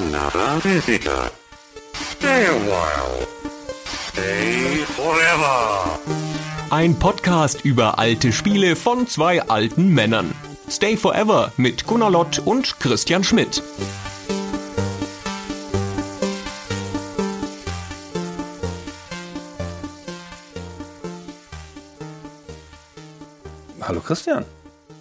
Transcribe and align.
another 0.00 0.60
visitor. 0.60 1.30
Stay 1.92 2.46
a 2.46 2.56
while. 2.70 3.26
Stay 3.84 4.84
forever. 4.96 5.98
Ein 6.70 6.98
Podcast 6.98 7.64
über 7.64 7.98
alte 7.98 8.32
Spiele 8.32 8.76
von 8.76 9.06
zwei 9.06 9.42
alten 9.42 9.92
Männern. 9.92 10.32
Stay 10.68 10.96
Forever 10.96 11.52
mit 11.56 11.86
Gunnar 11.86 12.10
Lott 12.10 12.38
und 12.38 12.78
Christian 12.80 13.24
Schmidt. 13.24 13.62
Hallo 23.82 24.00
Christian. 24.00 24.44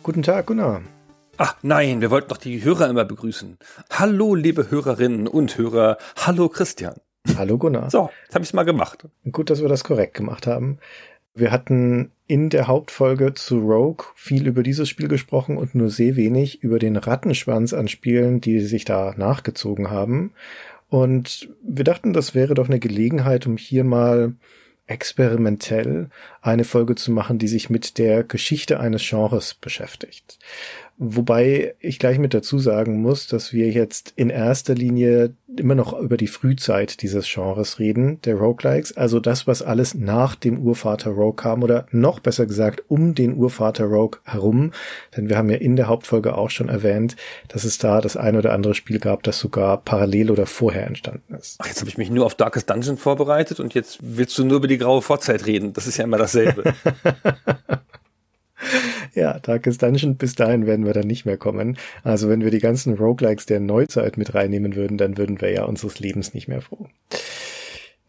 Guten 0.01 0.23
Tag, 0.23 0.47
Gunnar. 0.47 0.81
Ach 1.41 1.55
nein, 1.61 2.01
wir 2.01 2.11
wollten 2.11 2.27
doch 2.27 2.37
die 2.37 2.65
Hörer 2.65 2.89
immer 2.89 3.05
begrüßen. 3.05 3.57
Hallo, 3.91 4.35
liebe 4.35 4.69
Hörerinnen 4.69 5.25
und 5.25 5.57
Hörer. 5.57 5.97
Hallo 6.17 6.49
Christian. 6.49 6.95
Hallo 7.37 7.57
Gunnar. 7.57 7.89
So, 7.89 8.09
jetzt 8.25 8.35
habe 8.35 8.43
ich 8.43 8.49
es 8.49 8.53
mal 8.53 8.63
gemacht. 8.63 9.07
Gut, 9.31 9.49
dass 9.49 9.61
wir 9.61 9.69
das 9.69 9.85
korrekt 9.85 10.15
gemacht 10.15 10.47
haben. 10.47 10.79
Wir 11.33 11.53
hatten 11.53 12.11
in 12.27 12.49
der 12.49 12.67
Hauptfolge 12.67 13.35
zu 13.35 13.59
Rogue 13.59 14.07
viel 14.15 14.47
über 14.47 14.63
dieses 14.63 14.89
Spiel 14.89 15.07
gesprochen 15.07 15.55
und 15.55 15.75
nur 15.75 15.89
sehr 15.89 16.17
wenig 16.17 16.61
über 16.61 16.77
den 16.77 16.97
Rattenschwanz 16.97 17.71
an 17.71 17.87
Spielen, 17.87 18.41
die 18.41 18.59
sich 18.59 18.83
da 18.83 19.13
nachgezogen 19.15 19.89
haben. 19.89 20.33
Und 20.89 21.47
wir 21.63 21.85
dachten, 21.85 22.11
das 22.11 22.35
wäre 22.35 22.53
doch 22.53 22.67
eine 22.67 22.79
Gelegenheit, 22.79 23.47
um 23.47 23.55
hier 23.55 23.85
mal 23.85 24.33
experimentell 24.87 26.09
eine 26.41 26.63
Folge 26.65 26.95
zu 26.95 27.11
machen, 27.11 27.37
die 27.37 27.47
sich 27.47 27.69
mit 27.69 27.97
der 27.97 28.23
Geschichte 28.23 28.79
eines 28.79 29.07
Genres 29.07 29.53
beschäftigt. 29.53 30.39
Wobei 31.01 31.75
ich 31.79 31.97
gleich 31.97 32.19
mit 32.19 32.33
dazu 32.33 32.59
sagen 32.59 33.01
muss, 33.01 33.27
dass 33.27 33.53
wir 33.53 33.69
jetzt 33.69 34.11
in 34.17 34.29
erster 34.29 34.75
Linie 34.75 35.33
immer 35.55 35.73
noch 35.73 35.97
über 35.97 36.17
die 36.17 36.27
Frühzeit 36.27 37.01
dieses 37.01 37.25
Genres 37.25 37.79
reden, 37.79 38.21
der 38.23 38.35
Roguelikes, 38.35 38.97
also 38.97 39.21
das, 39.21 39.47
was 39.47 39.61
alles 39.61 39.95
nach 39.95 40.35
dem 40.35 40.59
Urvater 40.59 41.11
Rogue 41.11 41.37
kam 41.37 41.63
oder 41.63 41.85
noch 41.91 42.19
besser 42.19 42.45
gesagt 42.45 42.83
um 42.89 43.15
den 43.15 43.37
Urvater 43.37 43.85
Rogue 43.85 44.19
herum. 44.25 44.71
Denn 45.15 45.29
wir 45.29 45.37
haben 45.37 45.49
ja 45.49 45.55
in 45.55 45.77
der 45.77 45.87
Hauptfolge 45.87 46.35
auch 46.35 46.49
schon 46.49 46.67
erwähnt, 46.67 47.15
dass 47.47 47.63
es 47.63 47.77
da 47.77 48.01
das 48.01 48.17
ein 48.17 48.35
oder 48.35 48.51
andere 48.51 48.75
Spiel 48.75 48.99
gab, 48.99 49.23
das 49.23 49.39
sogar 49.39 49.77
parallel 49.77 50.31
oder 50.31 50.47
vorher 50.47 50.85
entstanden 50.85 51.33
ist. 51.33 51.55
Ach, 51.59 51.67
jetzt 51.67 51.79
habe 51.79 51.89
ich 51.89 51.97
mich 51.97 52.09
nur 52.09 52.25
auf 52.25 52.35
Darkest 52.35 52.69
Dungeon 52.69 52.97
vorbereitet 52.97 53.61
und 53.61 53.73
jetzt 53.73 53.99
willst 54.01 54.37
du 54.37 54.43
nur 54.43 54.57
über 54.57 54.67
die 54.67 54.77
graue 54.77 55.01
Vorzeit 55.01 55.45
reden. 55.45 55.71
Das 55.71 55.87
ist 55.87 55.95
ja 55.95 56.03
immer 56.03 56.17
dasselbe. 56.17 56.73
Ja, 59.15 59.39
Darkest 59.39 59.81
Dungeon, 59.81 60.17
bis 60.17 60.35
dahin 60.35 60.65
werden 60.65 60.85
wir 60.85 60.93
dann 60.93 61.07
nicht 61.07 61.25
mehr 61.25 61.37
kommen. 61.37 61.77
Also 62.03 62.29
wenn 62.29 62.41
wir 62.41 62.51
die 62.51 62.59
ganzen 62.59 62.95
Roguelikes 62.95 63.45
der 63.45 63.59
Neuzeit 63.59 64.17
mit 64.17 64.33
reinnehmen 64.33 64.75
würden, 64.75 64.97
dann 64.97 65.17
würden 65.17 65.41
wir 65.41 65.51
ja 65.51 65.63
unseres 65.63 65.99
Lebens 65.99 66.33
nicht 66.33 66.47
mehr 66.47 66.61
froh. 66.61 66.87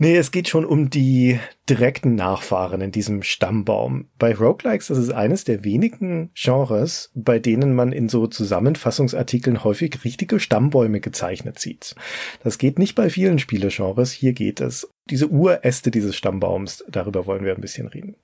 Nee, 0.02 0.16
es 0.16 0.30
geht 0.30 0.48
schon 0.48 0.64
um 0.64 0.88
die 0.88 1.38
direkten 1.68 2.14
Nachfahren 2.14 2.80
in 2.80 2.90
diesem 2.90 3.22
Stammbaum. 3.22 4.08
Bei 4.18 4.34
Roguelikes, 4.34 4.86
das 4.86 4.96
ist 4.96 5.12
eines 5.12 5.44
der 5.44 5.62
wenigen 5.62 6.30
Genres, 6.34 7.10
bei 7.14 7.38
denen 7.38 7.74
man 7.74 7.92
in 7.92 8.08
so 8.08 8.26
Zusammenfassungsartikeln 8.26 9.62
häufig 9.62 10.02
richtige 10.02 10.40
Stammbäume 10.40 11.00
gezeichnet 11.00 11.58
sieht. 11.58 11.96
Das 12.42 12.56
geht 12.56 12.78
nicht 12.78 12.94
bei 12.94 13.10
vielen 13.10 13.38
Spielegenres, 13.38 14.10
hier 14.10 14.32
geht 14.32 14.62
es. 14.62 14.88
Diese 15.10 15.28
Uräste 15.28 15.90
dieses 15.90 16.16
Stammbaums, 16.16 16.82
darüber 16.88 17.26
wollen 17.26 17.44
wir 17.44 17.54
ein 17.54 17.60
bisschen 17.60 17.86
reden. 17.86 18.16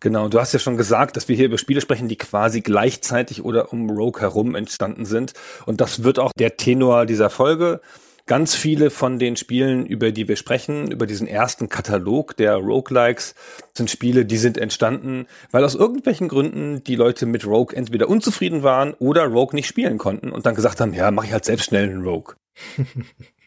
Genau, 0.00 0.28
du 0.28 0.40
hast 0.40 0.54
ja 0.54 0.58
schon 0.58 0.78
gesagt, 0.78 1.16
dass 1.16 1.28
wir 1.28 1.36
hier 1.36 1.44
über 1.44 1.58
Spiele 1.58 1.82
sprechen, 1.82 2.08
die 2.08 2.16
quasi 2.16 2.62
gleichzeitig 2.62 3.44
oder 3.44 3.70
um 3.70 3.90
Rogue 3.90 4.22
herum 4.22 4.54
entstanden 4.54 5.04
sind. 5.04 5.34
Und 5.66 5.82
das 5.82 6.02
wird 6.02 6.18
auch 6.18 6.32
der 6.32 6.56
Tenor 6.56 7.04
dieser 7.04 7.28
Folge. 7.28 7.82
Ganz 8.26 8.54
viele 8.54 8.90
von 8.90 9.18
den 9.18 9.36
Spielen, 9.36 9.84
über 9.84 10.10
die 10.12 10.26
wir 10.26 10.36
sprechen, 10.36 10.90
über 10.90 11.06
diesen 11.06 11.26
ersten 11.26 11.68
Katalog 11.68 12.36
der 12.36 12.54
Roguelikes, 12.56 13.34
sind 13.76 13.90
Spiele, 13.90 14.24
die 14.24 14.38
sind 14.38 14.56
entstanden, 14.56 15.26
weil 15.50 15.64
aus 15.64 15.74
irgendwelchen 15.74 16.28
Gründen 16.28 16.82
die 16.84 16.96
Leute 16.96 17.26
mit 17.26 17.44
Rogue 17.44 17.76
entweder 17.76 18.08
unzufrieden 18.08 18.62
waren 18.62 18.94
oder 18.94 19.24
Rogue 19.24 19.54
nicht 19.54 19.66
spielen 19.66 19.98
konnten 19.98 20.30
und 20.30 20.46
dann 20.46 20.54
gesagt 20.54 20.80
haben, 20.80 20.94
ja, 20.94 21.10
mach 21.10 21.24
ich 21.24 21.32
halt 21.32 21.44
selbst 21.44 21.66
schnell 21.66 21.90
einen 21.90 22.04
Rogue. 22.04 22.36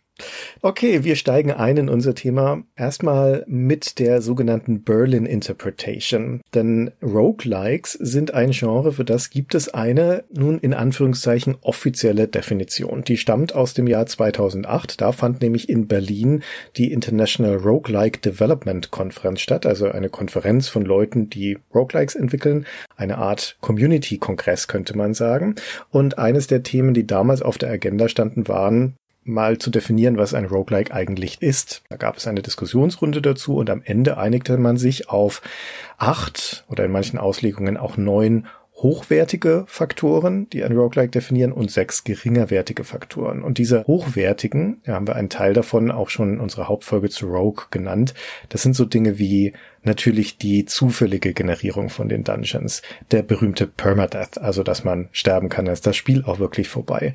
Okay, 0.62 1.04
wir 1.04 1.16
steigen 1.16 1.52
ein 1.52 1.76
in 1.76 1.90
unser 1.90 2.14
Thema 2.14 2.64
erstmal 2.76 3.44
mit 3.48 3.98
der 3.98 4.22
sogenannten 4.22 4.84
Berlin 4.84 5.26
Interpretation. 5.26 6.42
Denn 6.54 6.92
Roguelikes 7.02 7.94
sind 7.94 8.34
ein 8.34 8.52
Genre, 8.52 8.94
für 8.94 9.04
das 9.04 9.32
gibt 9.32 9.56
es 9.56 9.74
eine, 9.74 10.24
nun 10.32 10.60
in 10.60 10.74
Anführungszeichen, 10.74 11.58
offizielle 11.62 12.28
Definition. 12.28 13.04
Die 13.04 13.18
stammt 13.18 13.56
aus 13.56 13.74
dem 13.74 13.88
Jahr 13.88 14.06
2008. 14.06 15.02
Da 15.02 15.12
fand 15.12 15.42
nämlich 15.42 15.68
in 15.68 15.88
Berlin 15.88 16.44
die 16.78 16.94
International 16.94 17.56
Roguelike 17.56 18.20
Development 18.20 18.92
Conference 18.92 19.42
statt, 19.42 19.66
also 19.66 19.90
eine 19.90 20.10
Konferenz 20.10 20.70
von 20.70 20.86
Leuten, 20.86 21.30
die 21.30 21.58
Roguelikes 21.74 22.16
entwickeln. 22.16 22.66
Eine 22.96 23.18
Art 23.18 23.58
Community-Kongress 23.62 24.68
könnte 24.68 24.96
man 24.96 25.14
sagen. 25.14 25.56
Und 25.90 26.20
eines 26.20 26.48
der 26.48 26.62
Themen, 26.64 26.94
die 26.94 27.08
damals 27.08 27.42
auf 27.42 27.58
der 27.58 27.72
Agenda 27.72 28.08
standen, 28.08 28.48
waren 28.48 28.96
mal 29.24 29.58
zu 29.58 29.70
definieren, 29.70 30.18
was 30.18 30.34
ein 30.34 30.46
Roguelike 30.46 30.94
eigentlich 30.94 31.42
ist. 31.42 31.84
Da 31.90 31.98
gab 31.98 32.18
es 32.18 32.28
eine 32.28 32.42
Diskussionsrunde 32.42 33.22
dazu 33.22 33.58
und 33.58 33.70
am 33.70 33.82
Ende 33.84 34.18
einigte 34.18 34.58
man 34.58 34.78
sich 34.78 35.10
auf 35.10 35.42
acht 35.98 36.66
oder 36.70 36.86
in 36.86 36.92
manchen 36.92 37.20
Auslegungen 37.20 37.78
auch 37.78 37.98
neun 37.98 38.48
hochwertige 38.76 39.64
Faktoren, 39.68 40.50
die 40.50 40.64
ein 40.64 40.76
Roguelike 40.76 41.12
definieren, 41.12 41.54
und 41.54 41.72
sechs 41.72 42.04
geringerwertige 42.04 42.84
Faktoren. 42.84 43.42
Und 43.42 43.58
diese 43.58 43.86
hochwertigen, 43.86 44.82
da 44.84 44.94
haben 44.94 45.08
wir 45.08 45.16
einen 45.16 45.30
Teil 45.30 45.54
davon 45.54 45.90
auch 45.90 46.10
schon 46.10 46.34
in 46.34 46.40
unserer 46.40 46.68
Hauptfolge 46.68 47.10
zu 47.10 47.28
Rogue 47.28 47.66
genannt, 47.72 48.14
das 48.50 48.62
sind 48.62 48.76
so 48.76 48.86
Dinge 48.86 49.18
wie 49.20 49.54
natürlich 49.84 50.38
die 50.38 50.66
zufällige 50.66 51.34
Generierung 51.34 51.90
von 51.90 52.10
den 52.10 52.24
Dungeons, 52.24 52.82
der 53.12 53.24
berühmte 53.24 53.68
Permadeath, 53.68 54.38
also 54.38 54.64
dass 54.64 54.84
man 54.84 55.10
sterben 55.12 55.50
kann, 55.50 55.68
ist 55.68 55.86
das 55.86 55.96
Spiel 55.96 56.24
auch 56.26 56.40
wirklich 56.40 56.70
vorbei. 56.70 57.14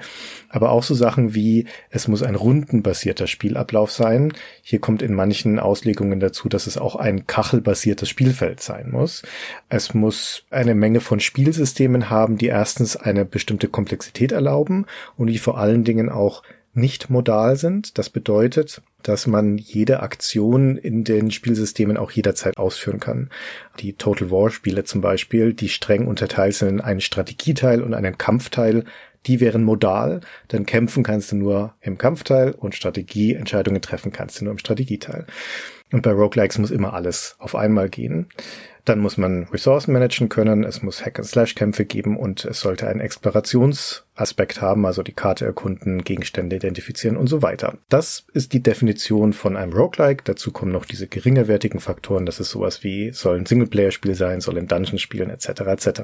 Aber 0.49 0.71
auch 0.71 0.83
so 0.83 0.95
Sachen 0.95 1.35
wie, 1.35 1.67
es 1.91 2.09
muss 2.09 2.23
ein 2.23 2.35
rundenbasierter 2.35 3.27
Spielablauf 3.27 3.91
sein. 3.91 4.33
Hier 4.63 4.81
kommt 4.81 5.03
in 5.03 5.15
manchen 5.15 5.59
Auslegungen 5.59 6.21
dazu, 6.21 6.49
dass 6.49 6.67
es 6.67 6.79
auch 6.79 6.97
ein 6.97 7.27
kachelbasiertes 7.27 8.09
Spielfeld 8.09 8.61
sein 8.61 8.91
muss. 8.91 9.23
Es 9.69 9.95
muss 9.95 10.45
eine 10.51 10.75
Menge 10.75 11.01
von 11.01 11.21
Spielsystemen 11.21 12.11
haben, 12.11 12.39
die 12.39 12.47
erstens 12.47 12.97
eine 12.97 13.25
bestimmte 13.25 13.69
Komplexität 13.69 14.33
erlauben 14.33 14.87
und 15.17 15.29
die 15.29 15.39
vor 15.39 15.59
allen 15.59 15.85
Dingen 15.85 16.09
auch 16.09 16.43
nicht 16.79 17.11
modal 17.11 17.57
sind. 17.57 17.99
Das 17.99 18.11
bedeutet, 18.11 18.83
dass 19.03 19.27
man 19.27 19.59
jede 19.59 20.01
Aktion 20.01 20.77
in 20.77 21.05
den 21.05 21.31
Spielsystemen 21.31 21.97
auch 21.97 22.11
jederzeit 22.11 22.57
ausführen 22.57 23.01
kann. 23.01 23.31
Die 23.81 23.93
Total 23.93 24.31
War 24.31 24.51
Spiele 24.51 24.85
zum 24.85 25.01
Beispiel, 25.01 25.53
die 25.53 25.69
streng 25.69 26.07
unterteilt 26.07 26.55
sind 26.55 26.69
in 26.69 26.81
einen 26.81 27.01
Strategieteil 27.01 27.83
und 27.83 27.95
einen 27.95 28.19
Kampfteil, 28.19 28.85
die 29.27 29.41
wären 29.41 29.65
modal, 29.65 30.21
denn 30.53 30.65
kämpfen 30.65 31.03
kannst 31.03 31.33
du 31.33 31.37
nur 31.37 31.75
im 31.81 31.99
Kampfteil 31.99 32.53
und 32.53 32.75
Strategieentscheidungen 32.75 33.83
treffen 33.83 34.13
kannst 34.13 34.41
du 34.41 34.45
nur 34.45 34.53
im 34.53 34.59
Strategieteil. 34.59 35.27
Und 35.93 36.03
bei 36.03 36.13
Roguelikes 36.13 36.59
muss 36.59 36.71
immer 36.71 36.93
alles 36.93 37.37
auf 37.39 37.55
einmal 37.55 37.89
gehen. 37.89 38.29
Dann 38.89 39.01
muss 39.01 39.19
man 39.19 39.45
Ressourcen 39.53 39.93
managen 39.93 40.31
können, 40.31 40.65
es 40.65 40.83
muss 40.83 41.05
Hack-and-Slash-Kämpfe 41.05 41.85
geben 41.85 42.17
und 42.17 42.47
es 42.47 42.61
sollte 42.61 42.89
einen 42.89 43.01
Explorationsaspekt 43.01 44.63
haben, 44.63 44.87
also 44.87 45.03
die 45.03 45.13
Karte 45.13 45.45
erkunden, 45.45 46.05
Gegenstände 46.05 46.57
identifizieren 46.57 47.19
und 47.19 47.27
so 47.27 47.43
weiter. 47.43 47.77
Das 47.91 48.25
ist 48.33 48.55
die 48.55 48.63
Definition 48.63 49.35
von 49.35 49.59
einem 49.59 49.75
Roguelike. 49.75 50.25
Dazu 50.25 50.53
kommen 50.53 50.73
noch 50.73 50.87
diese 50.87 51.07
geringerwertigen 51.07 51.81
Faktoren, 51.81 52.25
das 52.25 52.41
ist 52.41 52.49
sowas 52.49 52.83
wie, 52.83 53.13
soll 53.13 53.37
ein 53.37 53.45
Singleplayer-Spiel 53.45 54.15
sein, 54.15 54.41
soll 54.41 54.57
ein 54.57 54.69
Dungeon 54.69 54.99
spielen, 54.99 55.29
etc. 55.29 55.49
etc. 55.61 56.01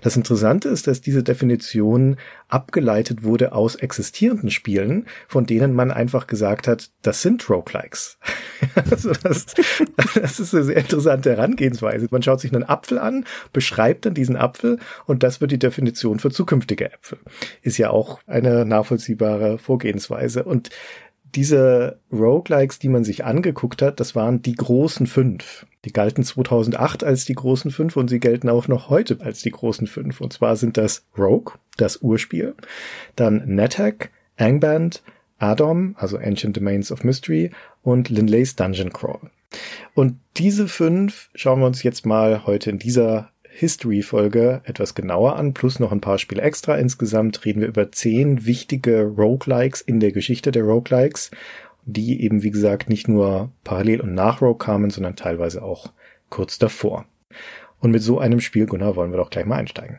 Das 0.00 0.16
Interessante 0.16 0.70
ist, 0.70 0.86
dass 0.86 1.02
diese 1.02 1.22
Definition 1.22 2.16
abgeleitet 2.48 3.22
wurde 3.22 3.52
aus 3.52 3.74
existierenden 3.74 4.50
Spielen, 4.50 5.06
von 5.26 5.44
denen 5.44 5.74
man 5.74 5.90
einfach 5.90 6.26
gesagt 6.26 6.66
hat, 6.66 6.90
das 7.02 7.20
sind 7.20 7.50
Roguelikes. 7.50 8.18
also 9.06 9.12
das, 9.22 9.46
das 10.14 10.40
ist 10.40 10.54
eine 10.54 10.64
sehr 10.64 10.76
interessante 10.76 11.30
Herangehensweise. 11.30 12.08
Man 12.10 12.22
schaut 12.22 12.40
sich 12.40 12.52
einen 12.52 12.64
Apfel 12.64 12.98
an, 12.98 13.24
beschreibt 13.52 14.06
dann 14.06 14.14
diesen 14.14 14.36
Apfel 14.36 14.78
und 15.06 15.22
das 15.22 15.40
wird 15.40 15.52
die 15.52 15.58
Definition 15.58 16.18
für 16.18 16.30
zukünftige 16.30 16.92
Äpfel. 16.92 17.18
Ist 17.62 17.78
ja 17.78 17.90
auch 17.90 18.20
eine 18.26 18.64
nachvollziehbare 18.64 19.58
Vorgehensweise. 19.58 20.44
Und 20.44 20.70
diese 21.34 22.00
Roguelikes, 22.12 22.78
die 22.78 22.88
man 22.88 23.04
sich 23.04 23.24
angeguckt 23.24 23.82
hat, 23.82 24.00
das 24.00 24.14
waren 24.14 24.42
die 24.42 24.54
großen 24.54 25.06
fünf. 25.06 25.66
Die 25.84 25.92
galten 25.92 26.24
2008 26.24 27.04
als 27.04 27.24
die 27.24 27.34
großen 27.34 27.70
fünf 27.70 27.96
und 27.96 28.08
sie 28.08 28.20
gelten 28.20 28.48
auch 28.48 28.68
noch 28.68 28.88
heute 28.88 29.18
als 29.20 29.42
die 29.42 29.50
großen 29.50 29.86
fünf. 29.86 30.20
Und 30.20 30.32
zwar 30.32 30.56
sind 30.56 30.76
das 30.76 31.06
Rogue, 31.16 31.54
das 31.76 31.98
Urspiel, 31.98 32.54
dann 33.14 33.44
NetHack, 33.46 34.10
Angband, 34.36 35.02
Adam, 35.38 35.94
also 35.98 36.18
Ancient 36.18 36.56
Domains 36.56 36.90
of 36.90 37.04
Mystery 37.04 37.50
und 37.92 38.08
Lindley's 38.08 38.56
Dungeon 38.56 38.92
Crawl. 38.92 39.30
Und 39.94 40.18
diese 40.36 40.68
fünf 40.68 41.30
schauen 41.34 41.60
wir 41.60 41.66
uns 41.66 41.82
jetzt 41.82 42.06
mal 42.06 42.46
heute 42.46 42.70
in 42.70 42.78
dieser 42.78 43.30
History-Folge 43.48 44.60
etwas 44.64 44.94
genauer 44.94 45.36
an, 45.36 45.52
plus 45.54 45.80
noch 45.80 45.90
ein 45.90 46.00
paar 46.00 46.18
Spiele 46.18 46.42
extra. 46.42 46.76
Insgesamt 46.76 47.44
reden 47.44 47.60
wir 47.60 47.68
über 47.68 47.90
zehn 47.90 48.46
wichtige 48.46 49.02
Roguelikes 49.02 49.80
in 49.80 50.00
der 50.00 50.12
Geschichte 50.12 50.52
der 50.52 50.62
Roguelikes, 50.62 51.30
die 51.84 52.22
eben, 52.22 52.42
wie 52.42 52.50
gesagt, 52.50 52.88
nicht 52.88 53.08
nur 53.08 53.50
parallel 53.64 54.02
und 54.02 54.14
nach 54.14 54.42
Rogue 54.42 54.58
kamen, 54.58 54.90
sondern 54.90 55.16
teilweise 55.16 55.62
auch 55.62 55.92
kurz 56.28 56.58
davor. 56.58 57.06
Und 57.80 57.90
mit 57.90 58.02
so 58.02 58.18
einem 58.18 58.40
Spiel, 58.40 58.66
Gunnar, 58.66 58.96
wollen 58.96 59.10
wir 59.10 59.16
doch 59.16 59.30
gleich 59.30 59.46
mal 59.46 59.56
einsteigen. 59.56 59.98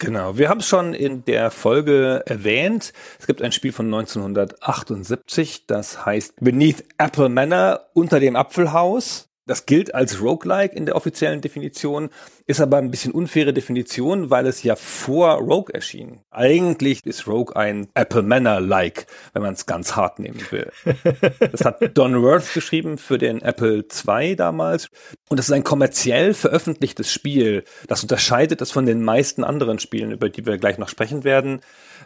Genau, 0.00 0.38
wir 0.38 0.48
haben 0.48 0.60
es 0.60 0.66
schon 0.66 0.94
in 0.94 1.26
der 1.26 1.50
Folge 1.50 2.22
erwähnt. 2.24 2.94
Es 3.18 3.26
gibt 3.26 3.42
ein 3.42 3.52
Spiel 3.52 3.70
von 3.70 3.84
1978, 3.84 5.66
das 5.66 6.06
heißt 6.06 6.36
Beneath 6.40 6.84
Apple 6.96 7.28
Manor 7.28 7.90
unter 7.92 8.18
dem 8.18 8.34
Apfelhaus. 8.34 9.29
Das 9.50 9.66
gilt 9.66 9.96
als 9.96 10.22
Roguelike 10.22 10.76
in 10.76 10.86
der 10.86 10.94
offiziellen 10.94 11.40
Definition, 11.40 12.10
ist 12.46 12.60
aber 12.60 12.76
ein 12.76 12.92
bisschen 12.92 13.10
unfaire 13.10 13.52
Definition, 13.52 14.30
weil 14.30 14.46
es 14.46 14.62
ja 14.62 14.76
vor 14.76 15.38
Rogue 15.38 15.74
erschien. 15.74 16.20
Eigentlich 16.30 17.04
ist 17.04 17.26
Rogue 17.26 17.56
ein 17.56 17.88
Apple 17.94 18.22
Manor-like, 18.22 19.08
wenn 19.32 19.42
man 19.42 19.54
es 19.54 19.66
ganz 19.66 19.96
hart 19.96 20.20
nehmen 20.20 20.40
will. 20.52 20.70
Das 21.50 21.64
hat 21.64 21.80
Don 21.98 22.22
Worth 22.22 22.54
geschrieben 22.54 22.96
für 22.96 23.18
den 23.18 23.42
Apple 23.42 23.84
II 24.06 24.36
damals. 24.36 24.88
Und 25.28 25.40
es 25.40 25.48
ist 25.48 25.52
ein 25.52 25.64
kommerziell 25.64 26.32
veröffentlichtes 26.32 27.10
Spiel. 27.12 27.64
Das 27.88 28.02
unterscheidet 28.02 28.62
es 28.62 28.70
von 28.70 28.86
den 28.86 29.02
meisten 29.02 29.42
anderen 29.42 29.80
Spielen, 29.80 30.12
über 30.12 30.28
die 30.28 30.46
wir 30.46 30.58
gleich 30.58 30.78
noch 30.78 30.88
sprechen 30.88 31.24
werden. 31.24 31.60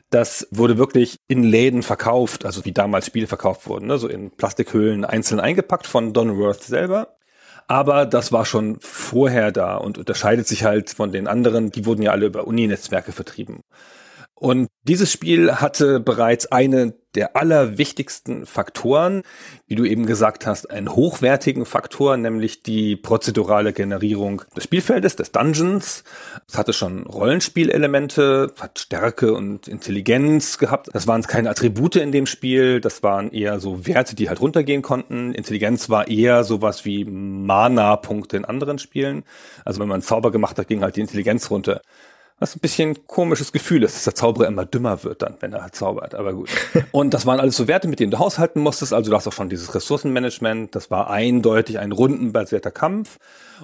Das 0.08 0.49
wurde 0.50 0.79
wirklich 0.79 1.19
in 1.29 1.43
Läden 1.43 1.82
verkauft, 1.82 2.46
also 2.46 2.64
wie 2.64 2.73
damals 2.73 3.05
Spiele 3.05 3.26
verkauft 3.26 3.67
wurden, 3.67 3.88
ne? 3.88 3.99
so 3.99 4.08
in 4.08 4.31
Plastikhöhlen 4.31 5.05
einzeln 5.05 5.41
eingepackt 5.41 5.87
von 5.87 6.14
Don 6.14 6.38
Worth 6.38 6.62
selber. 6.62 7.19
Aber 7.66 8.06
das 8.06 8.32
war 8.32 8.44
schon 8.44 8.78
vorher 8.81 9.50
da 9.50 9.76
und 9.76 9.99
unterscheidet 9.99 10.46
sich 10.46 10.64
halt 10.64 10.90
von 10.90 11.12
den 11.12 11.26
anderen. 11.26 11.70
Die 11.70 11.87
wurden 11.87 12.02
ja 12.02 12.12
alle 12.12 12.26
über 12.26 12.46
Uni-Netzwerke 12.46 13.12
vertrieben. 13.12 13.62
Und 14.44 14.69
dieses 14.82 15.11
Spiel 15.11 15.55
hatte 15.55 16.00
bereits 16.00 16.52
eine 16.52 16.93
der 17.14 17.35
allerwichtigsten 17.35 18.44
Faktoren, 18.44 19.23
wie 19.67 19.75
du 19.75 19.87
eben 19.87 20.05
gesagt 20.05 20.46
hast, 20.46 20.70
einen 20.70 20.94
hochwertigen 20.94 21.64
Faktor, 21.64 22.19
nämlich 22.19 22.62
die 22.62 22.96
prozedurale 22.96 23.73
Generierung 23.73 24.43
des 24.55 24.64
Spielfeldes, 24.64 25.17
des 25.17 25.32
Dungeons. 25.32 26.05
Es 26.46 26.58
hatte 26.58 26.75
schon 26.75 27.06
Rollenspielelemente, 27.06 28.52
hat 28.61 28.81
Stärke 28.81 29.32
und 29.32 29.67
Intelligenz 29.67 30.58
gehabt. 30.58 30.91
Das 30.93 31.06
waren 31.06 31.23
keine 31.23 31.49
Attribute 31.49 31.96
in 31.96 32.12
dem 32.12 32.26
Spiel, 32.26 32.82
das 32.82 33.02
waren 33.02 33.31
eher 33.31 33.61
so 33.61 33.87
Werte, 33.87 34.14
die 34.14 34.29
halt 34.29 34.43
runtergehen 34.43 34.82
konnten. 34.82 35.32
Intelligenz 35.32 35.88
war 35.88 36.08
eher 36.08 36.44
sowas 36.44 36.85
wie 36.85 37.06
Mana-Punkte 37.06 38.37
in 38.37 38.44
anderen 38.44 38.79
Spielen. 38.79 39.25
Also 39.64 39.81
wenn 39.81 39.88
man 39.88 39.96
einen 39.96 40.02
Zauber 40.02 40.31
gemacht 40.31 40.58
hat, 40.58 40.69
ging 40.69 40.82
halt 40.82 40.96
die 40.96 41.00
Intelligenz 41.00 41.50
runter. 41.50 41.81
Was 42.40 42.56
ein 42.56 42.60
bisschen 42.60 43.06
komisches 43.06 43.52
Gefühl 43.52 43.84
ist, 43.84 43.94
dass 43.94 44.04
der 44.04 44.14
Zauberer 44.16 44.48
immer 44.48 44.66
dümmer 44.66 45.04
wird 45.04 45.22
dann, 45.22 45.36
wenn 45.38 45.52
er 45.52 45.62
halt 45.62 45.76
zaubert. 45.76 46.16
Aber 46.16 46.32
gut. 46.32 46.50
Und 46.90 47.14
das 47.14 47.26
waren 47.26 47.38
alles 47.38 47.56
so 47.56 47.69
Werte, 47.69 47.86
mit 47.86 48.00
denen 48.00 48.10
du 48.10 48.19
haushalten 48.19 48.60
musstest. 48.60 48.92
Also 48.92 49.12
du 49.12 49.16
hast 49.16 49.28
auch 49.28 49.32
schon 49.32 49.48
dieses 49.48 49.72
Ressourcenmanagement. 49.72 50.75
Das 50.75 50.90
war 50.90 51.10
eindeutig 51.10 51.78
ein 51.78 51.92
rundenbasierter 51.92 52.72
Kampf. 52.72 53.19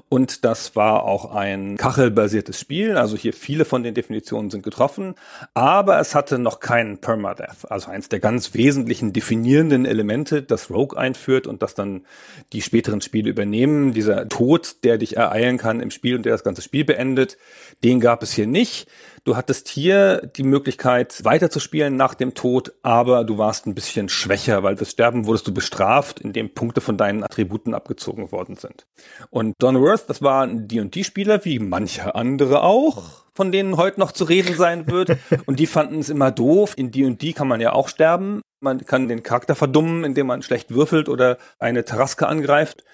Und 0.08 0.44
das 0.44 0.76
war 0.76 1.02
auch 1.02 1.34
ein 1.34 1.76
kachelbasiertes 1.78 2.60
Spiel. 2.60 2.96
Also 2.96 3.16
hier 3.16 3.32
viele 3.32 3.64
von 3.64 3.82
den 3.82 3.92
Definitionen 3.92 4.50
sind 4.50 4.62
getroffen. 4.62 5.16
Aber 5.52 5.98
es 5.98 6.14
hatte 6.14 6.38
noch 6.38 6.60
keinen 6.60 6.98
Permadeath. 6.98 7.68
Also 7.68 7.90
eins 7.90 8.08
der 8.08 8.20
ganz 8.20 8.54
wesentlichen 8.54 9.12
definierenden 9.12 9.84
Elemente, 9.84 10.42
das 10.42 10.70
Rogue 10.70 10.96
einführt 10.96 11.48
und 11.48 11.60
das 11.60 11.74
dann 11.74 12.02
die 12.52 12.62
späteren 12.62 13.00
Spiele 13.00 13.30
übernehmen. 13.30 13.94
Dieser 13.94 14.28
Tod, 14.28 14.84
der 14.84 14.96
dich 14.96 15.16
ereilen 15.16 15.58
kann 15.58 15.80
im 15.80 15.90
Spiel 15.90 16.14
und 16.14 16.24
der 16.24 16.34
das 16.34 16.44
ganze 16.44 16.62
Spiel 16.62 16.84
beendet, 16.84 17.36
den 17.82 17.98
gab 17.98 18.22
es 18.22 18.32
hier 18.32 18.46
nicht 18.46 18.59
nicht. 18.60 18.86
Du 19.24 19.36
hattest 19.36 19.68
hier 19.68 20.30
die 20.36 20.42
Möglichkeit 20.42 21.24
weiterzuspielen 21.24 21.96
nach 21.96 22.14
dem 22.14 22.34
Tod, 22.34 22.72
aber 22.82 23.24
du 23.24 23.38
warst 23.38 23.66
ein 23.66 23.74
bisschen 23.74 24.08
schwächer, 24.08 24.62
weil 24.62 24.76
fürs 24.76 24.90
Sterben 24.90 25.26
wurdest 25.26 25.46
du 25.46 25.54
bestraft, 25.54 26.20
indem 26.20 26.52
Punkte 26.52 26.80
von 26.80 26.96
deinen 26.96 27.24
Attributen 27.24 27.74
abgezogen 27.74 28.32
worden 28.32 28.56
sind. 28.56 28.86
Und 29.30 29.54
Don 29.58 29.80
Worth, 29.80 30.08
das 30.08 30.20
war 30.22 30.44
ein 30.44 30.68
D&D-Spieler, 30.68 31.44
wie 31.44 31.58
manche 31.58 32.14
andere 32.14 32.62
auch, 32.62 33.24
von 33.34 33.52
denen 33.52 33.76
heute 33.76 34.00
noch 34.00 34.12
zu 34.12 34.24
reden 34.24 34.54
sein 34.54 34.86
wird. 34.86 35.16
Und 35.46 35.58
die 35.58 35.66
fanden 35.66 36.00
es 36.00 36.10
immer 36.10 36.30
doof. 36.30 36.74
In 36.76 36.90
D&D 36.90 37.32
kann 37.32 37.48
man 37.48 37.60
ja 37.60 37.72
auch 37.72 37.88
sterben. 37.88 38.42
Man 38.60 38.84
kann 38.84 39.08
den 39.08 39.22
Charakter 39.22 39.54
verdummen, 39.54 40.04
indem 40.04 40.26
man 40.26 40.42
schlecht 40.42 40.74
würfelt 40.74 41.08
oder 41.08 41.38
eine 41.58 41.84
Taraske 41.84 42.26
angreift. 42.26 42.84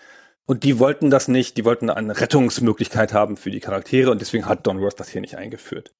Und 0.47 0.63
die 0.63 0.79
wollten 0.79 1.11
das 1.11 1.29
nicht, 1.29 1.57
die 1.57 1.65
wollten 1.65 1.91
eine 1.91 2.21
Rettungsmöglichkeit 2.21 3.13
haben 3.13 3.37
für 3.37 3.51
die 3.51 3.61
Charaktere 3.61 4.11
und 4.11 4.21
deswegen 4.21 4.47
hat 4.47 4.67
Don 4.67 4.79
Roth 4.79 4.99
das 4.99 5.09
hier 5.09 5.21
nicht 5.21 5.37
eingeführt. 5.37 5.93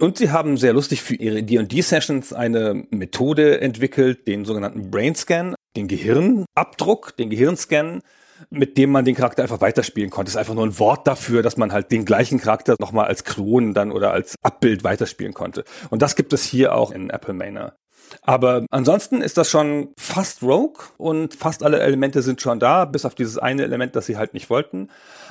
Und 0.00 0.18
sie 0.18 0.30
haben 0.30 0.56
sehr 0.56 0.74
lustig 0.74 1.02
für 1.02 1.16
ihre 1.16 1.42
D&D-Sessions 1.42 2.32
eine 2.32 2.86
Methode 2.90 3.60
entwickelt, 3.60 4.28
den 4.28 4.44
sogenannten 4.44 4.90
Brain 4.90 5.16
Scan, 5.16 5.54
den 5.76 5.88
Gehirnabdruck, 5.88 7.16
den 7.16 7.30
Gehirnscan, 7.30 8.02
mit 8.50 8.78
dem 8.78 8.90
man 8.90 9.04
den 9.04 9.16
Charakter 9.16 9.42
einfach 9.42 9.60
weiterspielen 9.60 10.10
konnte. 10.10 10.26
Das 10.28 10.34
ist 10.34 10.38
einfach 10.38 10.54
nur 10.54 10.66
ein 10.66 10.78
Wort 10.78 11.06
dafür, 11.06 11.42
dass 11.42 11.56
man 11.56 11.72
halt 11.72 11.90
den 11.90 12.04
gleichen 12.04 12.38
Charakter 12.38 12.76
nochmal 12.78 13.06
als 13.06 13.24
Klon 13.24 13.74
dann 13.74 13.90
oder 13.90 14.12
als 14.12 14.36
Abbild 14.42 14.84
weiterspielen 14.84 15.34
konnte. 15.34 15.64
Und 15.90 16.02
das 16.02 16.14
gibt 16.14 16.32
es 16.32 16.44
hier 16.44 16.74
auch 16.74 16.92
in 16.92 17.10
Apple 17.10 17.34
Manor. 17.34 17.74
Aber 18.22 18.64
ansonsten 18.70 19.20
ist 19.20 19.38
das 19.38 19.50
schon 19.50 19.88
fast 19.98 20.42
Rogue 20.42 20.84
und 20.96 21.34
fast 21.34 21.62
alle 21.62 21.80
Elemente 21.80 22.22
sind 22.22 22.40
schon 22.40 22.60
da, 22.60 22.84
bis 22.84 23.04
auf 23.04 23.14
dieses 23.14 23.38
eine 23.38 23.62
Element, 23.62 23.96
das 23.96 24.06
sie 24.06 24.16
halt 24.16 24.34
nicht 24.34 24.50
wollten. 24.50 24.88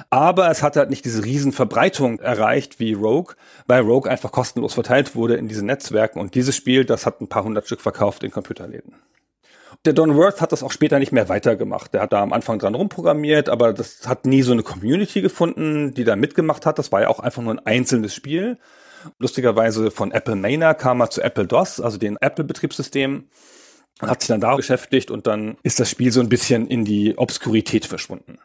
Aber 0.09 0.49
es 0.49 0.63
hat 0.63 0.75
halt 0.75 0.89
nicht 0.89 1.05
diese 1.05 1.23
Riesenverbreitung 1.23 2.19
erreicht 2.19 2.79
wie 2.79 2.93
Rogue, 2.93 3.35
weil 3.67 3.81
Rogue 3.81 4.09
einfach 4.09 4.31
kostenlos 4.31 4.73
verteilt 4.73 5.15
wurde 5.15 5.35
in 5.35 5.47
diesen 5.47 5.65
Netzwerken 5.65 6.19
und 6.19 6.35
dieses 6.35 6.55
Spiel, 6.55 6.85
das 6.85 7.05
hat 7.05 7.21
ein 7.21 7.27
paar 7.27 7.43
hundert 7.43 7.65
Stück 7.65 7.81
verkauft 7.81 8.23
in 8.23 8.31
Computerläden. 8.31 8.95
Der 9.85 9.93
Don 9.93 10.15
Worth 10.15 10.41
hat 10.41 10.51
das 10.51 10.63
auch 10.63 10.71
später 10.71 10.99
nicht 10.99 11.11
mehr 11.11 11.29
weitergemacht. 11.29 11.93
Der 11.93 12.01
hat 12.01 12.11
da 12.11 12.21
am 12.21 12.33
Anfang 12.33 12.59
dran 12.59 12.75
rumprogrammiert, 12.75 13.47
aber 13.47 13.73
das 13.73 14.07
hat 14.07 14.25
nie 14.25 14.41
so 14.41 14.51
eine 14.51 14.63
Community 14.63 15.21
gefunden, 15.21 15.93
die 15.93 16.03
da 16.03 16.15
mitgemacht 16.15 16.65
hat. 16.65 16.79
Das 16.79 16.91
war 16.91 17.01
ja 17.01 17.07
auch 17.09 17.19
einfach 17.19 17.41
nur 17.41 17.53
ein 17.53 17.65
einzelnes 17.65 18.13
Spiel. 18.13 18.57
Lustigerweise 19.19 19.91
von 19.91 20.11
Apple 20.11 20.35
Manor 20.35 20.73
kam 20.73 21.01
er 21.01 21.09
zu 21.09 21.21
Apple 21.21 21.47
DOS, 21.47 21.79
also 21.79 21.97
den 21.97 22.17
Apple-Betriebssystem, 22.17 23.25
hat 24.01 24.21
sich 24.21 24.27
dann 24.27 24.41
da 24.41 24.55
beschäftigt 24.55 25.11
und 25.11 25.27
dann 25.27 25.57
ist 25.63 25.79
das 25.79 25.89
Spiel 25.89 26.11
so 26.11 26.19
ein 26.19 26.29
bisschen 26.29 26.67
in 26.67 26.85
die 26.85 27.17
Obskurität 27.17 27.85
verschwunden. 27.85 28.39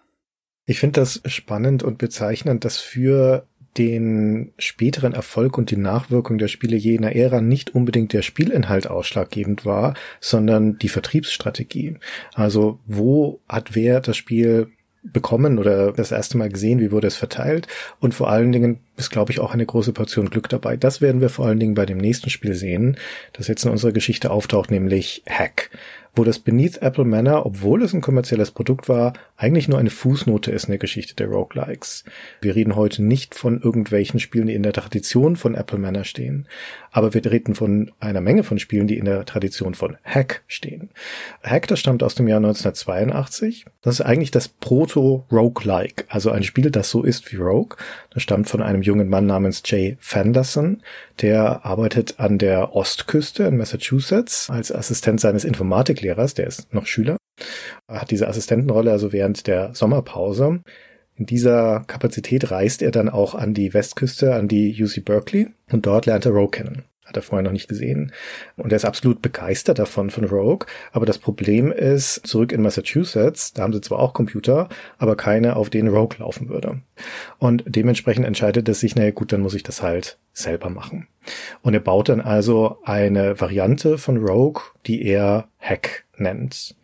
Ich 0.65 0.79
finde 0.79 1.01
das 1.01 1.21
spannend 1.27 1.83
und 1.83 1.99
bezeichnend, 1.99 2.65
dass 2.65 2.79
für 2.79 3.47
den 3.79 4.53
späteren 4.59 5.15
Erfolg 5.15 5.57
und 5.57 5.71
die 5.71 5.77
Nachwirkung 5.77 6.39
der 6.39 6.49
Spiele 6.49 6.77
jener 6.77 7.15
Ära 7.17 7.41
nicht 7.41 7.75
unbedingt 7.75 8.13
der 8.13 8.23
Spielinhalt 8.23 8.87
ausschlaggebend 8.87 9.65
war, 9.65 9.95
sondern 10.21 10.79
die 10.79 10.91
Vertriebsstrategie. 10.91 11.97
Also 12.35 12.81
wo 12.87 13.41
hat 13.49 13.75
wer 13.75 14.01
das 14.01 14.17
Spiel 14.17 14.71
bekommen 15.03 15.59
oder 15.59 15.93
das 15.93 16.13
erste 16.13 16.39
Mal 16.39 16.49
gesehen, 16.49 16.81
wie 16.81 16.93
wurde 16.93 17.09
es 17.09 17.17
verteilt 17.17 17.67
und 17.99 18.15
vor 18.15 18.31
allen 18.31 18.53
Dingen 18.53 18.81
ist, 18.97 19.11
glaube 19.11 19.33
ich, 19.33 19.41
auch 19.41 19.53
eine 19.53 19.67
große 19.67 19.93
Portion 19.93 20.31
Glück 20.31 20.49
dabei. 20.49 20.77
Das 20.77 21.01
werden 21.01 21.21
wir 21.21 21.29
vor 21.29 21.47
allen 21.47 21.59
Dingen 21.59 21.75
bei 21.75 21.87
dem 21.87 21.99
nächsten 21.99 22.31
Spiel 22.31 22.55
sehen, 22.55 22.97
das 23.33 23.49
jetzt 23.49 23.65
in 23.65 23.71
unserer 23.71 23.93
Geschichte 23.93 24.31
auftaucht, 24.31 24.71
nämlich 24.71 25.23
Hack 25.29 25.71
wo 26.15 26.25
das 26.25 26.39
Beneath 26.39 26.83
Apple 26.83 27.05
Manor, 27.05 27.47
obwohl 27.47 27.83
es 27.83 27.95
ein 27.95 28.03
kommerzielles 28.03 28.51
Produkt 28.51 28.89
war, 28.89 29.15
eigentlich 29.37 29.69
nur 29.69 29.79
eine 29.79 29.91
Fußnote 29.91 30.51
ist 30.51 30.65
in 30.65 30.73
der 30.73 30.79
Geschichte 30.79 31.15
der 31.15 31.29
Roguelikes. 31.29 32.05
Wir 32.41 32.55
reden 32.55 32.77
heute 32.77 33.03
nicht 33.03 33.35
von 33.35 33.61
irgendwelchen 33.63 34.21
Spielen, 34.21 34.47
die 34.47 34.55
in 34.55 34.63
der 34.63 34.75
Tradition 34.75 35.37
von 35.37 35.55
Apple 35.55 35.79
Manor 35.79 36.05
stehen, 36.05 36.47
aber 36.91 37.15
wir 37.15 37.25
reden 37.25 37.55
von 37.55 37.91
einer 37.99 38.21
Menge 38.21 38.45
von 38.45 38.59
Spielen, 38.59 38.87
die 38.87 38.99
in 38.99 39.07
der 39.07 39.25
Tradition 39.25 39.75
von 39.75 39.97
Hack 40.05 40.43
stehen. 40.47 40.91
Hack, 41.43 41.67
das 41.69 41.81
stammt 41.81 42.03
aus 42.03 42.15
dem 42.15 42.29
Jahr 42.29 42.39
1982. 42.39 43.65
Das 43.81 43.95
ist 43.95 44.01
eigentlich 44.03 44.31
das 44.31 44.49
Proto-Roguelike, 44.49 46.05
also 46.09 46.31
ein 46.31 46.43
Spiel, 46.43 46.71
das 46.71 46.91
so 46.91 47.03
ist 47.03 47.33
wie 47.33 47.37
Rogue. 47.37 47.77
Das 48.13 48.23
stammt 48.23 48.49
von 48.49 48.63
einem 48.63 48.83
jungen 48.83 49.09
Mann 49.09 49.27
namens 49.27 49.63
Jay 49.65 49.97
Fenderson, 50.01 50.83
der 51.21 51.65
arbeitet 51.65 52.19
an 52.19 52.39
der 52.39 52.75
Ostküste 52.75 53.45
in 53.45 53.57
Massachusetts 53.57 54.51
als 54.51 54.71
Assistent 54.71 55.21
seines 55.21 55.45
Informatiklehrers, 55.45 56.35
der 56.35 56.47
ist 56.47 56.73
noch 56.75 56.87
Schüler, 56.87 57.17
er 57.89 58.03
hat 58.03 58.11
diese 58.11 58.29
Assistentenrolle 58.29 58.91
also 58.91 59.13
während 59.13 59.47
der 59.47 59.75
Sommerpause. 59.75 60.61
In 61.15 61.27
dieser 61.27 61.85
Kapazität 61.87 62.51
reist 62.51 62.83
er 62.83 62.91
dann 62.91 63.09
auch 63.09 63.35
an 63.35 63.55
die 63.55 63.75
Westküste, 63.75 64.35
an 64.35 64.49
die 64.49 64.83
UC 64.83 65.05
Berkeley 65.05 65.49
und 65.71 65.87
dort 65.87 66.07
lernt 66.07 66.27
er 66.27 66.33
Rogue 66.33 66.51
kennen. 66.51 66.85
Hat 67.13 67.19
er 67.19 67.23
vorher 67.23 67.43
noch 67.43 67.53
nicht 67.53 67.69
gesehen. 67.69 68.11
Und 68.57 68.73
er 68.73 68.77
ist 68.77 68.87
absolut 68.87 69.21
begeistert 69.21 69.79
davon, 69.79 70.09
von 70.09 70.25
Rogue. 70.25 70.67
Aber 70.93 71.05
das 71.05 71.19
Problem 71.19 71.71
ist, 71.71 72.27
zurück 72.27 72.53
in 72.53 72.63
Massachusetts, 72.63 73.53
da 73.53 73.63
haben 73.63 73.75
sie 73.75 73.83
zwar 73.83 73.99
auch 73.99 74.15
Computer, 74.15 74.71
aber 74.97 75.15
keine, 75.15 75.57
auf 75.57 75.69
denen 75.69 75.95
Rogue 75.95 76.17
laufen 76.21 76.49
würde. 76.49 76.81
Und 77.39 77.65
dementsprechend 77.67 78.25
entscheidet 78.25 78.67
er 78.67 78.75
sich, 78.75 78.97
naja 78.97 79.11
gut, 79.11 79.31
dann 79.31 79.43
muss 79.43 79.53
ich 79.53 79.63
das 79.63 79.83
halt 79.83 80.17
selber 80.33 80.71
machen. 80.71 81.07
Und 81.61 81.75
er 81.75 81.81
baut 81.81 82.09
dann 82.09 82.23
also 82.23 82.79
eine 82.83 83.39
Variante 83.39 83.99
von 83.99 84.17
Rogue, 84.17 84.63
die 84.87 85.05
er 85.05 85.49
Hack 85.61 86.05
nennt. 86.17 86.77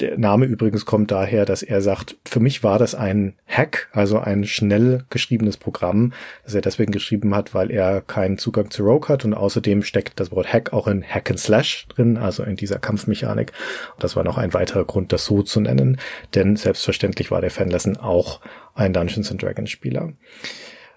Der 0.00 0.16
Name 0.16 0.46
übrigens 0.46 0.86
kommt 0.86 1.10
daher, 1.10 1.44
dass 1.44 1.62
er 1.62 1.82
sagt, 1.82 2.16
für 2.24 2.40
mich 2.40 2.64
war 2.64 2.78
das 2.78 2.94
ein 2.94 3.34
Hack, 3.46 3.88
also 3.92 4.18
ein 4.18 4.44
schnell 4.44 5.04
geschriebenes 5.10 5.58
Programm, 5.58 6.14
das 6.42 6.54
er 6.54 6.62
deswegen 6.62 6.90
geschrieben 6.90 7.34
hat, 7.34 7.54
weil 7.54 7.70
er 7.70 8.00
keinen 8.00 8.38
Zugang 8.38 8.70
zu 8.70 8.82
Rogue 8.82 9.08
hat 9.08 9.26
und 9.26 9.34
außerdem 9.34 9.82
steckt 9.82 10.18
das 10.18 10.32
Wort 10.32 10.50
Hack 10.50 10.72
auch 10.72 10.86
in 10.86 11.04
Hack 11.04 11.30
and 11.30 11.38
Slash 11.38 11.86
drin, 11.88 12.16
also 12.16 12.42
in 12.42 12.56
dieser 12.56 12.78
Kampfmechanik. 12.78 13.52
Und 13.94 14.02
das 14.02 14.16
war 14.16 14.24
noch 14.24 14.38
ein 14.38 14.54
weiterer 14.54 14.86
Grund, 14.86 15.12
das 15.12 15.26
so 15.26 15.42
zu 15.42 15.60
nennen, 15.60 16.00
denn 16.34 16.56
selbstverständlich 16.56 17.30
war 17.30 17.42
der 17.42 17.50
Fanlesson 17.50 17.98
auch 17.98 18.40
ein 18.74 18.94
Dungeons 18.94 19.30
and 19.30 19.42
Dragons 19.42 19.68
Spieler. 19.68 20.14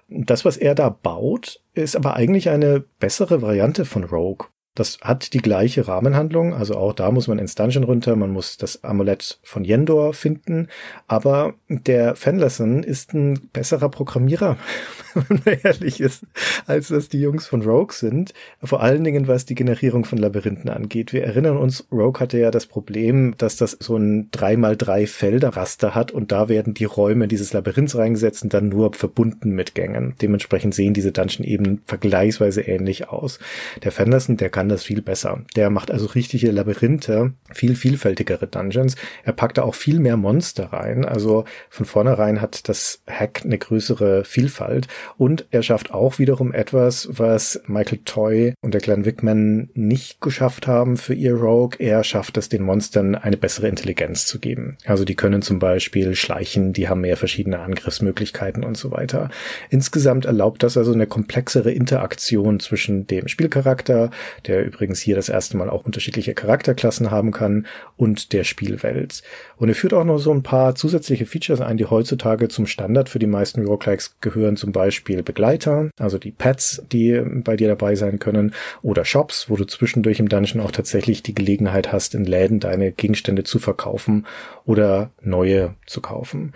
Das, 0.08 0.46
was 0.46 0.56
er 0.56 0.76
da 0.76 0.90
baut, 0.90 1.60
ist 1.74 1.98
aber 1.98 2.16
eigentlich 2.16 2.50
eine 2.50 2.86
bessere 3.00 3.42
Variante 3.42 3.84
von 3.84 4.04
Rogue. 4.06 4.48
Das 4.76 4.98
hat 5.02 5.34
die 5.34 5.40
gleiche 5.40 5.88
Rahmenhandlung, 5.88 6.56
also 6.56 6.76
auch 6.76 6.94
da 6.94 7.12
muss 7.12 7.28
man 7.28 7.38
ins 7.38 7.54
Dungeon 7.54 7.84
runter, 7.84 8.16
man 8.16 8.32
muss 8.32 8.58
das 8.58 8.84
Amulett 8.84 9.38
von 9.44 9.64
Yendor 9.64 10.16
finden, 10.16 10.68
aber 11.08 11.54
der 11.68 12.16
Fenlesson 12.16 12.82
ist 12.82 13.14
ein 13.14 13.50
besserer 13.54 13.90
Programmierer, 13.90 14.58
wenn 15.14 15.42
man 15.46 15.58
ehrlich 15.62 16.02
ist, 16.02 16.26
als 16.66 16.88
das 16.88 17.08
die 17.08 17.20
Jungs 17.20 17.46
von 17.46 17.62
Rogue 17.62 17.94
sind, 17.94 18.34
vor 18.64 18.82
allen 18.82 19.04
Dingen 19.04 19.28
was 19.28 19.46
die 19.46 19.54
Generierung 19.54 20.06
von 20.06 20.18
Labyrinthen 20.18 20.72
angeht. 20.72 21.14
Wir 21.14 21.24
erinnern 21.24 21.58
uns, 21.58 21.86
Rogue 21.92 22.20
hatte 22.20 22.40
ja 22.40 22.50
das 22.50 22.66
Problem, 22.66 23.36
dass 23.38 23.58
das 23.58 23.78
so 23.80 23.96
ein 23.96 24.32
3x3 24.32 25.06
Felderraster 25.06 25.94
hat 25.94 26.12
und 26.12 26.32
da 26.32 26.50
werden 26.50 26.74
die 26.74 26.86
Räume 26.86 27.28
dieses 27.28 27.54
Labyrinths 27.54 27.96
reingesetzt 27.96 28.42
und 28.42 28.56
dann 28.56 28.70
nur 28.70 28.94
verbunden 28.94 29.52
mit 29.52 29.76
Gängen. 29.76 30.16
Dementsprechend 30.20 30.74
sehen 30.74 30.96
diese 30.96 31.12
Dungeon-Ebenen 31.12 31.82
vergleichsweise 31.86 32.62
ähnlich 32.62 33.10
aus. 33.10 33.38
Der 33.84 33.92
Fenlesson, 33.92 34.38
der 34.38 34.50
kann 34.50 34.63
kann 34.64 34.70
das 34.70 34.86
viel 34.86 35.02
besser. 35.02 35.42
Der 35.58 35.70
macht 35.70 35.92
also 35.92 36.06
richtige 36.06 36.50
Labyrinthe, 36.50 37.34
viel 37.52 37.76
vielfältigere 37.76 38.48
Dungeons. 38.48 38.96
Er 39.26 39.34
packt 39.34 39.58
da 39.58 39.64
auch 39.64 39.76
viel 39.76 40.00
mehr 40.00 40.16
Monster 40.16 40.68
rein. 40.72 41.04
Also 41.04 41.44
von 41.70 41.86
vornherein 41.86 42.40
hat 42.40 42.70
das 42.70 43.02
Hack 43.06 43.42
eine 43.44 43.58
größere 43.58 44.24
Vielfalt. 44.24 44.88
Und 45.18 45.48
er 45.52 45.64
schafft 45.64 45.94
auch 45.94 46.18
wiederum 46.18 46.54
etwas, 46.54 47.10
was 47.12 47.62
Michael 47.68 48.00
Toy 48.06 48.54
und 48.62 48.74
der 48.74 48.80
Glenn 48.80 49.04
Wickman 49.04 49.70
nicht 49.74 50.22
geschafft 50.22 50.66
haben 50.66 50.96
für 50.96 51.14
ihr 51.14 51.34
Rogue. 51.36 51.76
Er 51.80 52.06
schafft 52.06 52.38
es, 52.38 52.48
den 52.48 52.64
Monstern 52.64 53.16
eine 53.16 53.36
bessere 53.36 53.68
Intelligenz 53.68 54.26
zu 54.26 54.40
geben. 54.40 54.78
Also 54.86 55.04
die 55.04 55.16
können 55.16 55.42
zum 55.42 55.60
Beispiel 55.60 56.16
schleichen, 56.16 56.72
die 56.72 56.88
haben 56.88 57.02
mehr 57.02 57.18
verschiedene 57.18 57.60
Angriffsmöglichkeiten 57.60 58.64
und 58.64 58.78
so 58.78 58.92
weiter. 58.92 59.30
Insgesamt 59.70 60.24
erlaubt 60.24 60.64
das 60.64 60.78
also 60.78 60.94
eine 60.94 61.06
komplexere 61.06 61.74
Interaktion 61.74 62.62
zwischen 62.62 63.08
dem 63.08 63.28
Spielcharakter, 63.28 64.10
der 64.48 64.53
der 64.54 64.66
übrigens 64.66 65.00
hier 65.00 65.16
das 65.16 65.30
erste 65.30 65.58
Mal 65.58 65.70
auch 65.70 65.86
unterschiedliche 65.86 66.34
Charakterklassen 66.34 67.10
haben 67.10 67.32
kann 67.32 67.66
und 67.98 68.34
der 68.34 68.44
Spielwelt. 68.44 69.24
Und 69.58 69.70
er 69.70 69.76
führt 69.76 69.94
auch 69.94 70.04
noch 70.04 70.20
so 70.20 70.32
ein 70.32 70.44
paar 70.44 70.76
zusätzliche 70.76 71.26
Features 71.26 71.62
ein, 71.62 71.78
die 71.78 71.86
heutzutage 71.86 72.50
zum 72.50 72.68
Standard 72.68 73.10
für 73.10 73.20
die 73.20 73.28
meisten 73.28 73.66
Roguelikes 73.66 74.18
gehören, 74.22 74.56
zum 74.56 74.72
Beispiel 74.72 75.24
Begleiter, 75.24 75.90
also 76.00 76.18
die 76.18 76.32
Pets, 76.32 76.84
die 76.92 77.20
bei 77.44 77.56
dir 77.56 77.68
dabei 77.68 77.96
sein 77.96 78.20
können, 78.20 78.54
oder 78.82 79.06
Shops, 79.06 79.50
wo 79.50 79.56
du 79.56 79.66
zwischendurch 79.66 80.20
im 80.20 80.30
Dungeon 80.30 80.62
auch 80.62 80.72
tatsächlich 80.72 81.24
die 81.24 81.34
Gelegenheit 81.34 81.92
hast, 81.92 82.14
in 82.14 82.26
Läden 82.26 82.60
deine 82.60 82.92
Gegenstände 82.92 83.44
zu 83.44 83.58
verkaufen 83.58 84.28
oder 84.66 85.10
neue 85.22 85.74
zu 85.88 86.02
kaufen. 86.02 86.54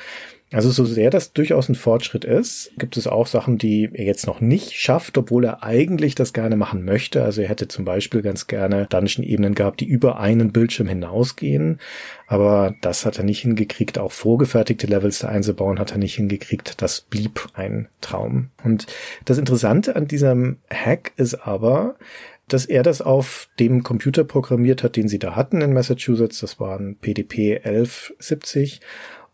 Also 0.54 0.72
so 0.72 0.86
sehr 0.86 1.10
das 1.10 1.34
durchaus 1.34 1.68
ein 1.68 1.76
Fortschritt 1.76 2.24
ist, 2.24 2.72
gibt 2.78 2.96
es 2.96 3.06
auch 3.06 3.28
Sachen, 3.28 3.58
die 3.58 3.90
er 3.92 4.06
jetzt 4.06 4.28
noch 4.28 4.40
nicht 4.40 4.72
schafft, 4.72 5.18
obwohl 5.18 5.44
er 5.44 5.62
eigentlich 5.62 6.16
das 6.16 6.32
gerne 6.32 6.56
machen 6.56 6.86
möchte. 6.86 7.22
Also 7.22 7.42
er 7.42 7.50
hätte 7.50 7.68
zum 7.68 7.84
Beispiel 7.84 8.22
ganz 8.22 8.48
gerne 8.48 8.86
Dungeon-Ebenen 8.86 9.56
gehabt, 9.56 9.82
die 9.82 9.88
über 9.88 10.20
einen 10.22 10.54
Bildschirm 10.54 10.88
hinausgehen. 10.88 11.80
Aber 12.28 12.74
das 12.82 13.06
hat 13.06 13.18
er 13.18 13.26
nicht 13.26 13.42
hingekriegt. 13.42 14.00
Auch 14.00 14.14
vorgefertigte 14.14 14.88
Levels 14.88 15.20
da 15.20 15.28
einzubauen, 15.28 15.80
hat 15.80 15.92
er 15.92 15.98
nicht 15.98 16.16
hingekriegt. 16.16 16.82
Das 16.82 17.02
blieb 17.02 17.50
ein 17.54 17.90
Traum. 18.00 18.50
Und 18.64 18.88
das 19.26 19.40
Interessante 19.40 19.98
an 19.98 20.08
diesem 20.08 20.60
Hack 20.72 21.12
ist 21.18 21.36
aber, 21.36 21.96
dass 22.48 22.66
er 22.66 22.84
das 22.84 23.02
auf 23.02 23.50
dem 23.60 23.84
Computer 23.84 24.24
programmiert 24.24 24.82
hat, 24.82 24.96
den 24.96 25.10
sie 25.10 25.20
da 25.20 25.36
hatten 25.36 25.60
in 25.60 25.74
Massachusetts. 25.74 26.40
Das 26.40 26.58
war 26.58 26.80
ein 26.80 26.96
PDP 26.96 27.58
1170 27.58 28.80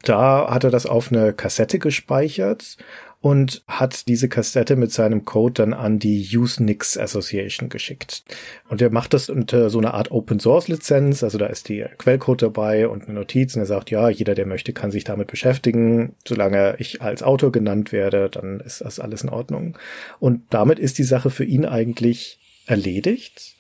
da 0.04 0.54
hat 0.54 0.64
er 0.64 0.70
das 0.70 0.86
auf 0.86 1.12
eine 1.12 1.34
Kassette 1.34 1.80
gespeichert 1.80 2.78
und 3.24 3.64
hat 3.70 4.10
diese 4.10 4.28
Kassette 4.28 4.76
mit 4.76 4.92
seinem 4.92 5.24
Code 5.24 5.54
dann 5.54 5.74
an 5.74 5.98
die 5.98 6.28
Usenix 6.36 6.98
Association 6.98 7.70
geschickt. 7.70 8.26
Und 8.68 8.82
er 8.82 8.90
macht 8.90 9.14
das 9.14 9.30
unter 9.30 9.70
so 9.70 9.80
einer 9.80 9.94
Art 9.94 10.12
Open 10.12 10.42
Source 10.42 10.68
Lizenz, 10.68 11.24
also 11.24 11.38
da 11.38 11.46
ist 11.46 11.70
die 11.70 11.86
Quellcode 11.98 12.42
dabei 12.42 12.90
und 12.90 13.06
eine 13.06 13.14
Notiz 13.14 13.56
und 13.56 13.62
er 13.62 13.66
sagt, 13.66 13.92
ja, 13.92 14.10
jeder, 14.10 14.36
der 14.36 14.46
möchte, 14.46 14.74
kann 14.74 14.92
sich 14.92 15.06
damit 15.06 15.28
beschäftigen. 15.28 16.16
Solange 16.28 16.76
ich 16.80 17.02
als 17.02 17.24
Autor 17.24 17.54
genannt 17.54 17.94
werde, 17.94 18.30
dann 18.30 18.60
ist 18.60 18.82
das 18.82 19.00
alles 19.00 19.24
in 19.24 19.30
Ordnung. 19.30 19.78
Und 20.20 20.42
damit 20.50 20.78
ist 20.78 20.98
die 20.98 21.04
Sache 21.04 21.30
für 21.30 21.46
ihn 21.46 21.66
eigentlich 21.66 22.40
erledigt. 22.66 23.56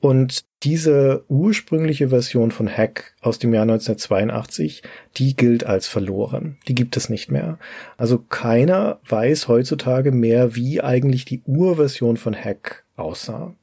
Und 0.00 0.44
diese 0.62 1.24
ursprüngliche 1.28 2.10
Version 2.10 2.50
von 2.50 2.68
Hack 2.68 3.14
aus 3.20 3.38
dem 3.38 3.54
Jahr 3.54 3.62
1982, 3.62 4.82
die 5.16 5.34
gilt 5.34 5.64
als 5.64 5.86
verloren. 5.86 6.58
Die 6.68 6.74
gibt 6.74 6.96
es 6.96 7.08
nicht 7.08 7.30
mehr. 7.30 7.58
Also 7.96 8.18
keiner 8.18 9.00
weiß 9.08 9.48
heutzutage 9.48 10.12
mehr, 10.12 10.54
wie 10.54 10.80
eigentlich 10.80 11.24
die 11.24 11.42
Urversion 11.46 12.16
von 12.16 12.34
Hack 12.34 12.84
aussah. 12.96 13.54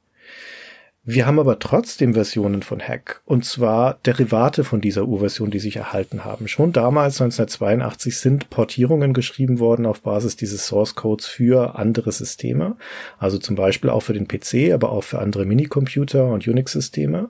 Wir 1.06 1.26
haben 1.26 1.38
aber 1.38 1.58
trotzdem 1.58 2.14
Versionen 2.14 2.62
von 2.62 2.80
Hack, 2.80 3.20
und 3.26 3.44
zwar 3.44 3.98
Derivate 4.06 4.64
von 4.64 4.80
dieser 4.80 5.04
Urversion, 5.04 5.50
die 5.50 5.58
sich 5.58 5.76
erhalten 5.76 6.24
haben. 6.24 6.48
Schon 6.48 6.72
damals, 6.72 7.20
1982, 7.20 8.16
sind 8.16 8.48
Portierungen 8.48 9.12
geschrieben 9.12 9.58
worden 9.58 9.84
auf 9.84 10.00
Basis 10.00 10.36
dieses 10.36 10.66
Source 10.66 10.94
Codes 10.94 11.26
für 11.26 11.78
andere 11.78 12.10
Systeme, 12.10 12.76
also 13.18 13.36
zum 13.36 13.54
Beispiel 13.54 13.90
auch 13.90 14.00
für 14.00 14.14
den 14.14 14.26
PC, 14.26 14.72
aber 14.72 14.92
auch 14.92 15.04
für 15.04 15.18
andere 15.18 15.44
Minicomputer 15.44 16.24
und 16.24 16.48
Unix-Systeme. 16.48 17.28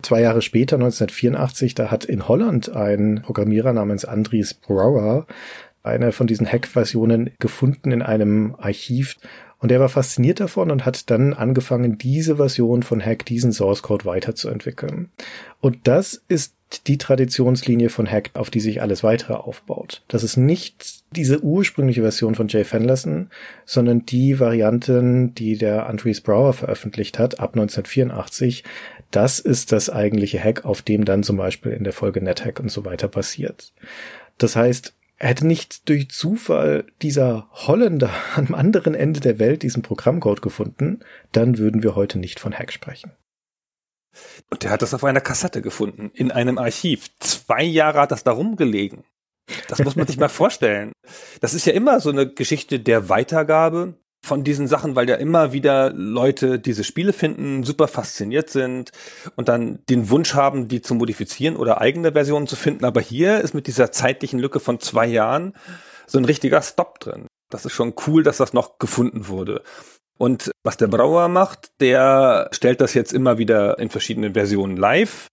Zwei 0.00 0.22
Jahre 0.22 0.40
später, 0.40 0.76
1984, 0.76 1.74
da 1.74 1.90
hat 1.90 2.06
in 2.06 2.28
Holland 2.28 2.74
ein 2.74 3.20
Programmierer 3.22 3.74
namens 3.74 4.06
Andries 4.06 4.54
Brouwer 4.54 5.26
eine 5.82 6.12
von 6.12 6.26
diesen 6.26 6.50
Hack-Versionen 6.50 7.30
gefunden 7.38 7.92
in 7.92 8.02
einem 8.02 8.54
Archiv 8.58 9.16
und 9.62 9.70
er 9.70 9.78
war 9.78 9.88
fasziniert 9.88 10.40
davon 10.40 10.72
und 10.72 10.84
hat 10.84 11.08
dann 11.08 11.32
angefangen, 11.32 11.96
diese 11.96 12.36
Version 12.36 12.82
von 12.82 13.00
Hack, 13.00 13.24
diesen 13.24 13.52
Source 13.52 13.82
Code 13.82 14.04
weiterzuentwickeln. 14.04 15.10
Und 15.60 15.78
das 15.84 16.20
ist 16.26 16.56
die 16.88 16.98
Traditionslinie 16.98 17.88
von 17.88 18.10
Hack, 18.10 18.30
auf 18.34 18.50
die 18.50 18.58
sich 18.58 18.82
alles 18.82 19.04
weitere 19.04 19.34
aufbaut. 19.34 20.02
Das 20.08 20.24
ist 20.24 20.36
nicht 20.36 21.04
diese 21.14 21.44
ursprüngliche 21.44 22.02
Version 22.02 22.34
von 22.34 22.48
Jay 22.48 22.64
Fenlesson, 22.64 23.30
sondern 23.64 24.04
die 24.04 24.40
Varianten, 24.40 25.32
die 25.34 25.56
der 25.56 25.86
Andreas 25.86 26.22
Brower 26.22 26.54
veröffentlicht 26.54 27.20
hat 27.20 27.38
ab 27.38 27.50
1984. 27.54 28.64
Das 29.12 29.38
ist 29.38 29.70
das 29.70 29.90
eigentliche 29.90 30.42
Hack, 30.42 30.64
auf 30.64 30.82
dem 30.82 31.04
dann 31.04 31.22
zum 31.22 31.36
Beispiel 31.36 31.70
in 31.70 31.84
der 31.84 31.92
Folge 31.92 32.20
NetHack 32.20 32.58
und 32.58 32.70
so 32.70 32.84
weiter 32.84 33.06
passiert. 33.06 33.72
Das 34.38 34.56
heißt, 34.56 34.92
Hätte 35.24 35.46
nicht 35.46 35.88
durch 35.88 36.10
Zufall 36.10 36.84
dieser 37.00 37.48
Holländer 37.52 38.10
am 38.34 38.54
anderen 38.54 38.96
Ende 38.96 39.20
der 39.20 39.38
Welt 39.38 39.62
diesen 39.62 39.82
Programmcode 39.82 40.42
gefunden, 40.42 40.98
dann 41.30 41.58
würden 41.58 41.84
wir 41.84 41.94
heute 41.94 42.18
nicht 42.18 42.40
von 42.40 42.52
Hack 42.52 42.72
sprechen. 42.72 43.12
Und 44.50 44.64
der 44.64 44.70
hat 44.70 44.82
das 44.82 44.94
auf 44.94 45.04
einer 45.04 45.20
Kassette 45.20 45.62
gefunden, 45.62 46.10
in 46.12 46.32
einem 46.32 46.58
Archiv. 46.58 47.08
Zwei 47.20 47.62
Jahre 47.62 48.00
hat 48.00 48.10
das 48.10 48.24
da 48.24 48.32
rumgelegen. 48.32 49.04
Das 49.68 49.78
muss 49.78 49.94
man 49.94 50.08
sich 50.08 50.18
mal 50.18 50.28
vorstellen. 50.28 50.90
Das 51.40 51.54
ist 51.54 51.66
ja 51.66 51.72
immer 51.72 52.00
so 52.00 52.10
eine 52.10 52.28
Geschichte 52.28 52.80
der 52.80 53.08
Weitergabe 53.08 53.94
von 54.24 54.44
diesen 54.44 54.68
Sachen, 54.68 54.94
weil 54.94 55.08
ja 55.08 55.16
immer 55.16 55.52
wieder 55.52 55.92
Leute 55.92 56.58
diese 56.58 56.84
Spiele 56.84 57.12
finden, 57.12 57.64
super 57.64 57.88
fasziniert 57.88 58.50
sind 58.50 58.92
und 59.36 59.48
dann 59.48 59.80
den 59.88 60.10
Wunsch 60.10 60.34
haben, 60.34 60.68
die 60.68 60.80
zu 60.80 60.94
modifizieren 60.94 61.56
oder 61.56 61.80
eigene 61.80 62.12
Versionen 62.12 62.46
zu 62.46 62.56
finden. 62.56 62.84
Aber 62.84 63.00
hier 63.00 63.40
ist 63.40 63.54
mit 63.54 63.66
dieser 63.66 63.90
zeitlichen 63.90 64.38
Lücke 64.38 64.60
von 64.60 64.78
zwei 64.78 65.06
Jahren 65.06 65.54
so 66.06 66.18
ein 66.18 66.24
richtiger 66.24 66.62
Stop 66.62 67.00
drin. 67.00 67.26
Das 67.50 67.64
ist 67.64 67.72
schon 67.72 67.94
cool, 68.06 68.22
dass 68.22 68.36
das 68.36 68.52
noch 68.52 68.78
gefunden 68.78 69.28
wurde. 69.28 69.62
Und 70.18 70.52
was 70.62 70.76
der 70.76 70.86
Brauer 70.86 71.26
macht, 71.28 71.72
der 71.80 72.48
stellt 72.52 72.80
das 72.80 72.94
jetzt 72.94 73.12
immer 73.12 73.38
wieder 73.38 73.78
in 73.80 73.90
verschiedenen 73.90 74.34
Versionen 74.34 74.76
live 74.76 75.26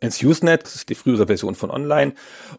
ins 0.00 0.22
Usenet, 0.22 0.64
das 0.64 0.76
ist 0.76 0.88
die 0.88 0.94
frühere 0.94 1.26
Version 1.26 1.54
von 1.54 1.70
Online. 1.70 2.14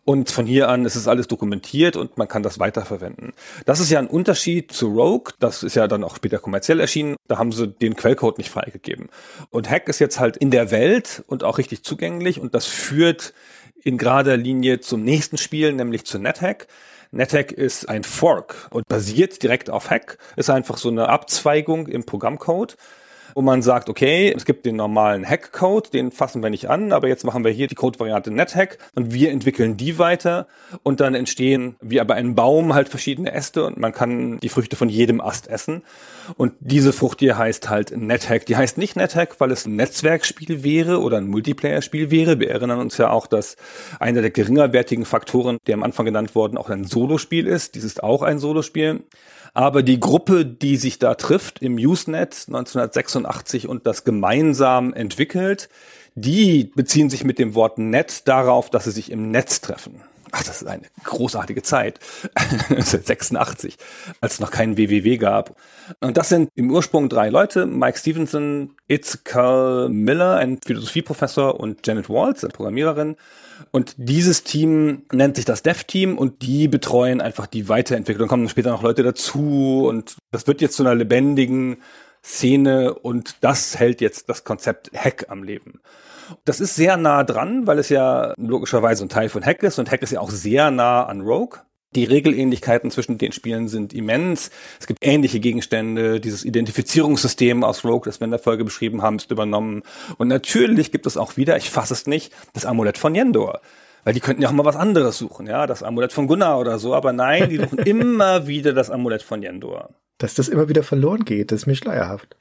Und 0.05 0.29
von 0.31 0.45
hier 0.45 0.69
an 0.69 0.85
ist 0.85 0.95
es 0.95 1.07
alles 1.07 1.27
dokumentiert 1.27 1.95
und 1.95 2.17
man 2.17 2.27
kann 2.27 2.43
das 2.43 2.59
weiterverwenden. 2.59 3.33
Das 3.65 3.79
ist 3.79 3.89
ja 3.89 3.99
ein 3.99 4.07
Unterschied 4.07 4.71
zu 4.71 4.87
Rogue. 4.87 5.33
Das 5.39 5.63
ist 5.63 5.75
ja 5.75 5.87
dann 5.87 6.03
auch 6.03 6.15
später 6.15 6.39
kommerziell 6.39 6.79
erschienen. 6.79 7.15
Da 7.27 7.37
haben 7.37 7.51
sie 7.51 7.67
den 7.67 7.95
Quellcode 7.95 8.37
nicht 8.37 8.49
freigegeben. 8.49 9.09
Und 9.49 9.69
Hack 9.69 9.87
ist 9.89 9.99
jetzt 9.99 10.19
halt 10.19 10.37
in 10.37 10.51
der 10.51 10.71
Welt 10.71 11.23
und 11.27 11.43
auch 11.43 11.57
richtig 11.57 11.83
zugänglich 11.83 12.39
und 12.39 12.55
das 12.55 12.65
führt 12.65 13.33
in 13.83 13.97
gerader 13.97 14.37
Linie 14.37 14.79
zum 14.79 15.03
nächsten 15.03 15.37
Spiel, 15.37 15.73
nämlich 15.73 16.05
zu 16.05 16.19
NetHack. 16.19 16.67
NetHack 17.11 17.51
ist 17.51 17.89
ein 17.89 18.03
Fork 18.03 18.67
und 18.69 18.87
basiert 18.87 19.43
direkt 19.43 19.69
auf 19.69 19.89
Hack, 19.89 20.17
ist 20.37 20.49
einfach 20.49 20.77
so 20.77 20.89
eine 20.89 21.09
Abzweigung 21.09 21.87
im 21.87 22.05
Programmcode 22.05 22.77
wo 23.35 23.41
man 23.41 23.61
sagt, 23.61 23.89
okay, 23.89 24.33
es 24.35 24.45
gibt 24.45 24.65
den 24.65 24.75
normalen 24.75 25.27
Hack-Code, 25.27 25.89
den 25.89 26.11
fassen 26.11 26.43
wir 26.43 26.49
nicht 26.49 26.69
an, 26.69 26.91
aber 26.91 27.07
jetzt 27.07 27.23
machen 27.23 27.43
wir 27.43 27.51
hier 27.51 27.67
die 27.67 27.75
Code-Variante 27.75 28.31
NetHack 28.31 28.77
und 28.95 29.13
wir 29.13 29.31
entwickeln 29.31 29.77
die 29.77 29.99
weiter 29.99 30.47
und 30.83 30.99
dann 30.99 31.15
entstehen 31.15 31.75
wie 31.81 31.99
bei 32.03 32.15
einem 32.15 32.35
Baum 32.35 32.73
halt 32.73 32.89
verschiedene 32.89 33.31
Äste 33.31 33.65
und 33.65 33.77
man 33.77 33.93
kann 33.93 34.39
die 34.39 34.49
Früchte 34.49 34.75
von 34.75 34.89
jedem 34.89 35.21
Ast 35.21 35.47
essen. 35.47 35.83
Und 36.37 36.53
diese 36.59 36.93
Frucht 36.93 37.19
hier 37.19 37.37
heißt 37.37 37.69
halt 37.69 37.95
NetHack. 37.95 38.45
Die 38.45 38.55
heißt 38.55 38.77
nicht 38.77 38.95
NetHack, 38.95 39.39
weil 39.39 39.51
es 39.51 39.65
ein 39.65 39.75
Netzwerkspiel 39.75 40.63
wäre 40.63 41.01
oder 41.01 41.17
ein 41.17 41.27
Multiplayer-Spiel 41.27 42.11
wäre. 42.11 42.39
Wir 42.39 42.51
erinnern 42.51 42.79
uns 42.79 42.97
ja 42.97 43.09
auch, 43.09 43.27
dass 43.27 43.55
einer 43.99 44.21
der 44.21 44.31
geringerwertigen 44.31 45.05
Faktoren, 45.05 45.57
der 45.67 45.75
am 45.75 45.83
Anfang 45.83 46.05
genannt 46.05 46.35
worden, 46.35 46.57
auch 46.57 46.69
ein 46.69 46.85
Solospiel 46.85 47.47
ist. 47.47 47.75
Dies 47.75 47.83
ist 47.83 48.03
auch 48.03 48.21
ein 48.21 48.39
Solospiel. 48.39 49.03
Aber 49.53 49.83
die 49.83 49.99
Gruppe, 49.99 50.45
die 50.45 50.77
sich 50.77 50.99
da 50.99 51.15
trifft 51.15 51.61
im 51.61 51.75
Usenet 51.75 52.45
1986 52.47 53.67
und 53.67 53.85
das 53.85 54.03
gemeinsam 54.03 54.93
entwickelt, 54.93 55.69
die 56.15 56.71
beziehen 56.75 57.09
sich 57.09 57.23
mit 57.23 57.39
dem 57.39 57.55
Wort 57.55 57.77
Net 57.77 58.27
darauf, 58.27 58.69
dass 58.69 58.85
sie 58.85 58.91
sich 58.91 59.11
im 59.11 59.31
Netz 59.31 59.61
treffen. 59.61 60.01
Ach, 60.31 60.43
das 60.43 60.61
ist 60.61 60.67
eine 60.67 60.83
großartige 61.03 61.61
Zeit. 61.61 61.99
86, 62.77 63.77
als 64.21 64.33
es 64.33 64.39
noch 64.39 64.51
keinen 64.51 64.77
WWW 64.77 65.17
gab. 65.17 65.55
Und 65.99 66.17
das 66.17 66.29
sind 66.29 66.49
im 66.55 66.71
Ursprung 66.71 67.09
drei 67.09 67.29
Leute. 67.29 67.65
Mike 67.65 67.97
Stevenson, 67.97 68.75
Itzkal 68.87 69.89
Miller, 69.89 70.35
ein 70.35 70.59
Philosophieprofessor 70.65 71.59
und 71.59 71.85
Janet 71.85 72.09
Waltz, 72.09 72.43
eine 72.43 72.53
Programmiererin. 72.53 73.17
Und 73.71 73.93
dieses 73.97 74.43
Team 74.43 75.03
nennt 75.11 75.35
sich 75.35 75.45
das 75.45 75.63
Dev-Team 75.63 76.17
und 76.17 76.41
die 76.41 76.67
betreuen 76.67 77.21
einfach 77.21 77.47
die 77.47 77.69
Weiterentwicklung. 77.69 78.27
Kommen 78.27 78.49
später 78.49 78.71
noch 78.71 78.83
Leute 78.83 79.03
dazu 79.03 79.85
und 79.87 80.17
das 80.31 80.47
wird 80.47 80.61
jetzt 80.61 80.75
zu 80.75 80.83
einer 80.83 80.95
lebendigen 80.95 81.77
Szene 82.23 82.93
und 82.93 83.35
das 83.41 83.77
hält 83.79 84.01
jetzt 84.01 84.29
das 84.29 84.43
Konzept 84.43 84.91
Hack 84.95 85.25
am 85.29 85.43
Leben. 85.43 85.81
Das 86.45 86.59
ist 86.59 86.75
sehr 86.75 86.97
nah 86.97 87.23
dran, 87.23 87.67
weil 87.67 87.79
es 87.79 87.89
ja 87.89 88.33
logischerweise 88.37 89.05
ein 89.05 89.09
Teil 89.09 89.29
von 89.29 89.45
Hack 89.45 89.63
ist 89.63 89.79
und 89.79 89.91
Hack 89.91 90.01
ist 90.01 90.11
ja 90.11 90.19
auch 90.19 90.31
sehr 90.31 90.71
nah 90.71 91.05
an 91.05 91.21
Rogue. 91.21 91.59
Die 91.93 92.05
Regelähnlichkeiten 92.05 92.89
zwischen 92.89 93.17
den 93.17 93.33
Spielen 93.33 93.67
sind 93.67 93.93
immens. 93.93 94.49
Es 94.79 94.87
gibt 94.87 95.05
ähnliche 95.05 95.41
Gegenstände. 95.41 96.21
Dieses 96.21 96.45
Identifizierungssystem 96.45 97.65
aus 97.65 97.83
Rogue, 97.83 98.05
das 98.05 98.21
wir 98.21 98.25
in 98.25 98.31
der 98.31 98.39
Folge 98.39 98.63
beschrieben 98.63 99.01
haben, 99.01 99.17
ist 99.17 99.29
übernommen. 99.29 99.83
Und 100.17 100.29
natürlich 100.29 100.93
gibt 100.93 101.05
es 101.05 101.17
auch 101.17 101.35
wieder, 101.35 101.57
ich 101.57 101.69
fasse 101.69 101.93
es 101.93 102.07
nicht, 102.07 102.31
das 102.53 102.65
Amulett 102.65 102.97
von 102.97 103.13
Yendor. 103.13 103.59
Weil 104.05 104.13
die 104.13 104.21
könnten 104.21 104.41
ja 104.41 104.47
auch 104.47 104.53
mal 104.53 104.65
was 104.65 104.77
anderes 104.77 105.17
suchen, 105.17 105.47
ja, 105.47 105.67
das 105.67 105.83
Amulett 105.83 106.13
von 106.13 106.27
Gunnar 106.27 106.59
oder 106.59 106.79
so. 106.79 106.95
Aber 106.95 107.11
nein, 107.11 107.49
die 107.49 107.57
suchen 107.57 107.79
immer 107.85 108.47
wieder 108.47 108.71
das 108.73 108.89
Amulett 108.89 109.21
von 109.21 109.43
Yendor. 109.43 109.89
Dass 110.17 110.33
das 110.33 110.47
immer 110.47 110.69
wieder 110.69 110.83
verloren 110.83 111.25
geht, 111.25 111.51
das 111.51 111.61
ist 111.61 111.67
mir 111.67 111.75
schleierhaft. 111.75 112.37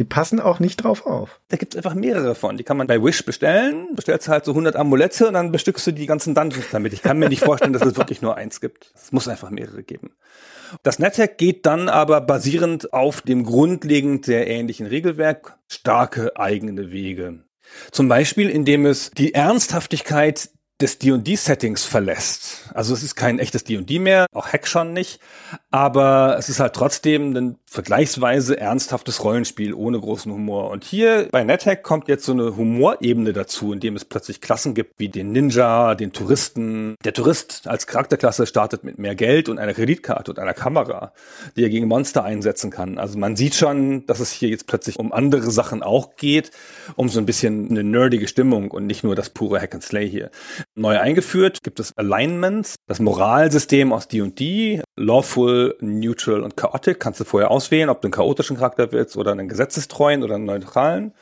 Die 0.00 0.04
passen 0.04 0.40
auch 0.40 0.60
nicht 0.60 0.82
drauf 0.82 1.04
auf. 1.04 1.42
Da 1.48 1.58
gibt's 1.58 1.76
einfach 1.76 1.92
mehrere 1.92 2.34
von. 2.34 2.56
Die 2.56 2.64
kann 2.64 2.78
man 2.78 2.86
bei 2.86 3.04
Wish 3.04 3.22
bestellen. 3.26 3.94
Bestellst 3.94 4.28
halt 4.28 4.46
so 4.46 4.52
100 4.52 4.74
Amulette 4.74 5.28
und 5.28 5.34
dann 5.34 5.52
bestückst 5.52 5.86
du 5.88 5.92
die 5.92 6.06
ganzen 6.06 6.34
Dungeons 6.34 6.68
damit. 6.72 6.94
Ich 6.94 7.02
kann 7.02 7.18
mir 7.18 7.28
nicht 7.28 7.44
vorstellen, 7.44 7.74
dass 7.74 7.82
es 7.82 7.98
wirklich 7.98 8.22
nur 8.22 8.34
eins 8.34 8.62
gibt. 8.62 8.92
Es 8.94 9.12
muss 9.12 9.28
einfach 9.28 9.50
mehrere 9.50 9.82
geben. 9.82 10.12
Das 10.82 11.00
Netzwerk 11.00 11.36
geht 11.36 11.66
dann 11.66 11.90
aber 11.90 12.22
basierend 12.22 12.94
auf 12.94 13.20
dem 13.20 13.44
grundlegend 13.44 14.24
sehr 14.24 14.46
ähnlichen 14.46 14.86
Regelwerk 14.86 15.58
starke 15.68 16.34
eigene 16.38 16.90
Wege. 16.90 17.44
Zum 17.90 18.08
Beispiel, 18.08 18.48
indem 18.48 18.86
es 18.86 19.10
die 19.10 19.34
Ernsthaftigkeit 19.34 20.48
des 20.80 20.98
D&D-Settings 20.98 21.84
verlässt. 21.84 22.70
Also 22.74 22.94
es 22.94 23.02
ist 23.02 23.14
kein 23.14 23.38
echtes 23.38 23.64
D&D 23.64 23.98
mehr, 23.98 24.26
auch 24.32 24.48
Hack 24.48 24.66
schon 24.66 24.92
nicht, 24.92 25.20
aber 25.70 26.36
es 26.38 26.48
ist 26.48 26.60
halt 26.60 26.74
trotzdem 26.74 27.36
ein 27.36 27.56
vergleichsweise 27.66 28.58
ernsthaftes 28.58 29.22
Rollenspiel 29.22 29.74
ohne 29.74 30.00
großen 30.00 30.32
Humor. 30.32 30.70
Und 30.70 30.84
hier 30.84 31.28
bei 31.30 31.44
NetHack 31.44 31.82
kommt 31.82 32.08
jetzt 32.08 32.24
so 32.24 32.32
eine 32.32 32.56
Humorebene 32.56 33.32
dazu, 33.32 33.72
indem 33.72 33.96
es 33.96 34.04
plötzlich 34.04 34.40
Klassen 34.40 34.74
gibt 34.74 34.98
wie 34.98 35.08
den 35.08 35.32
Ninja, 35.32 35.94
den 35.94 36.12
Touristen. 36.12 36.96
Der 37.04 37.12
Tourist 37.12 37.68
als 37.68 37.86
Charakterklasse 37.86 38.46
startet 38.46 38.82
mit 38.82 38.98
mehr 38.98 39.14
Geld 39.14 39.48
und 39.48 39.58
einer 39.58 39.74
Kreditkarte 39.74 40.30
und 40.32 40.38
einer 40.38 40.54
Kamera, 40.54 41.12
die 41.56 41.62
er 41.62 41.70
gegen 41.70 41.86
Monster 41.86 42.24
einsetzen 42.24 42.70
kann. 42.70 42.98
Also 42.98 43.18
man 43.18 43.36
sieht 43.36 43.54
schon, 43.54 44.06
dass 44.06 44.20
es 44.20 44.32
hier 44.32 44.48
jetzt 44.48 44.66
plötzlich 44.66 44.98
um 44.98 45.12
andere 45.12 45.50
Sachen 45.50 45.82
auch 45.82 46.16
geht, 46.16 46.50
um 46.96 47.08
so 47.08 47.20
ein 47.20 47.26
bisschen 47.26 47.70
eine 47.70 47.84
nerdige 47.84 48.26
Stimmung 48.26 48.70
und 48.70 48.86
nicht 48.86 49.04
nur 49.04 49.14
das 49.14 49.30
pure 49.30 49.60
Hack 49.60 49.74
and 49.74 49.82
Slay 49.82 50.08
hier. 50.08 50.30
Neu 50.76 50.98
eingeführt 50.98 51.58
gibt 51.64 51.80
es 51.80 51.96
Alignments, 51.96 52.76
das 52.86 53.00
Moralsystem 53.00 53.92
aus 53.92 54.06
D&D, 54.06 54.82
Lawful, 54.96 55.76
Neutral 55.80 56.42
und 56.42 56.56
Chaotic. 56.56 57.00
Kannst 57.00 57.18
du 57.18 57.24
vorher 57.24 57.50
auswählen, 57.50 57.88
ob 57.88 58.00
du 58.00 58.06
einen 58.06 58.12
chaotischen 58.12 58.56
Charakter 58.56 58.92
willst 58.92 59.16
oder 59.16 59.32
einen 59.32 59.48
gesetzestreuen 59.48 60.22
oder 60.22 60.36
einen 60.36 60.44
neutralen. 60.44 61.12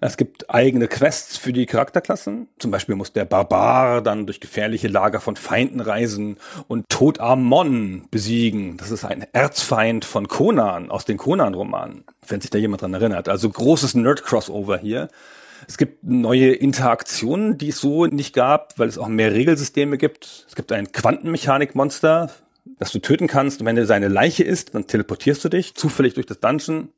Es 0.00 0.16
gibt 0.16 0.50
eigene 0.50 0.88
Quests 0.88 1.36
für 1.36 1.52
die 1.52 1.66
Charakterklassen. 1.66 2.48
Zum 2.58 2.70
Beispiel 2.70 2.94
muss 2.94 3.12
der 3.12 3.24
Barbar 3.24 4.02
dann 4.02 4.26
durch 4.26 4.40
gefährliche 4.40 4.88
Lager 4.88 5.20
von 5.20 5.36
Feinden 5.36 5.80
reisen 5.80 6.38
und 6.68 6.88
Tod 6.88 7.18
besiegen. 8.10 8.76
Das 8.76 8.90
ist 8.90 9.04
ein 9.04 9.26
Erzfeind 9.32 10.04
von 10.04 10.28
Conan 10.28 10.90
aus 10.90 11.04
den 11.04 11.16
Conan-Romanen, 11.16 12.04
wenn 12.26 12.40
sich 12.40 12.50
da 12.50 12.58
jemand 12.58 12.82
dran 12.82 12.94
erinnert. 12.94 13.28
Also 13.28 13.48
großes 13.50 13.94
Nerd-Crossover 13.94 14.78
hier. 14.78 15.08
Es 15.66 15.78
gibt 15.78 16.04
neue 16.04 16.52
Interaktionen, 16.52 17.58
die 17.58 17.70
es 17.70 17.80
so 17.80 18.06
nicht 18.06 18.34
gab, 18.34 18.78
weil 18.78 18.88
es 18.88 18.98
auch 18.98 19.08
mehr 19.08 19.32
Regelsysteme 19.32 19.98
gibt. 19.98 20.46
Es 20.48 20.54
gibt 20.54 20.70
ein 20.70 20.92
Quantenmechanik-Monster, 20.92 22.30
das 22.78 22.92
du 22.92 23.00
töten 23.00 23.26
kannst. 23.26 23.60
Und 23.60 23.66
wenn 23.66 23.76
er 23.76 23.86
seine 23.86 24.08
Leiche 24.08 24.44
ist, 24.44 24.74
dann 24.74 24.86
teleportierst 24.86 25.44
du 25.44 25.48
dich 25.48 25.74
zufällig 25.74 26.14
durch 26.14 26.26
das 26.26 26.40
Dungeon. 26.40 26.90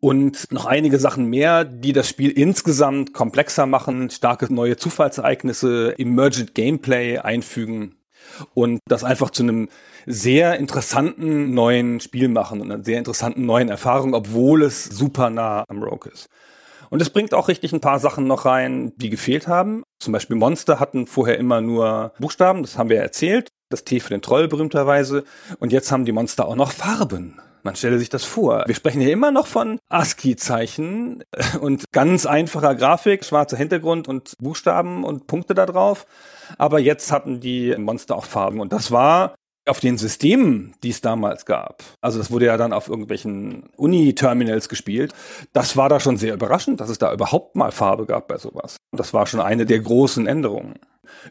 Und 0.00 0.52
noch 0.52 0.66
einige 0.66 0.98
Sachen 0.98 1.26
mehr, 1.26 1.64
die 1.64 1.92
das 1.92 2.08
Spiel 2.08 2.30
insgesamt 2.30 3.12
komplexer 3.12 3.66
machen, 3.66 4.10
starke 4.10 4.52
neue 4.52 4.76
Zufallsereignisse, 4.76 5.94
Emergent 5.98 6.54
Gameplay 6.54 7.18
einfügen 7.18 7.96
und 8.54 8.80
das 8.86 9.04
einfach 9.04 9.30
zu 9.30 9.42
einem 9.42 9.68
sehr 10.06 10.58
interessanten 10.58 11.54
neuen 11.54 12.00
Spiel 12.00 12.28
machen 12.28 12.60
und 12.60 12.70
einer 12.70 12.84
sehr 12.84 12.98
interessanten 12.98 13.46
neuen 13.46 13.68
Erfahrung, 13.68 14.14
obwohl 14.14 14.62
es 14.62 14.84
super 14.84 15.30
nah 15.30 15.64
am 15.68 15.82
Rogue 15.82 16.10
ist. 16.12 16.28
Und 16.90 17.02
es 17.02 17.10
bringt 17.10 17.34
auch 17.34 17.48
richtig 17.48 17.72
ein 17.72 17.80
paar 17.80 17.98
Sachen 17.98 18.26
noch 18.26 18.44
rein, 18.44 18.92
die 18.96 19.10
gefehlt 19.10 19.48
haben. 19.48 19.82
Zum 19.98 20.12
Beispiel 20.12 20.36
Monster 20.36 20.80
hatten 20.80 21.06
vorher 21.06 21.38
immer 21.38 21.60
nur 21.60 22.12
Buchstaben, 22.18 22.62
das 22.62 22.78
haben 22.78 22.90
wir 22.90 23.00
erzählt. 23.00 23.48
Das 23.68 23.84
T 23.84 23.98
für 23.98 24.10
den 24.10 24.22
Troll 24.22 24.46
berühmterweise. 24.46 25.24
Und 25.58 25.72
jetzt 25.72 25.90
haben 25.90 26.04
die 26.04 26.12
Monster 26.12 26.46
auch 26.46 26.54
noch 26.54 26.70
Farben. 26.70 27.40
Man 27.66 27.74
stelle 27.74 27.98
sich 27.98 28.08
das 28.08 28.24
vor. 28.24 28.62
Wir 28.66 28.76
sprechen 28.76 29.00
hier 29.00 29.12
immer 29.12 29.32
noch 29.32 29.48
von 29.48 29.80
ASCII-Zeichen 29.88 31.24
und 31.60 31.82
ganz 31.90 32.24
einfacher 32.24 32.76
Grafik, 32.76 33.24
schwarzer 33.24 33.56
Hintergrund 33.56 34.06
und 34.06 34.34
Buchstaben 34.38 35.02
und 35.02 35.26
Punkte 35.26 35.54
da 35.54 35.66
drauf. 35.66 36.06
Aber 36.58 36.78
jetzt 36.78 37.10
hatten 37.10 37.40
die 37.40 37.74
Monster 37.76 38.14
auch 38.14 38.24
Farben. 38.24 38.60
Und 38.60 38.72
das 38.72 38.92
war 38.92 39.34
auf 39.66 39.80
den 39.80 39.98
Systemen, 39.98 40.74
die 40.82 40.90
es 40.90 41.00
damals 41.00 41.46
gab, 41.46 41.82
also 42.00 42.18
das 42.18 42.30
wurde 42.30 42.46
ja 42.46 42.56
dann 42.56 42.72
auf 42.72 42.88
irgendwelchen 42.88 43.70
Uni-Terminals 43.76 44.68
gespielt, 44.68 45.12
das 45.52 45.76
war 45.76 45.88
da 45.88 46.00
schon 46.00 46.16
sehr 46.16 46.34
überraschend, 46.34 46.80
dass 46.80 46.88
es 46.88 46.98
da 46.98 47.12
überhaupt 47.12 47.56
mal 47.56 47.72
Farbe 47.72 48.06
gab 48.06 48.28
bei 48.28 48.38
sowas. 48.38 48.76
Das 48.92 49.12
war 49.12 49.26
schon 49.26 49.40
eine 49.40 49.66
der 49.66 49.80
großen 49.80 50.26
Änderungen. 50.26 50.76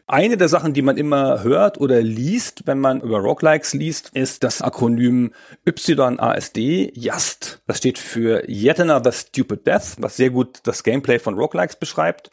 Eine 0.06 0.36
der 0.36 0.48
Sachen, 0.48 0.74
die 0.74 0.82
man 0.82 0.96
immer 0.96 1.42
hört 1.42 1.78
oder 1.78 2.00
liest, 2.00 2.66
wenn 2.66 2.78
man 2.78 3.00
über 3.00 3.18
Roguelikes 3.18 3.74
liest, 3.74 4.10
ist 4.14 4.42
das 4.42 4.62
Akronym 4.62 5.32
YASD, 5.66 6.92
YAST. 6.94 7.60
Das 7.66 7.78
steht 7.78 7.98
für 7.98 8.48
Yet 8.48 8.80
Another 8.80 9.12
Stupid 9.12 9.66
Death, 9.66 9.96
was 9.98 10.16
sehr 10.16 10.30
gut 10.30 10.60
das 10.64 10.82
Gameplay 10.82 11.18
von 11.18 11.34
Roguelikes 11.34 11.76
beschreibt. 11.76 12.30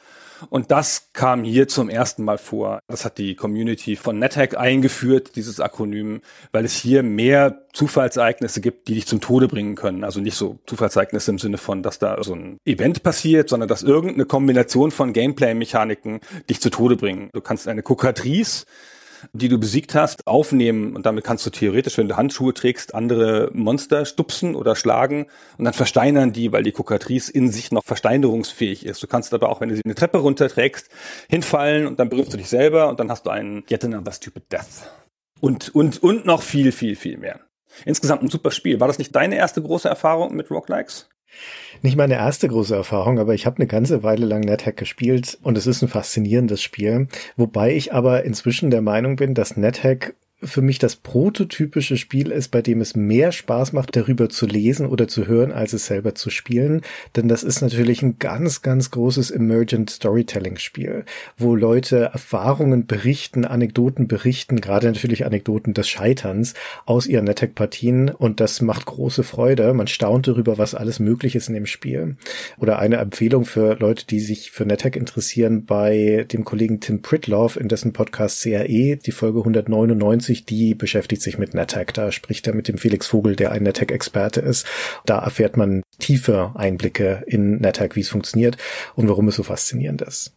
Und 0.49 0.71
das 0.71 1.09
kam 1.13 1.43
hier 1.43 1.67
zum 1.67 1.89
ersten 1.89 2.23
Mal 2.23 2.37
vor. 2.37 2.79
Das 2.87 3.05
hat 3.05 3.17
die 3.17 3.35
Community 3.35 3.95
von 3.95 4.19
NetHack 4.19 4.57
eingeführt, 4.57 5.35
dieses 5.35 5.59
Akronym, 5.59 6.21
weil 6.51 6.65
es 6.65 6.75
hier 6.75 7.03
mehr 7.03 7.63
Zufallsereignisse 7.73 8.61
gibt, 8.61 8.87
die 8.87 8.95
dich 8.95 9.07
zum 9.07 9.21
Tode 9.21 9.47
bringen 9.47 9.75
können. 9.75 10.03
Also 10.03 10.19
nicht 10.19 10.35
so 10.35 10.59
Zufallsereignisse 10.67 11.31
im 11.31 11.39
Sinne 11.39 11.57
von, 11.57 11.81
dass 11.81 11.99
da 11.99 12.21
so 12.23 12.35
ein 12.35 12.57
Event 12.65 13.03
passiert, 13.03 13.49
sondern 13.49 13.67
dass 13.67 13.83
irgendeine 13.83 14.25
Kombination 14.25 14.91
von 14.91 15.13
Gameplay-Mechaniken 15.13 16.19
dich 16.49 16.61
zu 16.61 16.69
Tode 16.69 16.95
bringen. 16.95 17.29
Du 17.33 17.41
kannst 17.41 17.67
eine 17.67 17.81
Kokatrice 17.81 18.65
die 19.31 19.49
du 19.49 19.57
besiegt 19.57 19.95
hast, 19.95 20.27
aufnehmen 20.27 20.95
und 20.95 21.05
damit 21.05 21.23
kannst 21.23 21.45
du 21.45 21.49
theoretisch, 21.49 21.97
wenn 21.97 22.07
du 22.07 22.17
Handschuhe 22.17 22.53
trägst, 22.53 22.93
andere 22.93 23.49
Monster 23.53 24.05
stupsen 24.05 24.55
oder 24.55 24.75
schlagen 24.75 25.27
und 25.57 25.65
dann 25.65 25.73
versteinern 25.73 26.33
die, 26.33 26.51
weil 26.51 26.63
die 26.63 26.71
Kokatrice 26.71 27.31
in 27.31 27.51
sich 27.51 27.71
noch 27.71 27.83
versteinerungsfähig 27.83 28.85
ist. 28.85 29.01
Du 29.01 29.07
kannst 29.07 29.33
aber 29.33 29.49
auch, 29.49 29.61
wenn 29.61 29.69
du 29.69 29.75
sie 29.75 29.83
eine 29.85 29.95
Treppe 29.95 30.17
runterträgst, 30.17 30.89
hinfallen 31.29 31.87
und 31.87 31.99
dann 31.99 32.09
berührst 32.09 32.33
du 32.33 32.37
dich 32.37 32.49
selber 32.49 32.89
und 32.89 32.99
dann 32.99 33.09
hast 33.09 33.25
du 33.25 33.29
einen 33.29 33.63
Yet 33.69 33.85
Another 33.85 34.11
Stupid 34.11 34.51
Death. 34.51 34.89
Und, 35.39 35.73
und, 35.75 36.01
und 36.01 36.25
noch 36.25 36.41
viel, 36.41 36.71
viel, 36.71 36.95
viel 36.95 37.17
mehr. 37.17 37.39
Insgesamt 37.85 38.23
ein 38.23 38.29
super 38.29 38.51
Spiel. 38.51 38.79
War 38.79 38.87
das 38.87 38.99
nicht 38.99 39.15
deine 39.15 39.35
erste 39.35 39.61
große 39.61 39.89
Erfahrung 39.89 40.35
mit 40.35 40.49
Roguelikes? 40.51 41.09
Nicht 41.81 41.97
meine 41.97 42.15
erste 42.15 42.47
große 42.47 42.75
Erfahrung, 42.75 43.19
aber 43.19 43.33
ich 43.33 43.45
habe 43.45 43.57
eine 43.57 43.67
ganze 43.67 44.03
Weile 44.03 44.25
lang 44.25 44.41
NetHack 44.41 44.77
gespielt 44.77 45.37
und 45.41 45.57
es 45.57 45.67
ist 45.67 45.81
ein 45.81 45.89
faszinierendes 45.89 46.61
Spiel. 46.61 47.07
Wobei 47.35 47.75
ich 47.75 47.93
aber 47.93 48.23
inzwischen 48.23 48.69
der 48.69 48.81
Meinung 48.81 49.15
bin, 49.15 49.33
dass 49.33 49.57
NetHack 49.57 50.15
für 50.45 50.61
mich 50.61 50.79
das 50.79 50.95
prototypische 50.95 51.97
Spiel 51.97 52.31
ist, 52.31 52.49
bei 52.49 52.61
dem 52.61 52.81
es 52.81 52.95
mehr 52.95 53.31
Spaß 53.31 53.73
macht, 53.73 53.95
darüber 53.95 54.29
zu 54.29 54.45
lesen 54.45 54.85
oder 54.85 55.07
zu 55.07 55.27
hören, 55.27 55.51
als 55.51 55.73
es 55.73 55.85
selber 55.85 56.15
zu 56.15 56.29
spielen. 56.29 56.81
Denn 57.15 57.27
das 57.27 57.43
ist 57.43 57.61
natürlich 57.61 58.01
ein 58.01 58.19
ganz, 58.19 58.61
ganz 58.61 58.91
großes 58.91 59.31
Emergent 59.31 59.89
Storytelling 59.89 60.57
Spiel, 60.57 61.05
wo 61.37 61.55
Leute 61.55 62.09
Erfahrungen 62.13 62.85
berichten, 62.85 63.45
Anekdoten 63.45 64.07
berichten, 64.07 64.61
gerade 64.61 64.87
natürlich 64.87 65.25
Anekdoten 65.25 65.73
des 65.73 65.87
Scheiterns 65.87 66.53
aus 66.85 67.07
ihren 67.07 67.25
NetHack-Partien 67.25 68.09
und 68.09 68.39
das 68.39 68.61
macht 68.61 68.85
große 68.85 69.23
Freude. 69.23 69.73
Man 69.73 69.87
staunt 69.87 70.27
darüber, 70.27 70.57
was 70.57 70.75
alles 70.75 70.99
möglich 70.99 71.35
ist 71.35 71.47
in 71.47 71.53
dem 71.53 71.65
Spiel. 71.65 72.15
Oder 72.57 72.79
eine 72.79 72.97
Empfehlung 72.97 73.45
für 73.45 73.75
Leute, 73.79 74.05
die 74.07 74.19
sich 74.19 74.51
für 74.51 74.65
NetHack 74.65 74.95
interessieren, 74.95 75.65
bei 75.65 76.25
dem 76.31 76.43
Kollegen 76.43 76.79
Tim 76.79 77.01
Pritloff 77.01 77.57
in 77.57 77.67
dessen 77.67 77.93
Podcast 77.93 78.41
CRE, 78.41 78.97
die 78.97 79.11
Folge 79.11 79.39
199, 79.39 80.32
die 80.35 80.75
beschäftigt 80.75 81.21
sich 81.21 81.37
mit 81.37 81.53
NetHack. 81.53 81.93
Da 81.93 82.11
spricht 82.11 82.47
er 82.47 82.53
mit 82.53 82.67
dem 82.67 82.77
Felix 82.77 83.07
Vogel, 83.07 83.35
der 83.35 83.51
ein 83.51 83.63
NetHack-Experte 83.63 84.41
ist. 84.41 84.65
Da 85.05 85.19
erfährt 85.19 85.57
man 85.57 85.83
tiefe 85.99 86.51
Einblicke 86.55 87.23
in 87.27 87.59
NetHack, 87.59 87.95
wie 87.95 88.01
es 88.01 88.09
funktioniert 88.09 88.57
und 88.95 89.07
warum 89.07 89.27
es 89.27 89.35
so 89.35 89.43
faszinierend 89.43 90.01
ist. 90.01 90.33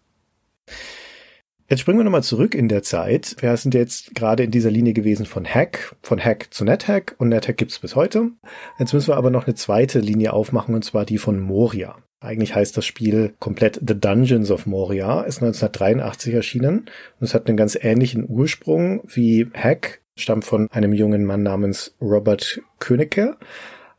Jetzt 1.68 1.80
springen 1.80 1.98
wir 1.98 2.04
nochmal 2.04 2.22
zurück 2.22 2.54
in 2.54 2.68
der 2.68 2.84
Zeit. 2.84 3.36
Wir 3.40 3.56
sind 3.56 3.74
jetzt 3.74 4.14
gerade 4.14 4.44
in 4.44 4.52
dieser 4.52 4.70
Linie 4.70 4.92
gewesen 4.92 5.26
von 5.26 5.44
Hack, 5.44 5.96
von 6.00 6.22
Hack 6.22 6.54
zu 6.54 6.64
NetHack 6.64 7.16
und 7.18 7.28
NetHack 7.28 7.56
gibt's 7.56 7.80
bis 7.80 7.96
heute. 7.96 8.30
Jetzt 8.78 8.92
müssen 8.92 9.08
wir 9.08 9.16
aber 9.16 9.30
noch 9.30 9.46
eine 9.46 9.56
zweite 9.56 9.98
Linie 9.98 10.32
aufmachen 10.32 10.76
und 10.76 10.84
zwar 10.84 11.04
die 11.04 11.18
von 11.18 11.40
Moria. 11.40 11.96
Eigentlich 12.20 12.54
heißt 12.54 12.76
das 12.76 12.86
Spiel 12.86 13.34
komplett 13.38 13.80
The 13.86 13.98
Dungeons 13.98 14.50
of 14.50 14.66
Moria, 14.66 15.22
ist 15.22 15.42
1983 15.42 16.34
erschienen. 16.34 16.78
Und 17.20 17.24
es 17.24 17.34
hat 17.34 17.46
einen 17.46 17.56
ganz 17.56 17.78
ähnlichen 17.80 18.24
Ursprung 18.28 19.02
wie 19.06 19.48
Hack, 19.54 20.00
stammt 20.16 20.44
von 20.44 20.68
einem 20.70 20.92
jungen 20.92 21.24
Mann 21.24 21.42
namens 21.42 21.94
Robert 22.00 22.60
Königke. 22.78 23.36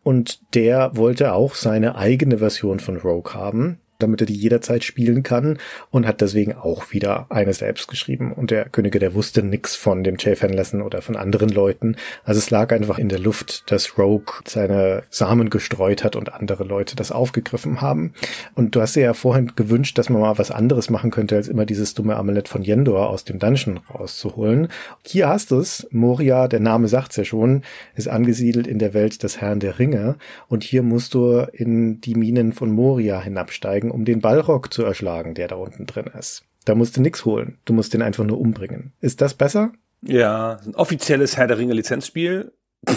Und 0.03 0.55
der 0.55 0.95
wollte 0.95 1.33
auch 1.33 1.53
seine 1.53 1.95
eigene 1.95 2.39
Version 2.39 2.79
von 2.79 2.97
Rogue 2.97 3.33
haben 3.33 3.79
damit 3.99 4.21
er 4.21 4.27
die 4.27 4.35
jederzeit 4.35 4.83
spielen 4.83 5.23
kann 5.23 5.57
und 5.91 6.07
hat 6.07 6.21
deswegen 6.21 6.53
auch 6.53 6.91
wieder 6.91 7.27
eine 7.29 7.53
selbst 7.53 7.87
geschrieben. 7.87 8.33
Und 8.33 8.51
der 8.51 8.65
Könige, 8.69 8.99
der 8.99 9.13
wusste 9.13 9.43
nix 9.43 9.75
von 9.75 10.03
dem 10.03 10.15
Jay 10.17 10.35
Fanlesson 10.35 10.81
oder 10.81 11.01
von 11.01 11.15
anderen 11.15 11.49
Leuten. 11.49 11.95
Also 12.23 12.39
es 12.39 12.49
lag 12.49 12.71
einfach 12.71 12.97
in 12.97 13.09
der 13.09 13.19
Luft, 13.19 13.71
dass 13.71 13.97
Rogue 13.97 14.33
seine 14.45 15.03
Samen 15.09 15.49
gestreut 15.49 16.03
hat 16.03 16.15
und 16.15 16.33
andere 16.33 16.63
Leute 16.63 16.95
das 16.95 17.11
aufgegriffen 17.11 17.81
haben. 17.81 18.13
Und 18.55 18.75
du 18.75 18.81
hast 18.81 18.95
dir 18.95 19.03
ja 19.03 19.13
vorhin 19.13 19.53
gewünscht, 19.55 19.97
dass 19.97 20.09
man 20.09 20.21
mal 20.21 20.37
was 20.37 20.51
anderes 20.51 20.89
machen 20.89 21.11
könnte, 21.11 21.35
als 21.35 21.47
immer 21.47 21.65
dieses 21.65 21.93
dumme 21.93 22.15
Amulett 22.15 22.47
von 22.47 22.63
Yendor 22.63 23.09
aus 23.09 23.23
dem 23.23 23.39
Dungeon 23.39 23.79
rauszuholen. 23.93 24.67
Hier 25.05 25.29
hast 25.29 25.51
du 25.51 25.59
es. 25.59 25.87
Moria, 25.91 26.47
der 26.47 26.59
Name 26.59 26.87
sagt's 26.87 27.15
ja 27.15 27.23
schon, 27.23 27.63
ist 27.95 28.07
angesiedelt 28.07 28.67
in 28.67 28.79
der 28.79 28.93
Welt 28.93 29.23
des 29.23 29.41
Herrn 29.41 29.59
der 29.59 29.79
Ringe. 29.79 30.15
Und 30.47 30.63
hier 30.63 30.83
musst 30.83 31.13
du 31.13 31.47
in 31.53 32.01
die 32.01 32.15
Minen 32.15 32.53
von 32.53 32.71
Moria 32.71 33.21
hinabsteigen 33.21 33.86
steigen, 33.87 33.91
um 33.91 34.05
den 34.05 34.21
Balrog 34.21 34.73
zu 34.73 34.83
erschlagen, 34.83 35.33
der 35.33 35.47
da 35.47 35.55
unten 35.55 35.85
drin 35.85 36.09
ist. 36.17 36.43
Da 36.65 36.75
musst 36.75 36.97
du 36.97 37.01
nichts 37.01 37.25
holen. 37.25 37.57
Du 37.65 37.73
musst 37.73 37.93
den 37.93 38.01
einfach 38.01 38.25
nur 38.25 38.39
umbringen. 38.39 38.93
Ist 38.99 39.21
das 39.21 39.33
besser? 39.33 39.71
Ja, 40.01 40.59
ein 40.65 40.75
offizielles 40.75 41.37
Herr 41.37 41.47
der 41.47 41.57
Ringe 41.57 41.73
Lizenzspiel. 41.73 42.51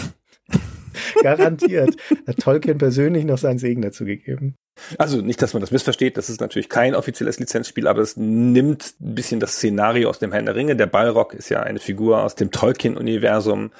Garantiert. 1.23 1.95
Hat 2.27 2.37
Tolkien 2.39 2.77
persönlich 2.77 3.25
noch 3.25 3.37
seinen 3.37 3.59
Segen 3.59 3.81
dazu 3.81 4.05
gegeben. 4.05 4.55
Also 4.97 5.21
nicht, 5.21 5.41
dass 5.41 5.53
man 5.53 5.61
das 5.61 5.71
missversteht, 5.71 6.17
das 6.17 6.29
ist 6.29 6.41
natürlich 6.41 6.69
kein 6.69 6.95
offizielles 6.95 7.39
Lizenzspiel, 7.39 7.87
aber 7.87 8.01
es 8.01 8.17
nimmt 8.17 8.95
ein 8.99 9.15
bisschen 9.15 9.39
das 9.39 9.53
Szenario 9.53 10.09
aus 10.09 10.19
dem 10.19 10.31
Herrn 10.31 10.45
der 10.45 10.55
Ringe. 10.55 10.75
Der 10.75 10.87
Balrog 10.87 11.33
ist 11.33 11.49
ja 11.49 11.61
eine 11.61 11.79
Figur 11.79 12.23
aus 12.23 12.35
dem 12.35 12.51
Tolkien-Universum 12.51 13.71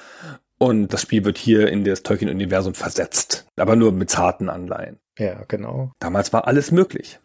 und 0.58 0.88
das 0.92 1.02
Spiel 1.02 1.24
wird 1.24 1.38
hier 1.38 1.68
in 1.68 1.84
das 1.84 2.02
Tolkien-Universum 2.02 2.74
versetzt, 2.74 3.46
aber 3.56 3.74
nur 3.74 3.92
mit 3.92 4.10
zarten 4.10 4.48
Anleihen. 4.48 5.01
Ja, 5.18 5.44
genau. 5.46 5.92
Damals 5.98 6.32
war 6.32 6.46
alles 6.46 6.70
möglich. 6.70 7.20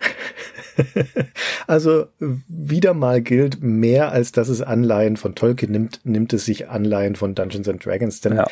also 1.68 2.08
wieder 2.20 2.94
mal 2.94 3.22
gilt, 3.22 3.62
mehr 3.62 4.12
als 4.12 4.32
dass 4.32 4.50
es 4.50 4.62
Anleihen 4.62 5.18
von 5.18 5.36
Tolkien 5.36 5.72
nimmt, 5.72 6.02
nimmt 6.04 6.34
es 6.34 6.46
sich 6.46 6.68
Anleihen 6.70 7.16
von 7.16 7.34
Dungeons 7.34 7.70
and 7.70 7.84
Dragons. 7.86 8.22
Denn 8.22 8.36
ja 8.36 8.48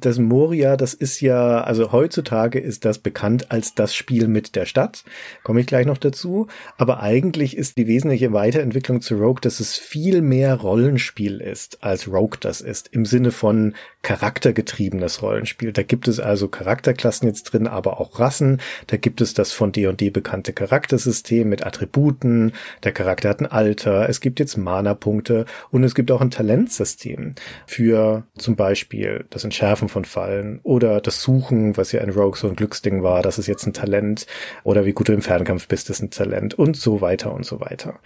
das 0.00 0.18
Moria, 0.18 0.76
das 0.76 0.94
ist 0.94 1.20
ja, 1.20 1.60
also 1.62 1.92
heutzutage 1.92 2.58
ist 2.58 2.84
das 2.84 2.98
bekannt 2.98 3.50
als 3.50 3.74
das 3.74 3.94
Spiel 3.94 4.28
mit 4.28 4.56
der 4.56 4.66
Stadt. 4.66 5.04
Komme 5.42 5.60
ich 5.60 5.66
gleich 5.66 5.86
noch 5.86 5.98
dazu. 5.98 6.46
Aber 6.76 7.00
eigentlich 7.00 7.56
ist 7.56 7.76
die 7.76 7.86
wesentliche 7.86 8.32
Weiterentwicklung 8.32 9.00
zu 9.00 9.16
Rogue, 9.16 9.40
dass 9.40 9.60
es 9.60 9.76
viel 9.76 10.22
mehr 10.22 10.54
Rollenspiel 10.54 11.40
ist, 11.40 11.82
als 11.82 12.08
Rogue 12.08 12.38
das 12.40 12.60
ist. 12.60 12.88
Im 12.88 13.04
Sinne 13.04 13.30
von 13.30 13.74
charaktergetriebenes 14.02 15.22
Rollenspiel. 15.22 15.72
Da 15.72 15.82
gibt 15.82 16.06
es 16.06 16.20
also 16.20 16.48
Charakterklassen 16.48 17.26
jetzt 17.26 17.44
drin, 17.44 17.66
aber 17.66 18.00
auch 18.00 18.20
Rassen. 18.20 18.60
Da 18.86 18.96
gibt 18.96 19.20
es 19.20 19.34
das 19.34 19.52
von 19.52 19.72
D&D 19.72 20.10
bekannte 20.10 20.52
Charaktersystem 20.52 21.48
mit 21.48 21.66
Attributen. 21.66 22.52
Der 22.84 22.92
Charakter 22.92 23.28
hat 23.28 23.40
ein 23.40 23.46
Alter. 23.46 24.08
Es 24.08 24.20
gibt 24.20 24.38
jetzt 24.38 24.56
Mana-Punkte 24.56 25.44
und 25.70 25.82
es 25.82 25.94
gibt 25.94 26.10
auch 26.10 26.20
ein 26.20 26.30
Talentsystem 26.30 27.34
für 27.66 28.26
zum 28.38 28.54
Beispiel 28.54 29.24
das 29.30 29.44
Entschärfen 29.44 29.85
Werfen 29.86 29.88
von 29.88 30.04
Fallen 30.04 30.60
oder 30.62 31.00
das 31.00 31.22
Suchen, 31.22 31.76
was 31.76 31.92
ja 31.92 32.00
in 32.00 32.10
Rogue 32.10 32.36
so 32.36 32.48
ein 32.48 32.56
Glücksding 32.56 33.02
war, 33.02 33.22
das 33.22 33.38
ist 33.38 33.46
jetzt 33.46 33.66
ein 33.66 33.72
Talent 33.72 34.26
oder 34.64 34.84
wie 34.84 34.92
gut 34.92 35.08
du 35.08 35.12
im 35.12 35.22
Fernkampf 35.22 35.68
bist, 35.68 35.90
ist 35.90 36.02
ein 36.02 36.10
Talent 36.10 36.54
und 36.54 36.76
so 36.76 37.00
weiter 37.00 37.32
und 37.32 37.46
so 37.46 37.60
weiter. 37.60 37.98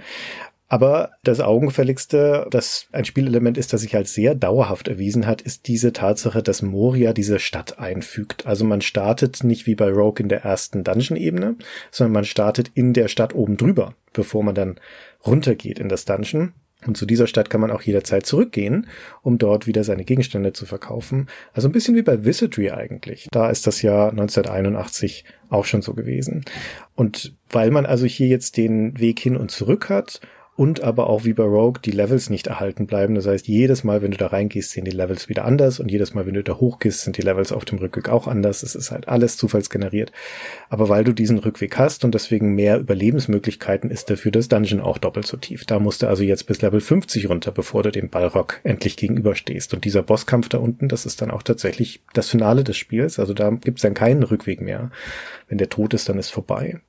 Aber 0.68 1.10
das 1.24 1.40
Augenfälligste, 1.40 2.46
das 2.48 2.86
ein 2.92 3.04
Spielelement 3.04 3.58
ist, 3.58 3.72
das 3.72 3.80
sich 3.80 3.96
als 3.96 4.14
sehr 4.14 4.36
dauerhaft 4.36 4.86
erwiesen 4.86 5.26
hat, 5.26 5.42
ist 5.42 5.66
diese 5.66 5.92
Tatsache, 5.92 6.44
dass 6.44 6.62
Moria 6.62 7.12
diese 7.12 7.40
Stadt 7.40 7.80
einfügt. 7.80 8.46
Also 8.46 8.64
man 8.64 8.80
startet 8.80 9.42
nicht 9.42 9.66
wie 9.66 9.74
bei 9.74 9.90
Rogue 9.90 10.22
in 10.22 10.28
der 10.28 10.44
ersten 10.44 10.84
Dungeon-Ebene, 10.84 11.56
sondern 11.90 12.12
man 12.12 12.24
startet 12.24 12.70
in 12.74 12.92
der 12.92 13.08
Stadt 13.08 13.34
oben 13.34 13.56
drüber, 13.56 13.94
bevor 14.12 14.44
man 14.44 14.54
dann 14.54 14.78
runtergeht 15.26 15.80
in 15.80 15.88
das 15.88 16.04
Dungeon. 16.04 16.52
Und 16.86 16.96
zu 16.96 17.06
dieser 17.06 17.26
Stadt 17.26 17.50
kann 17.50 17.60
man 17.60 17.70
auch 17.70 17.82
jederzeit 17.82 18.26
zurückgehen, 18.26 18.86
um 19.22 19.38
dort 19.38 19.66
wieder 19.66 19.84
seine 19.84 20.04
Gegenstände 20.04 20.52
zu 20.52 20.66
verkaufen. 20.66 21.28
Also 21.52 21.68
ein 21.68 21.72
bisschen 21.72 21.94
wie 21.94 22.02
bei 22.02 22.24
Wizardry 22.24 22.70
eigentlich. 22.70 23.28
Da 23.30 23.50
ist 23.50 23.66
das 23.66 23.82
Jahr 23.82 24.10
1981 24.10 25.24
auch 25.50 25.64
schon 25.64 25.82
so 25.82 25.94
gewesen. 25.94 26.44
Und 26.94 27.34
weil 27.50 27.70
man 27.70 27.86
also 27.86 28.06
hier 28.06 28.28
jetzt 28.28 28.56
den 28.56 28.98
Weg 28.98 29.20
hin 29.20 29.36
und 29.36 29.50
zurück 29.50 29.88
hat 29.88 30.20
und 30.60 30.82
aber 30.82 31.08
auch 31.08 31.24
wie 31.24 31.32
bei 31.32 31.44
Rogue 31.44 31.80
die 31.82 31.90
Levels 31.90 32.28
nicht 32.28 32.48
erhalten 32.48 32.86
bleiben. 32.86 33.14
Das 33.14 33.26
heißt, 33.26 33.48
jedes 33.48 33.82
Mal, 33.82 34.02
wenn 34.02 34.10
du 34.10 34.18
da 34.18 34.26
reingehst, 34.26 34.72
sehen 34.72 34.84
die 34.84 34.90
Levels 34.90 35.30
wieder 35.30 35.46
anders 35.46 35.80
und 35.80 35.90
jedes 35.90 36.12
Mal, 36.12 36.26
wenn 36.26 36.34
du 36.34 36.42
da 36.42 36.56
hochgehst, 36.56 37.00
sind 37.00 37.16
die 37.16 37.22
Levels 37.22 37.50
auf 37.50 37.64
dem 37.64 37.78
Rückweg 37.78 38.10
auch 38.10 38.26
anders. 38.26 38.62
Es 38.62 38.74
ist 38.74 38.90
halt 38.90 39.08
alles 39.08 39.38
zufallsgeneriert. 39.38 40.12
Aber 40.68 40.90
weil 40.90 41.02
du 41.02 41.14
diesen 41.14 41.38
Rückweg 41.38 41.78
hast 41.78 42.04
und 42.04 42.14
deswegen 42.14 42.54
mehr 42.54 42.78
Überlebensmöglichkeiten 42.78 43.90
ist 43.90 44.10
dafür 44.10 44.32
das 44.32 44.48
Dungeon 44.48 44.82
auch 44.82 44.98
doppelt 44.98 45.26
so 45.26 45.38
tief. 45.38 45.64
Da 45.64 45.78
musst 45.78 46.02
du 46.02 46.08
also 46.08 46.24
jetzt 46.24 46.44
bis 46.44 46.60
Level 46.60 46.82
50 46.82 47.30
runter, 47.30 47.52
bevor 47.52 47.82
du 47.82 47.90
dem 47.90 48.10
Balrog 48.10 48.60
endlich 48.62 48.98
gegenüberstehst. 48.98 49.72
Und 49.72 49.86
dieser 49.86 50.02
Bosskampf 50.02 50.50
da 50.50 50.58
unten, 50.58 50.88
das 50.88 51.06
ist 51.06 51.22
dann 51.22 51.30
auch 51.30 51.42
tatsächlich 51.42 52.02
das 52.12 52.28
Finale 52.28 52.64
des 52.64 52.76
Spiels. 52.76 53.18
Also 53.18 53.32
da 53.32 53.48
gibt's 53.48 53.80
dann 53.80 53.94
keinen 53.94 54.24
Rückweg 54.24 54.60
mehr. 54.60 54.90
Wenn 55.48 55.56
der 55.56 55.70
tot 55.70 55.94
ist, 55.94 56.10
dann 56.10 56.18
ist 56.18 56.28
vorbei 56.28 56.80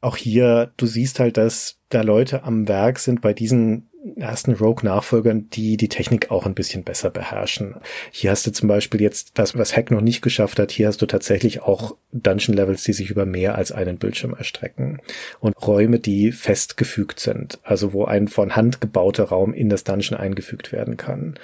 auch 0.00 0.16
hier, 0.16 0.72
du 0.76 0.86
siehst 0.86 1.20
halt, 1.20 1.36
dass 1.36 1.76
da 1.88 2.02
Leute 2.02 2.44
am 2.44 2.68
Werk 2.68 2.98
sind 2.98 3.20
bei 3.20 3.34
diesen 3.34 3.90
ersten 4.16 4.54
Rogue-Nachfolgern, 4.54 5.50
die 5.50 5.76
die 5.76 5.88
Technik 5.88 6.30
auch 6.30 6.46
ein 6.46 6.54
bisschen 6.54 6.84
besser 6.84 7.10
beherrschen. 7.10 7.74
Hier 8.10 8.30
hast 8.30 8.46
du 8.46 8.50
zum 8.50 8.68
Beispiel 8.68 9.00
jetzt 9.00 9.32
das, 9.38 9.56
was 9.58 9.76
Hack 9.76 9.90
noch 9.90 10.00
nicht 10.00 10.22
geschafft 10.22 10.58
hat. 10.58 10.70
Hier 10.70 10.88
hast 10.88 11.02
du 11.02 11.06
tatsächlich 11.06 11.60
auch 11.60 11.96
Dungeon-Levels, 12.12 12.82
die 12.84 12.92
sich 12.92 13.10
über 13.10 13.26
mehr 13.26 13.56
als 13.56 13.72
einen 13.72 13.98
Bildschirm 13.98 14.34
erstrecken 14.34 15.00
und 15.40 15.54
Räume, 15.66 15.98
die 15.98 16.32
festgefügt 16.32 17.20
sind, 17.20 17.58
also 17.62 17.92
wo 17.92 18.04
ein 18.04 18.28
von 18.28 18.56
Hand 18.56 18.80
gebauter 18.80 19.24
Raum 19.24 19.52
in 19.52 19.68
das 19.68 19.84
Dungeon 19.84 20.18
eingefügt 20.18 20.72
werden 20.72 20.96
kann. 20.96 21.38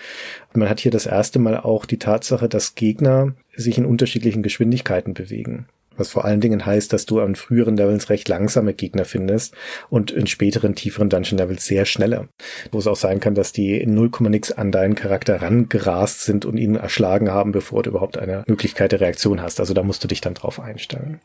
Und 0.53 0.61
man 0.61 0.71
hat 0.71 0.81
hier 0.81 0.92
das 0.92 1.07
erste 1.07 1.38
Mal 1.38 1.59
auch 1.59 1.85
die 1.85 1.99
Tatsache, 1.99 2.49
dass 2.49 2.75
Gegner 2.75 3.35
sich 3.55 3.77
in 3.77 3.85
unterschiedlichen 3.85 4.42
Geschwindigkeiten 4.42 5.12
bewegen. 5.12 5.66
Was 5.96 6.11
vor 6.11 6.24
allen 6.24 6.40
Dingen 6.40 6.64
heißt, 6.64 6.92
dass 6.92 7.06
du 7.06 7.20
an 7.20 7.35
früheren 7.35 7.76
Levels 7.76 8.11
recht 8.11 8.28
langsame 8.28 8.74
Gegner 8.74 9.04
findest 9.04 9.54
und 9.88 10.11
in 10.11 10.26
späteren, 10.26 10.74
tieferen 10.74 11.09
Dungeon-Levels 11.09 11.66
sehr 11.66 11.85
schnelle. 11.85 12.28
Wo 12.72 12.78
es 12.78 12.87
auch 12.87 12.96
sein 12.96 13.20
kann, 13.20 13.35
dass 13.35 13.52
die 13.52 13.80
in 13.80 13.94
0, 13.94 14.11
nix 14.20 14.52
an 14.52 14.72
deinen 14.72 14.94
Charakter 14.94 15.42
rangerast 15.42 16.22
sind 16.22 16.44
und 16.44 16.59
ihn 16.59 16.76
erschlagen 16.76 17.30
haben, 17.30 17.52
bevor 17.52 17.82
du 17.82 17.90
überhaupt 17.90 18.18
eine 18.18 18.44
Möglichkeit 18.46 18.92
der 18.92 19.00
Reaktion 19.00 19.42
hast. 19.42 19.61
Also 19.61 19.74
da 19.74 19.82
musst 19.82 20.02
du 20.04 20.09
dich 20.09 20.20
dann 20.20 20.35
drauf 20.35 20.61
einstellen. 20.61 21.20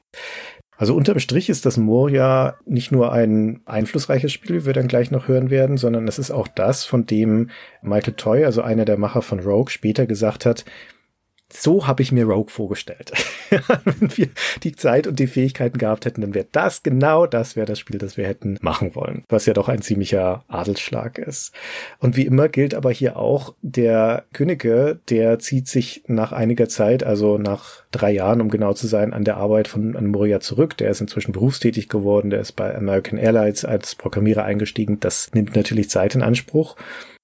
Also 0.81 0.95
unterm 0.95 1.19
Strich 1.19 1.47
ist 1.49 1.67
das 1.67 1.77
Moria 1.77 2.55
nicht 2.65 2.91
nur 2.91 3.12
ein 3.12 3.62
einflussreiches 3.65 4.31
Spiel, 4.31 4.62
wie 4.62 4.65
wir 4.65 4.73
dann 4.73 4.88
gleich 4.88 5.12
noch 5.12 5.27
hören 5.27 5.51
werden, 5.51 5.77
sondern 5.77 6.07
es 6.07 6.17
ist 6.17 6.31
auch 6.31 6.47
das, 6.47 6.86
von 6.86 7.05
dem 7.05 7.51
Michael 7.84 8.15
Toy, 8.15 8.45
also 8.45 8.63
einer 8.63 8.84
der 8.84 8.97
Macher 8.97 9.21
von 9.21 9.41
Rogue, 9.41 9.69
später 9.69 10.07
gesagt 10.07 10.43
hat, 10.47 10.65
so 11.53 11.87
habe 11.87 12.01
ich 12.01 12.11
mir 12.11 12.25
Rogue 12.25 12.49
vorgestellt. 12.49 13.11
Wenn 13.49 14.17
wir 14.17 14.29
die 14.63 14.75
Zeit 14.75 15.07
und 15.07 15.19
die 15.19 15.27
Fähigkeiten 15.27 15.77
gehabt 15.77 16.05
hätten, 16.05 16.21
dann 16.21 16.33
wäre 16.33 16.47
das 16.51 16.83
genau 16.83 17.25
das 17.25 17.55
wäre 17.55 17.65
das 17.65 17.79
Spiel, 17.79 17.97
das 17.97 18.17
wir 18.17 18.27
hätten 18.27 18.57
machen 18.61 18.95
wollen. 18.95 19.23
Was 19.29 19.45
ja 19.45 19.53
doch 19.53 19.69
ein 19.69 19.81
ziemlicher 19.81 20.43
Adelsschlag 20.47 21.17
ist. 21.17 21.53
Und 21.99 22.17
wie 22.17 22.25
immer 22.25 22.49
gilt 22.49 22.73
aber 22.73 22.91
hier 22.91 23.17
auch, 23.17 23.53
der 23.61 24.25
Könige, 24.33 24.99
der 25.09 25.39
zieht 25.39 25.67
sich 25.67 26.03
nach 26.07 26.31
einiger 26.31 26.69
Zeit, 26.69 27.03
also 27.03 27.37
nach 27.37 27.83
drei 27.91 28.11
Jahren, 28.11 28.41
um 28.41 28.49
genau 28.49 28.73
zu 28.73 28.87
sein, 28.87 29.13
an 29.13 29.23
der 29.23 29.37
Arbeit 29.37 29.67
von 29.67 29.95
an 29.95 30.07
Moria 30.07 30.39
zurück. 30.39 30.77
Der 30.77 30.89
ist 30.89 31.01
inzwischen 31.01 31.31
berufstätig 31.31 31.89
geworden, 31.89 32.29
der 32.29 32.39
ist 32.39 32.53
bei 32.53 32.75
American 32.75 33.19
Airlines 33.19 33.65
als 33.65 33.95
Programmierer 33.95 34.43
eingestiegen. 34.43 34.99
Das 34.99 35.31
nimmt 35.33 35.55
natürlich 35.55 35.89
Zeit 35.89 36.15
in 36.15 36.21
Anspruch. 36.21 36.75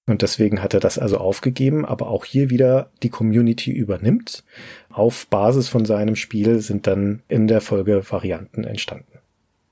Und 0.08 0.22
deswegen 0.22 0.62
hat 0.62 0.72
er 0.74 0.80
das 0.80 0.98
also 0.98 1.18
aufgegeben, 1.18 1.84
aber 1.84 2.08
auch 2.08 2.24
hier 2.24 2.50
wieder 2.50 2.90
die 3.02 3.10
Community 3.10 3.70
übernimmt. 3.70 4.42
Auf 4.90 5.26
Basis 5.26 5.68
von 5.68 5.84
seinem 5.84 6.16
Spiel 6.16 6.60
sind 6.60 6.86
dann 6.86 7.22
in 7.28 7.46
der 7.46 7.60
Folge 7.60 8.02
Varianten 8.10 8.64
entstanden. 8.64 9.17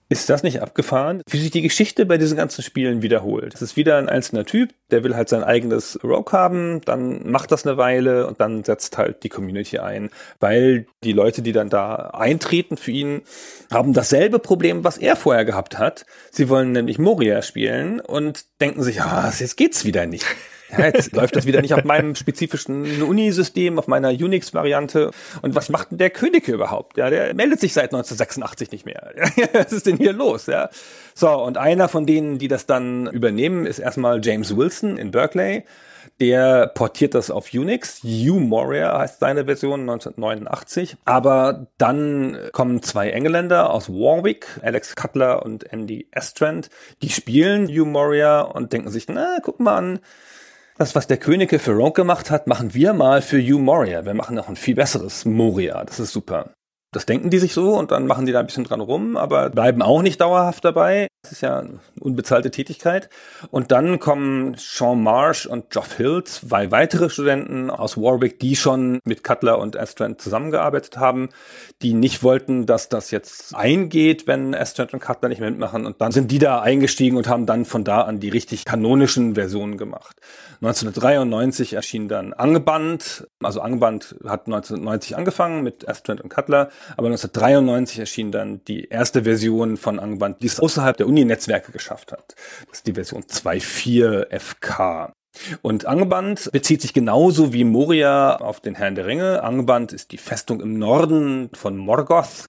Ist 0.09 0.31
das 0.31 0.45
nicht 0.45 0.63
abgefahren? 0.63 1.23
Wie 1.29 1.39
sich 1.39 1.51
die 1.51 1.63
Geschichte 1.63 2.07
bei 2.07 2.17
diesen 2.17 2.37
ganzen 2.37 2.63
Spielen 2.63 3.03
wiederholt. 3.03 3.55
Es 3.55 3.63
ist 3.63 3.77
wieder 3.77 3.99
ein 3.99 4.09
einzelner 4.09 4.45
Typ, 4.45 4.73
der 4.93 5.03
will 5.03 5.17
halt 5.17 5.29
sein 5.29 5.43
eigenes 5.43 5.99
Rogue 6.05 6.33
haben, 6.33 6.81
dann 6.85 7.29
macht 7.29 7.51
das 7.51 7.67
eine 7.67 7.77
Weile 7.77 8.29
und 8.29 8.41
dann 8.41 8.63
setzt 8.63 8.99
halt 8.99 9.25
die 9.25 9.29
Community 9.29 9.79
ein, 9.79 10.11
weil 10.39 10.87
die 11.03 11.13
Leute, 11.13 11.43
die 11.43 11.51
dann 11.51 11.71
da 11.71 12.11
eintreten 12.11 12.77
für 12.77 12.93
ihn, 12.93 13.23
haben 13.73 13.95
dasselbe 13.95 14.39
Problem, 14.39 14.85
was 14.85 14.97
er 14.97 15.17
vorher 15.17 15.45
gehabt 15.45 15.77
hat. 15.77 16.07
Sie 16.31 16.49
wollen 16.49 16.71
nämlich 16.71 17.01
Moria 17.01 17.43
spielen 17.43 17.99
und 17.99 18.45
denken 18.61 18.85
sich, 18.85 19.03
ah, 19.03 19.33
jetzt 19.37 19.57
geht's 19.57 19.85
wieder 19.85 20.07
nicht. 20.07 20.25
Ja, 20.71 20.87
jetzt 20.87 21.15
läuft 21.15 21.37
das 21.37 21.47
wieder 21.47 21.61
nicht 21.61 21.75
auf 21.75 21.85
meinem 21.85 22.15
spezifischen 22.15 23.03
Unisystem, 23.03 23.79
auf 23.79 23.87
meiner 23.87 24.09
Unix-Variante. 24.09 25.11
Und 25.43 25.55
was 25.55 25.69
macht 25.69 25.91
denn 25.91 25.99
der 25.99 26.11
König 26.11 26.49
überhaupt? 26.49 26.97
Ja, 26.97 27.11
der 27.11 27.35
meldet 27.35 27.61
sich 27.61 27.73
seit 27.73 27.95
1986 27.95 28.73
nicht 28.73 28.87
mehr. 28.87 29.13
was 29.53 29.73
ist 29.73 29.87
denn 29.87 29.97
hier 29.97 30.13
los? 30.13 30.47
Ja. 30.47 30.71
So, 31.15 31.31
und 31.31 31.57
einer 31.57 31.89
von 31.89 32.07
denen, 32.07 32.39
die 32.39 32.49
das 32.49 32.67
dann 32.67 33.07
übernehmen, 33.07 33.67
ist 33.67 33.79
erstmal 33.79 34.25
James 34.25 34.57
Wilson 34.57 34.97
in 34.97 35.11
Berkeley. 35.11 35.65
Der 36.21 36.69
portiert 36.69 37.15
das 37.15 37.31
auf 37.31 37.53
Unix. 37.53 38.01
U-Moria 38.03 38.99
heißt 38.99 39.21
seine 39.21 39.45
Version 39.45 39.81
1989. 39.81 40.97
Aber 41.05 41.67
dann 41.77 42.39
kommen 42.53 42.83
zwei 42.83 43.11
Engländer 43.11 43.71
aus 43.71 43.91
Warwick, 43.91 44.47
Alex 44.63 44.97
Cutler 44.97 45.45
und 45.45 45.71
Andy 45.73 46.09
Estrand. 46.13 46.71
Die 47.03 47.11
spielen 47.11 47.69
U-Moria 47.69 48.41
und 48.41 48.73
denken 48.73 48.91
sich, 48.91 49.09
na, 49.09 49.39
guck 49.43 49.61
mal 49.61 49.77
an, 49.77 49.99
das, 50.79 50.95
was 50.95 51.07
der 51.07 51.17
Könige 51.17 51.59
für 51.59 51.73
Rogue 51.73 51.93
gemacht 51.93 52.31
hat, 52.31 52.47
machen 52.47 52.75
wir 52.75 52.93
mal 52.93 53.23
für 53.23 53.39
You 53.39 53.59
Moria. 53.59 54.05
Wir 54.05 54.15
machen 54.15 54.37
noch 54.37 54.49
ein 54.49 54.57
viel 54.57 54.75
besseres 54.75 55.25
Moria. 55.25 55.85
Das 55.85 56.01
ist 56.01 56.13
super. 56.13 56.56
Das 56.97 57.05
denken 57.05 57.29
die 57.29 57.37
sich 57.37 57.53
so 57.53 57.75
und 57.75 57.91
dann 57.91 58.07
machen 58.07 58.25
die 58.25 58.33
da 58.33 58.41
ein 58.41 58.47
bisschen 58.47 58.65
dran 58.65 58.81
rum, 58.81 59.19
aber 59.19 59.51
bleiben 59.51 59.83
auch 59.83 60.01
nicht 60.01 60.19
dauerhaft 60.19 60.65
dabei. 60.65 61.09
Das 61.21 61.33
ist 61.33 61.41
ja 61.43 61.59
eine 61.59 61.81
unbezahlte 62.01 62.51
Tätigkeit. 62.51 63.11
Und 63.51 63.71
dann 63.71 63.99
kommen 63.99 64.55
Sean 64.57 65.03
Marsh 65.03 65.45
und 65.45 65.69
Geoff 65.69 65.95
Hill, 65.95 66.25
zwei 66.25 66.71
weitere 66.71 67.11
Studenten 67.11 67.69
aus 67.69 67.99
Warwick, 67.99 68.39
die 68.39 68.57
schon 68.57 69.01
mit 69.05 69.25
Cutler 69.25 69.59
und 69.59 69.77
Astrand 69.77 70.23
zusammengearbeitet 70.23 70.97
haben, 70.97 71.29
die 71.83 71.93
nicht 71.93 72.23
wollten, 72.23 72.65
dass 72.65 72.89
das 72.89 73.11
jetzt 73.11 73.55
eingeht, 73.55 74.27
wenn 74.27 74.55
Astrand 74.55 74.95
und 74.95 75.01
Cutler 75.01 75.29
nicht 75.29 75.41
mehr 75.41 75.51
mitmachen. 75.51 75.85
Und 75.85 76.01
dann 76.01 76.13
sind 76.13 76.31
die 76.31 76.39
da 76.39 76.63
eingestiegen 76.63 77.19
und 77.19 77.29
haben 77.29 77.45
dann 77.45 77.67
von 77.67 77.85
da 77.85 78.03
an 78.03 78.21
die 78.21 78.31
richtig 78.31 78.65
kanonischen 78.65 79.35
Versionen 79.35 79.77
gemacht. 79.77 80.17
1993 80.63 81.75
erschien 81.75 82.09
dann 82.09 82.33
Angeband. 82.33 83.29
Also 83.43 83.61
Angeband 83.61 84.17
hat 84.25 84.47
1990 84.47 85.17
angefangen 85.17 85.63
mit 85.63 85.89
Astrand 85.89 86.21
und 86.21 86.31
Cutler. 86.31 86.71
Aber 86.97 87.09
1993 87.09 87.99
erschien 87.99 88.33
dann 88.33 88.65
die 88.65 88.89
erste 88.89 89.25
Version 89.25 89.77
von 89.77 89.99
Angeband, 89.99 90.43
die 90.43 90.47
es 90.47 90.61
außerhalb 90.61 90.97
der 90.97 91.07
Uni-Netzwerke 91.07 91.73
geschafft 91.73 92.13
hat. 92.13 92.35
Das 92.69 92.79
ist 92.79 92.87
die 92.87 92.95
Version 92.95 93.23
2.4 93.23 94.39
FK. 94.39 95.13
Und 95.63 95.87
Angeband 95.87 96.51
bezieht 96.53 96.81
sich 96.81 96.93
genauso 96.93 97.53
wie 97.53 97.65
Moria 97.65 98.37
auf 98.37 98.61
den 98.61 98.75
Herrn 98.75 98.95
der 98.95 99.07
Ringe. 99.07 99.43
Angeband 99.43 99.93
ist 99.93 100.13
die 100.13 100.19
Festung 100.19 100.61
im 100.61 100.79
Norden 100.79 101.51
von 101.53 101.77
Morgoth 101.77 102.47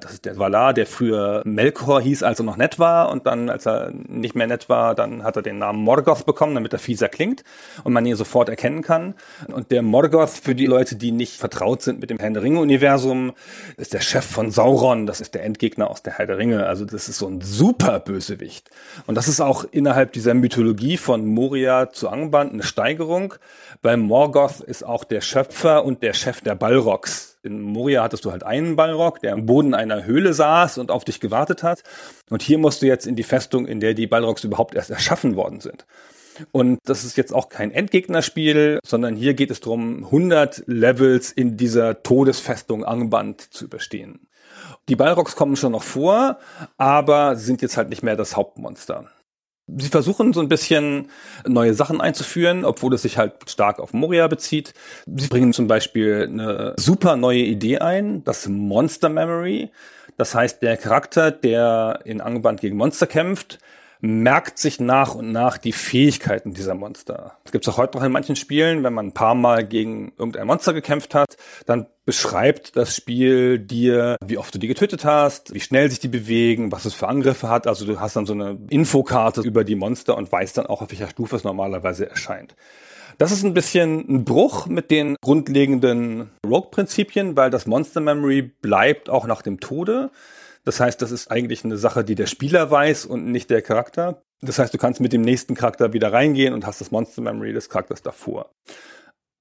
das 0.00 0.12
ist 0.14 0.24
der 0.24 0.38
Valar, 0.38 0.74
der 0.74 0.86
früher 0.86 1.42
Melkor 1.44 2.00
hieß, 2.00 2.22
als 2.22 2.40
er 2.40 2.44
noch 2.44 2.56
nett 2.56 2.78
war. 2.78 3.10
Und 3.10 3.26
dann, 3.26 3.50
als 3.50 3.66
er 3.66 3.92
nicht 3.92 4.34
mehr 4.34 4.46
nett 4.46 4.68
war, 4.68 4.94
dann 4.94 5.22
hat 5.22 5.36
er 5.36 5.42
den 5.42 5.58
Namen 5.58 5.82
Morgoth 5.82 6.26
bekommen, 6.26 6.54
damit 6.54 6.72
er 6.72 6.78
fieser 6.78 7.08
klingt 7.08 7.44
und 7.84 7.92
man 7.92 8.06
ihn 8.06 8.16
sofort 8.16 8.48
erkennen 8.48 8.82
kann. 8.82 9.14
Und 9.48 9.70
der 9.70 9.82
Morgoth, 9.82 10.30
für 10.30 10.54
die 10.54 10.66
Leute, 10.66 10.96
die 10.96 11.12
nicht 11.12 11.36
vertraut 11.36 11.82
sind 11.82 12.00
mit 12.00 12.10
dem 12.10 12.18
Herr 12.18 12.30
der 12.30 12.42
Ringe-Universum, 12.42 13.32
ist 13.76 13.92
der 13.92 14.00
Chef 14.00 14.24
von 14.24 14.50
Sauron. 14.50 15.06
Das 15.06 15.20
ist 15.20 15.34
der 15.34 15.44
Endgegner 15.44 15.90
aus 15.90 16.02
der 16.02 16.14
Herr 16.14 16.26
der 16.26 16.38
Ringe. 16.38 16.66
Also 16.66 16.84
das 16.84 17.08
ist 17.08 17.18
so 17.18 17.26
ein 17.26 17.40
super 17.40 18.00
Bösewicht. 18.00 18.70
Und 19.06 19.14
das 19.14 19.28
ist 19.28 19.40
auch 19.40 19.64
innerhalb 19.70 20.12
dieser 20.12 20.34
Mythologie 20.34 20.96
von 20.96 21.26
Moria 21.26 21.90
zu 21.90 22.08
Angband 22.08 22.52
eine 22.52 22.62
Steigerung, 22.62 23.34
weil 23.82 23.96
Morgoth 23.96 24.60
ist 24.60 24.84
auch 24.84 25.04
der 25.04 25.20
Schöpfer 25.20 25.84
und 25.84 26.02
der 26.02 26.12
Chef 26.12 26.40
der 26.40 26.54
Balrogs 26.54 27.29
in 27.42 27.60
Moria 27.60 28.02
hattest 28.02 28.24
du 28.24 28.32
halt 28.32 28.42
einen 28.42 28.76
Balrog, 28.76 29.20
der 29.20 29.32
am 29.32 29.46
Boden 29.46 29.74
einer 29.74 30.04
Höhle 30.04 30.34
saß 30.34 30.78
und 30.78 30.90
auf 30.90 31.04
dich 31.04 31.20
gewartet 31.20 31.62
hat. 31.62 31.82
Und 32.28 32.42
hier 32.42 32.58
musst 32.58 32.82
du 32.82 32.86
jetzt 32.86 33.06
in 33.06 33.16
die 33.16 33.22
Festung, 33.22 33.66
in 33.66 33.80
der 33.80 33.94
die 33.94 34.06
Balrogs 34.06 34.44
überhaupt 34.44 34.74
erst 34.74 34.90
erschaffen 34.90 35.36
worden 35.36 35.60
sind. 35.60 35.86
Und 36.52 36.78
das 36.84 37.04
ist 37.04 37.16
jetzt 37.16 37.34
auch 37.34 37.48
kein 37.48 37.70
Endgegnerspiel, 37.70 38.78
sondern 38.84 39.14
hier 39.14 39.34
geht 39.34 39.50
es 39.50 39.60
darum, 39.60 40.04
100 40.04 40.64
Levels 40.66 41.32
in 41.32 41.56
dieser 41.56 42.02
Todesfestung 42.02 42.84
Angband 42.84 43.52
zu 43.52 43.64
überstehen. 43.64 44.28
Die 44.88 44.96
Balrogs 44.96 45.36
kommen 45.36 45.56
schon 45.56 45.72
noch 45.72 45.82
vor, 45.82 46.38
aber 46.76 47.36
sind 47.36 47.62
jetzt 47.62 47.76
halt 47.76 47.90
nicht 47.90 48.02
mehr 48.02 48.16
das 48.16 48.36
Hauptmonster. 48.36 49.10
Sie 49.78 49.88
versuchen 49.88 50.32
so 50.32 50.40
ein 50.40 50.48
bisschen 50.48 51.08
neue 51.46 51.74
Sachen 51.74 52.00
einzuführen, 52.00 52.64
obwohl 52.64 52.94
es 52.94 53.02
sich 53.02 53.18
halt 53.18 53.32
stark 53.48 53.78
auf 53.78 53.92
Moria 53.92 54.26
bezieht. 54.28 54.74
Sie 55.06 55.28
bringen 55.28 55.52
zum 55.52 55.66
Beispiel 55.66 56.28
eine 56.30 56.74
super 56.76 57.16
neue 57.16 57.40
Idee 57.40 57.78
ein, 57.78 58.24
das 58.24 58.48
Monster 58.48 59.08
Memory. 59.08 59.70
Das 60.16 60.34
heißt, 60.34 60.62
der 60.62 60.76
Charakter, 60.76 61.30
der 61.30 62.00
in 62.04 62.20
Angeband 62.20 62.60
gegen 62.60 62.76
Monster 62.76 63.06
kämpft, 63.06 63.58
merkt 64.00 64.58
sich 64.58 64.80
nach 64.80 65.14
und 65.14 65.32
nach 65.32 65.58
die 65.58 65.72
Fähigkeiten 65.72 66.54
dieser 66.54 66.74
Monster. 66.74 67.36
Das 67.44 67.52
gibt 67.52 67.66
es 67.66 67.72
auch 67.72 67.78
heute 67.78 67.98
noch 67.98 68.04
in 68.04 68.12
manchen 68.12 68.36
Spielen, 68.36 68.82
wenn 68.82 68.94
man 68.94 69.08
ein 69.08 69.14
paar 69.14 69.34
Mal 69.34 69.64
gegen 69.64 70.12
irgendein 70.18 70.46
Monster 70.46 70.72
gekämpft 70.72 71.14
hat, 71.14 71.36
dann 71.66 71.86
beschreibt 72.06 72.76
das 72.76 72.96
Spiel 72.96 73.58
dir, 73.58 74.16
wie 74.24 74.38
oft 74.38 74.54
du 74.54 74.58
die 74.58 74.68
getötet 74.68 75.04
hast, 75.04 75.54
wie 75.54 75.60
schnell 75.60 75.90
sich 75.90 76.00
die 76.00 76.08
bewegen, 76.08 76.72
was 76.72 76.84
es 76.84 76.94
für 76.94 77.08
Angriffe 77.08 77.48
hat. 77.48 77.66
Also 77.66 77.84
du 77.84 78.00
hast 78.00 78.16
dann 78.16 78.26
so 78.26 78.32
eine 78.32 78.58
Infokarte 78.70 79.42
über 79.42 79.64
die 79.64 79.76
Monster 79.76 80.16
und 80.16 80.32
weißt 80.32 80.58
dann 80.58 80.66
auch, 80.66 80.82
auf 80.82 80.90
welcher 80.90 81.08
Stufe 81.08 81.36
es 81.36 81.44
normalerweise 81.44 82.08
erscheint. 82.08 82.56
Das 83.18 83.32
ist 83.32 83.44
ein 83.44 83.52
bisschen 83.52 84.06
ein 84.08 84.24
Bruch 84.24 84.66
mit 84.66 84.90
den 84.90 85.16
grundlegenden 85.20 86.30
Rogue-Prinzipien, 86.46 87.36
weil 87.36 87.50
das 87.50 87.66
Monster 87.66 88.00
Memory 88.00 88.40
bleibt 88.40 89.10
auch 89.10 89.26
nach 89.26 89.42
dem 89.42 89.60
Tode. 89.60 90.10
Das 90.64 90.80
heißt, 90.80 91.00
das 91.00 91.10
ist 91.10 91.30
eigentlich 91.30 91.64
eine 91.64 91.76
Sache, 91.76 92.04
die 92.04 92.14
der 92.14 92.26
Spieler 92.26 92.70
weiß 92.70 93.06
und 93.06 93.26
nicht 93.26 93.50
der 93.50 93.62
Charakter. 93.62 94.22
Das 94.42 94.58
heißt, 94.58 94.72
du 94.72 94.78
kannst 94.78 95.00
mit 95.00 95.12
dem 95.12 95.22
nächsten 95.22 95.54
Charakter 95.54 95.92
wieder 95.92 96.12
reingehen 96.12 96.54
und 96.54 96.66
hast 96.66 96.80
das 96.80 96.90
Monster 96.90 97.22
Memory 97.22 97.52
des 97.52 97.68
Charakters 97.68 98.02
davor. 98.02 98.50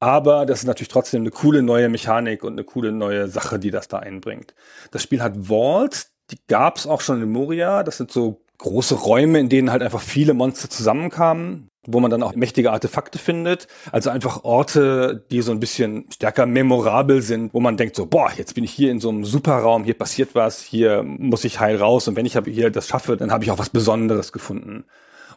Aber 0.01 0.45
das 0.45 0.59
ist 0.59 0.65
natürlich 0.65 0.89
trotzdem 0.89 1.21
eine 1.21 1.31
coole 1.31 1.61
neue 1.61 1.89
Mechanik 1.89 2.43
und 2.43 2.53
eine 2.53 2.63
coole 2.63 2.91
neue 2.91 3.27
Sache, 3.27 3.59
die 3.59 3.71
das 3.71 3.89
da 3.89 3.99
einbringt. 3.99 4.55
Das 4.91 5.03
Spiel 5.03 5.21
hat 5.21 5.49
Vaults, 5.49 6.13
die 6.31 6.39
gab 6.47 6.77
es 6.77 6.87
auch 6.87 7.01
schon 7.01 7.21
in 7.21 7.31
Moria. 7.31 7.83
Das 7.83 7.97
sind 7.97 8.11
so 8.11 8.41
große 8.59 8.95
Räume, 8.95 9.39
in 9.39 9.49
denen 9.49 9.71
halt 9.71 9.81
einfach 9.81 10.01
viele 10.01 10.33
Monster 10.33 10.69
zusammenkamen 10.69 11.69
wo 11.91 11.99
man 11.99 12.11
dann 12.11 12.23
auch 12.23 12.35
mächtige 12.35 12.71
Artefakte 12.71 13.17
findet. 13.17 13.67
Also 13.91 14.09
einfach 14.09 14.43
Orte, 14.43 15.25
die 15.31 15.41
so 15.41 15.51
ein 15.51 15.59
bisschen 15.59 16.05
stärker 16.13 16.45
memorabel 16.45 17.21
sind, 17.21 17.53
wo 17.53 17.59
man 17.59 17.77
denkt 17.77 17.95
so, 17.95 18.05
boah, 18.05 18.31
jetzt 18.35 18.55
bin 18.55 18.63
ich 18.63 18.71
hier 18.71 18.91
in 18.91 18.99
so 18.99 19.09
einem 19.09 19.25
Superraum, 19.25 19.83
hier 19.83 19.97
passiert 19.97 20.35
was, 20.35 20.61
hier 20.61 21.03
muss 21.03 21.45
ich 21.45 21.59
heil 21.59 21.77
raus 21.77 22.07
und 22.07 22.15
wenn 22.15 22.25
ich 22.25 22.37
hier 22.45 22.69
das 22.69 22.87
schaffe, 22.87 23.17
dann 23.17 23.31
habe 23.31 23.43
ich 23.43 23.51
auch 23.51 23.59
was 23.59 23.69
Besonderes 23.69 24.31
gefunden. 24.31 24.85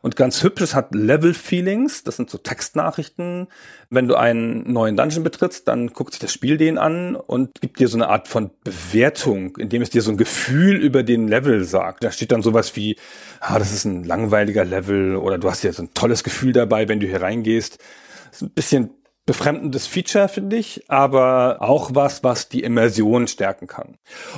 Und 0.03 0.17
ganz 0.17 0.43
hübsch, 0.43 0.63
es 0.63 0.75
hat 0.75 0.95
Level-Feelings, 0.95 2.03
das 2.03 2.17
sind 2.17 2.29
so 2.29 2.37
Textnachrichten. 2.37 3.47
Wenn 3.89 4.09
du 4.09 4.17
einen 4.17 4.71
neuen 4.73 4.97
Dungeon 4.97 5.23
betrittst, 5.23 5.69
dann 5.69 5.93
guckt 5.93 6.13
sich 6.13 6.21
das 6.21 6.33
Spiel 6.33 6.57
den 6.57 6.77
an 6.77 7.15
und 7.15 7.61
gibt 7.61 7.79
dir 7.79 7.87
so 7.87 7.97
eine 7.97 8.09
Art 8.09 8.27
von 8.27 8.51
Bewertung, 8.65 9.57
indem 9.59 9.81
es 9.81 9.91
dir 9.91 10.03
so 10.03 10.11
ein 10.11 10.17
Gefühl 10.17 10.77
über 10.77 11.05
den 11.05 11.29
Level 11.29 11.63
sagt. 11.63 12.03
Da 12.03 12.11
steht 12.11 12.33
dann 12.33 12.43
sowas 12.43 12.75
wie, 12.75 12.97
ah, 13.41 13.61
das 13.61 13.73
ist 13.73 13.85
ein 13.85 14.03
langweiliger 14.03 14.65
Level 14.65 15.15
oder 15.15 15.39
du 15.39 15.49
hast 15.49 15.63
ja 15.63 15.73
so 15.73 15.85
ein 15.85 15.95
tolles 15.95 16.25
Gefühl 16.25 16.53
dabei, 16.53 16.89
wenn 16.89 16.99
du 16.99 17.07
hier 17.07 17.23
reingehst. 17.23 17.79
Das 18.27 18.37
ist 18.39 18.43
ein 18.43 18.51
bisschen 18.51 18.91
befremdendes 19.25 19.87
Feature, 19.87 20.29
finde 20.29 20.57
ich, 20.57 20.83
aber 20.89 21.59
auch 21.61 21.91
was, 21.95 22.25
was 22.25 22.49
die 22.49 22.65
Immersion 22.65 23.29
stärken 23.29 23.69
kann. 23.69 23.97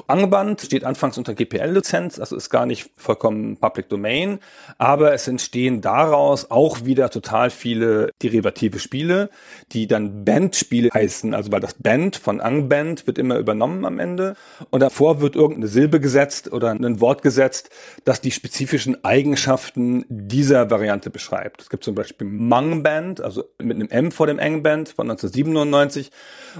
Angeband 0.09 0.61
steht 0.61 0.85
anfangs 0.85 1.17
unter 1.17 1.35
GPL-Lizenz, 1.35 2.19
also 2.19 2.37
ist 2.37 2.51
gar 2.51 2.67
nicht 2.67 2.91
vollkommen 2.97 3.57
Public 3.57 3.89
Domain, 3.89 4.41
aber 4.77 5.15
es 5.15 5.27
entstehen 5.27 5.81
daraus 5.81 6.51
auch 6.51 6.85
wieder 6.85 7.09
total 7.09 7.49
viele 7.49 8.11
derivative 8.23 8.79
Spiele, 8.79 9.31
die 9.73 9.87
dann 9.87 10.25
Band-Spiele 10.27 10.91
heißen, 10.93 11.35
also 11.35 11.51
weil 11.51 11.61
das 11.61 11.75
Band 11.75 12.17
von 12.17 12.43
Angband 12.43 13.07
wird 13.07 13.17
immer 13.17 13.39
übernommen 13.39 13.87
am 13.87 13.99
Ende 13.99 14.37
und 14.69 14.81
davor 14.81 15.23
wird 15.23 15.35
irgendeine 15.35 15.69
Silbe 15.69 15.99
gesetzt 15.99 16.53
oder 16.53 16.71
ein 16.71 17.01
Wort 17.01 17.23
gesetzt, 17.23 17.71
das 18.05 18.21
die 18.21 18.33
spezifischen 18.33 19.03
Eigenschaften 19.03 20.05
dieser 20.11 20.71
Variante 20.71 21.09
beschreibt. 21.09 21.63
Es 21.63 21.71
gibt 21.71 21.85
zum 21.85 21.95
Beispiel 21.95 22.27
Mangband, 22.27 23.23
also 23.23 23.45
mit 23.63 23.77
einem 23.77 23.89
M 23.89 24.13
vor 24.13 24.27
dem 24.27 24.39
Engband, 24.39 24.74
Engband 24.75 24.89
von 24.91 25.11
1997 25.11 26.11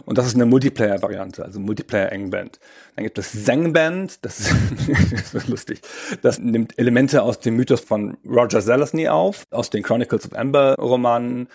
und 0.07 0.19
das 0.19 0.27
ist 0.27 0.35
eine 0.35 0.47
Multiplayer-Variante, 0.47 1.45
also 1.45 1.61
Multiplayer-Engband. 1.61 2.59
Dann 2.97 3.05
gibt 3.05 3.19
es 3.19 3.45
Zengband, 3.45 4.25
das 4.25 4.41
ist, 4.41 4.55
das 5.13 5.35
ist 5.35 5.49
lustig. 5.49 5.81
Das 6.23 6.39
nimmt 6.39 6.79
Elemente 6.79 7.23
aus 7.23 7.41
dem 7.41 7.57
Mythos 7.57 7.81
von 7.81 8.17
Roger 8.27 8.61
Zelazny 8.61 9.09
auf, 9.09 9.45
aus 9.51 9.71
den 9.71 9.83
Chronicles 9.83 10.27
of 10.27 10.37
Amber 10.37 10.77
Romanen. 10.79 11.49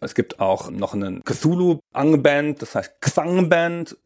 Es 0.00 0.14
gibt 0.14 0.40
auch 0.40 0.70
noch 0.70 0.94
einen 0.94 1.22
Cthulhu-Angband, 1.24 2.62
das 2.62 2.74
heißt 2.74 3.00
Xangband 3.00 3.96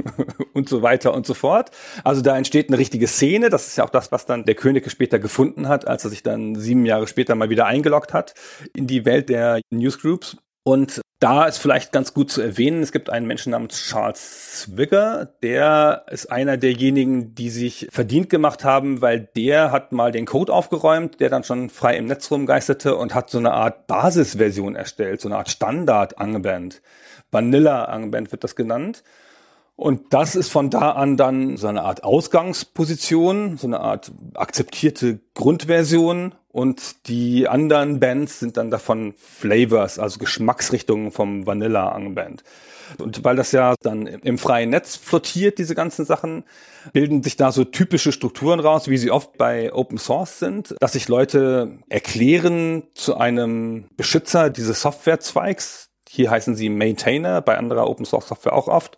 und 0.54 0.68
so 0.68 0.82
weiter 0.82 1.14
und 1.14 1.26
so 1.26 1.34
fort. 1.34 1.70
Also 2.04 2.22
da 2.22 2.36
entsteht 2.36 2.68
eine 2.68 2.78
richtige 2.78 3.06
Szene. 3.06 3.50
Das 3.50 3.68
ist 3.68 3.76
ja 3.76 3.84
auch 3.84 3.90
das, 3.90 4.12
was 4.12 4.26
dann 4.26 4.44
der 4.44 4.54
König 4.54 4.90
später 4.90 5.18
gefunden 5.18 5.68
hat, 5.68 5.86
als 5.86 6.04
er 6.04 6.10
sich 6.10 6.22
dann 6.22 6.56
sieben 6.56 6.86
Jahre 6.86 7.06
später 7.06 7.34
mal 7.34 7.50
wieder 7.50 7.66
eingeloggt 7.66 8.12
hat 8.12 8.34
in 8.74 8.86
die 8.86 9.04
Welt 9.04 9.28
der 9.28 9.60
Newsgroups. 9.70 10.36
Und 10.68 11.00
da 11.18 11.46
ist 11.46 11.56
vielleicht 11.56 11.92
ganz 11.92 12.12
gut 12.12 12.30
zu 12.30 12.42
erwähnen, 12.42 12.82
es 12.82 12.92
gibt 12.92 13.08
einen 13.08 13.26
Menschen 13.26 13.52
namens 13.52 13.84
Charles 13.88 14.64
Swigger, 14.64 15.24
der 15.42 16.04
ist 16.10 16.30
einer 16.30 16.58
derjenigen, 16.58 17.34
die 17.34 17.48
sich 17.48 17.88
verdient 17.90 18.28
gemacht 18.28 18.64
haben, 18.64 19.00
weil 19.00 19.30
der 19.34 19.72
hat 19.72 19.92
mal 19.92 20.12
den 20.12 20.26
Code 20.26 20.52
aufgeräumt, 20.52 21.20
der 21.20 21.30
dann 21.30 21.42
schon 21.42 21.70
frei 21.70 21.96
im 21.96 22.04
Netz 22.04 22.30
rumgeisterte 22.30 22.96
und 22.96 23.14
hat 23.14 23.30
so 23.30 23.38
eine 23.38 23.52
Art 23.52 23.86
Basisversion 23.86 24.76
erstellt, 24.76 25.22
so 25.22 25.28
eine 25.28 25.38
Art 25.38 25.48
Standard 25.48 26.18
angebannt. 26.18 26.82
Vanilla 27.30 27.86
angebannt 27.86 28.30
wird 28.30 28.44
das 28.44 28.54
genannt. 28.54 29.04
Und 29.74 30.12
das 30.12 30.36
ist 30.36 30.50
von 30.50 30.68
da 30.68 30.90
an 30.90 31.16
dann 31.16 31.56
so 31.56 31.68
eine 31.68 31.82
Art 31.82 32.04
Ausgangsposition, 32.04 33.56
so 33.56 33.68
eine 33.68 33.80
Art 33.80 34.12
akzeptierte 34.34 35.20
Grundversion. 35.32 36.34
Und 36.50 37.08
die 37.08 37.46
anderen 37.46 38.00
Bands 38.00 38.40
sind 38.40 38.56
dann 38.56 38.70
davon 38.70 39.14
Flavors, 39.18 39.98
also 39.98 40.18
Geschmacksrichtungen 40.18 41.10
vom 41.10 41.46
Vanilla 41.46 41.90
angeband. 41.90 42.42
Und 42.96 43.22
weil 43.22 43.36
das 43.36 43.52
ja 43.52 43.74
dann 43.82 44.06
im 44.06 44.38
freien 44.38 44.70
Netz 44.70 44.96
flottiert, 44.96 45.58
diese 45.58 45.74
ganzen 45.74 46.06
Sachen, 46.06 46.44
bilden 46.94 47.22
sich 47.22 47.36
da 47.36 47.52
so 47.52 47.64
typische 47.64 48.12
Strukturen 48.12 48.60
raus, 48.60 48.88
wie 48.88 48.96
sie 48.96 49.10
oft 49.10 49.36
bei 49.36 49.72
Open 49.74 49.98
Source 49.98 50.38
sind, 50.38 50.74
dass 50.80 50.94
sich 50.94 51.08
Leute 51.08 51.78
erklären 51.90 52.84
zu 52.94 53.18
einem 53.18 53.88
Beschützer 53.96 54.48
dieses 54.48 54.80
Softwarezweigs. 54.80 55.90
Hier 56.08 56.30
heißen 56.30 56.56
sie 56.56 56.70
Maintainer, 56.70 57.42
bei 57.42 57.58
anderer 57.58 57.88
Open 57.88 58.06
Source 58.06 58.28
Software 58.28 58.54
auch 58.54 58.68
oft. 58.68 58.96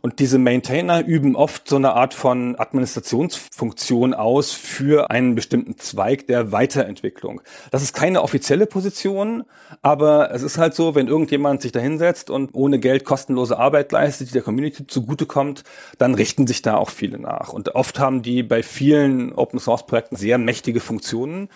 Und 0.00 0.18
diese 0.18 0.38
Maintainer 0.38 1.04
üben 1.04 1.36
oft 1.36 1.68
so 1.68 1.76
eine 1.76 1.94
Art 1.94 2.14
von 2.14 2.56
Administrationsfunktion 2.58 4.14
aus 4.14 4.52
für 4.52 5.10
einen 5.10 5.34
bestimmten 5.34 5.78
Zweig 5.78 6.26
der 6.26 6.52
Weiterentwicklung. 6.52 7.40
Das 7.70 7.82
ist 7.82 7.94
keine 7.94 8.22
offizielle 8.22 8.66
Position, 8.66 9.44
aber 9.82 10.32
es 10.32 10.42
ist 10.42 10.58
halt 10.58 10.74
so, 10.74 10.94
wenn 10.94 11.08
irgendjemand 11.08 11.62
sich 11.62 11.72
da 11.72 11.80
hinsetzt 11.80 12.30
und 12.30 12.54
ohne 12.54 12.78
Geld 12.78 13.04
kostenlose 13.04 13.58
Arbeit 13.58 13.92
leistet, 13.92 14.28
die 14.28 14.32
der 14.32 14.42
Community 14.42 14.86
zugutekommt, 14.86 15.64
dann 15.98 16.14
richten 16.14 16.46
sich 16.46 16.62
da 16.62 16.76
auch 16.76 16.90
viele 16.90 17.18
nach. 17.18 17.52
Und 17.52 17.74
oft 17.74 17.98
haben 17.98 18.22
die 18.22 18.42
bei 18.42 18.62
vielen 18.62 19.32
Open 19.32 19.58
Source 19.58 19.86
Projekten 19.86 20.16
sehr 20.16 20.38
mächtige 20.38 20.80
Funktionen. 20.80 21.48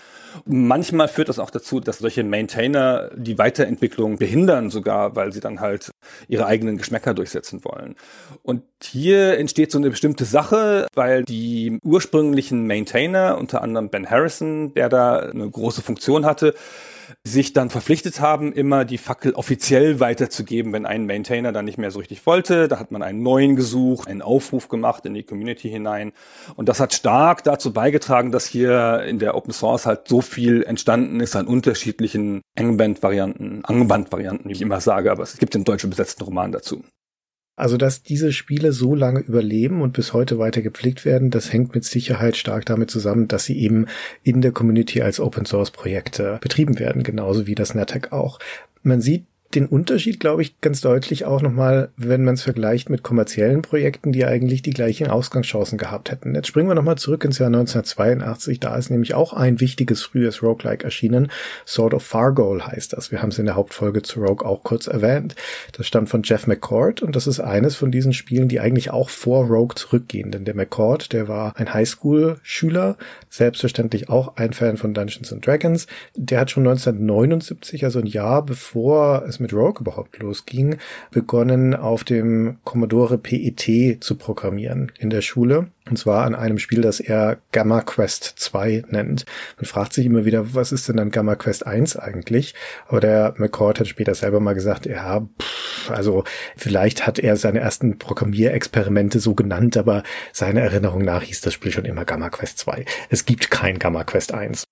Manchmal 0.44 1.08
führt 1.08 1.28
das 1.28 1.38
auch 1.38 1.50
dazu, 1.50 1.80
dass 1.80 1.98
solche 1.98 2.24
Maintainer 2.24 3.10
die 3.14 3.38
Weiterentwicklung 3.38 4.18
behindern 4.18 4.70
sogar, 4.70 5.16
weil 5.16 5.32
sie 5.32 5.40
dann 5.40 5.60
halt 5.60 5.90
ihre 6.28 6.46
eigenen 6.46 6.78
Geschmäcker 6.78 7.14
durchsetzen 7.14 7.64
wollen. 7.64 7.96
Und 8.42 8.62
hier 8.82 9.38
entsteht 9.38 9.70
so 9.72 9.78
eine 9.78 9.90
bestimmte 9.90 10.24
Sache, 10.24 10.86
weil 10.94 11.24
die 11.24 11.78
ursprünglichen 11.82 12.66
Maintainer, 12.66 13.38
unter 13.38 13.62
anderem 13.62 13.90
Ben 13.90 14.08
Harrison, 14.10 14.74
der 14.74 14.88
da 14.88 15.18
eine 15.18 15.48
große 15.48 15.82
Funktion 15.82 16.24
hatte, 16.26 16.54
sich 17.24 17.52
dann 17.52 17.70
verpflichtet 17.70 18.20
haben, 18.20 18.52
immer 18.52 18.84
die 18.84 18.98
Fackel 18.98 19.34
offiziell 19.34 20.00
weiterzugeben, 20.00 20.72
wenn 20.72 20.86
ein 20.86 21.06
Maintainer 21.06 21.52
dann 21.52 21.64
nicht 21.64 21.78
mehr 21.78 21.92
so 21.92 22.00
richtig 22.00 22.26
wollte. 22.26 22.66
Da 22.66 22.80
hat 22.80 22.90
man 22.90 23.02
einen 23.02 23.22
neuen 23.22 23.54
gesucht, 23.54 24.08
einen 24.08 24.22
Aufruf 24.22 24.68
gemacht 24.68 25.06
in 25.06 25.14
die 25.14 25.22
Community 25.22 25.70
hinein. 25.70 26.12
Und 26.56 26.68
das 26.68 26.80
hat 26.80 26.92
stark 26.94 27.44
dazu 27.44 27.72
beigetragen, 27.72 28.32
dass 28.32 28.46
hier 28.46 29.02
in 29.06 29.20
der 29.20 29.36
Open 29.36 29.52
Source 29.52 29.86
halt 29.86 30.08
so 30.08 30.20
viel 30.20 30.64
entstanden 30.64 31.20
ist 31.20 31.36
an 31.36 31.46
unterschiedlichen 31.46 32.42
Engband-Varianten, 32.56 33.64
Angeband-Varianten, 33.64 34.48
wie 34.48 34.52
ich 34.52 34.62
immer 34.62 34.80
sage, 34.80 35.12
aber 35.12 35.22
es 35.22 35.38
gibt 35.38 35.54
den 35.54 35.64
deutsch 35.64 35.84
übersetzten 35.84 36.24
Roman 36.24 36.50
dazu. 36.50 36.82
Also, 37.62 37.76
dass 37.76 38.02
diese 38.02 38.32
Spiele 38.32 38.72
so 38.72 38.92
lange 38.96 39.20
überleben 39.20 39.82
und 39.82 39.92
bis 39.92 40.12
heute 40.12 40.36
weiter 40.36 40.62
gepflegt 40.62 41.04
werden, 41.04 41.30
das 41.30 41.52
hängt 41.52 41.76
mit 41.76 41.84
Sicherheit 41.84 42.36
stark 42.36 42.66
damit 42.66 42.90
zusammen, 42.90 43.28
dass 43.28 43.44
sie 43.44 43.56
eben 43.56 43.86
in 44.24 44.40
der 44.40 44.50
Community 44.50 45.00
als 45.00 45.20
Open 45.20 45.46
Source 45.46 45.70
Projekte 45.70 46.40
betrieben 46.40 46.80
werden, 46.80 47.04
genauso 47.04 47.46
wie 47.46 47.54
das 47.54 47.76
NetHack 47.76 48.10
auch. 48.10 48.40
Man 48.82 49.00
sieht 49.00 49.26
den 49.54 49.66
Unterschied, 49.66 50.20
glaube 50.20 50.42
ich, 50.42 50.60
ganz 50.60 50.80
deutlich 50.80 51.24
auch 51.24 51.42
nochmal, 51.42 51.90
wenn 51.96 52.24
man 52.24 52.34
es 52.34 52.42
vergleicht 52.42 52.88
mit 52.88 53.02
kommerziellen 53.02 53.62
Projekten, 53.62 54.12
die 54.12 54.24
eigentlich 54.24 54.62
die 54.62 54.70
gleichen 54.70 55.08
Ausgangschancen 55.08 55.78
gehabt 55.78 56.10
hätten. 56.10 56.34
Jetzt 56.34 56.48
springen 56.48 56.68
wir 56.68 56.74
nochmal 56.74 56.96
zurück 56.96 57.24
ins 57.24 57.38
Jahr 57.38 57.48
1982. 57.48 58.60
Da 58.60 58.76
ist 58.76 58.90
nämlich 58.90 59.14
auch 59.14 59.32
ein 59.32 59.60
wichtiges 59.60 60.02
frühes 60.02 60.42
Roguelike 60.42 60.84
erschienen. 60.84 61.30
Sword 61.66 61.94
of 61.94 62.02
Fargoal 62.02 62.66
heißt 62.66 62.92
das. 62.94 63.10
Wir 63.10 63.20
haben 63.20 63.28
es 63.28 63.38
in 63.38 63.46
der 63.46 63.56
Hauptfolge 63.56 64.02
zu 64.02 64.20
Rogue 64.20 64.46
auch 64.46 64.62
kurz 64.62 64.86
erwähnt. 64.86 65.34
Das 65.72 65.86
stammt 65.86 66.08
von 66.08 66.22
Jeff 66.22 66.46
McCord 66.46 67.02
und 67.02 67.14
das 67.14 67.26
ist 67.26 67.40
eines 67.40 67.76
von 67.76 67.92
diesen 67.92 68.12
Spielen, 68.12 68.48
die 68.48 68.60
eigentlich 68.60 68.90
auch 68.90 69.10
vor 69.10 69.46
Rogue 69.46 69.74
zurückgehen. 69.74 70.30
Denn 70.30 70.44
der 70.44 70.54
McCord, 70.54 71.12
der 71.12 71.28
war 71.28 71.56
ein 71.56 71.72
Highschool-Schüler, 71.72 72.96
selbstverständlich 73.28 74.08
auch 74.08 74.36
ein 74.36 74.52
Fan 74.52 74.76
von 74.76 74.94
Dungeons 74.94 75.32
and 75.32 75.46
Dragons. 75.46 75.86
Der 76.16 76.40
hat 76.40 76.50
schon 76.50 76.66
1979, 76.66 77.84
also 77.84 77.98
ein 77.98 78.06
Jahr 78.06 78.44
bevor 78.44 79.24
es 79.26 79.41
mit 79.42 79.52
Rogue 79.52 79.80
überhaupt 79.80 80.18
losging, 80.18 80.78
begonnen 81.10 81.74
auf 81.74 82.04
dem 82.04 82.58
Commodore 82.64 83.18
PET 83.18 84.02
zu 84.02 84.16
programmieren 84.16 84.92
in 84.98 85.10
der 85.10 85.20
Schule. 85.20 85.68
Und 85.88 85.98
zwar 85.98 86.24
an 86.24 86.34
einem 86.34 86.58
Spiel, 86.58 86.80
das 86.80 87.00
er 87.00 87.38
Gamma 87.50 87.80
Quest 87.80 88.34
2 88.36 88.84
nennt. 88.88 89.24
Man 89.56 89.64
fragt 89.64 89.92
sich 89.92 90.06
immer 90.06 90.24
wieder, 90.24 90.54
was 90.54 90.70
ist 90.70 90.88
denn 90.88 90.96
dann 90.96 91.10
Gamma 91.10 91.34
Quest 91.34 91.66
1 91.66 91.96
eigentlich? 91.96 92.54
Aber 92.86 93.00
der 93.00 93.34
McCord 93.36 93.80
hat 93.80 93.88
später 93.88 94.14
selber 94.14 94.38
mal 94.38 94.54
gesagt, 94.54 94.86
ja, 94.86 95.20
pff, 95.20 95.90
also 95.90 96.22
vielleicht 96.56 97.06
hat 97.06 97.18
er 97.18 97.36
seine 97.36 97.60
ersten 97.60 97.98
Programmierexperimente 97.98 99.18
so 99.18 99.34
genannt, 99.34 99.76
aber 99.76 100.04
seiner 100.32 100.60
Erinnerung 100.60 101.02
nach 101.02 101.22
hieß 101.22 101.40
das 101.40 101.54
Spiel 101.54 101.72
schon 101.72 101.84
immer 101.84 102.04
Gamma 102.04 102.30
Quest 102.30 102.58
2. 102.58 102.84
Es 103.10 103.24
gibt 103.24 103.50
kein 103.50 103.78
Gamma 103.78 104.04
Quest 104.04 104.32
1. 104.32 104.64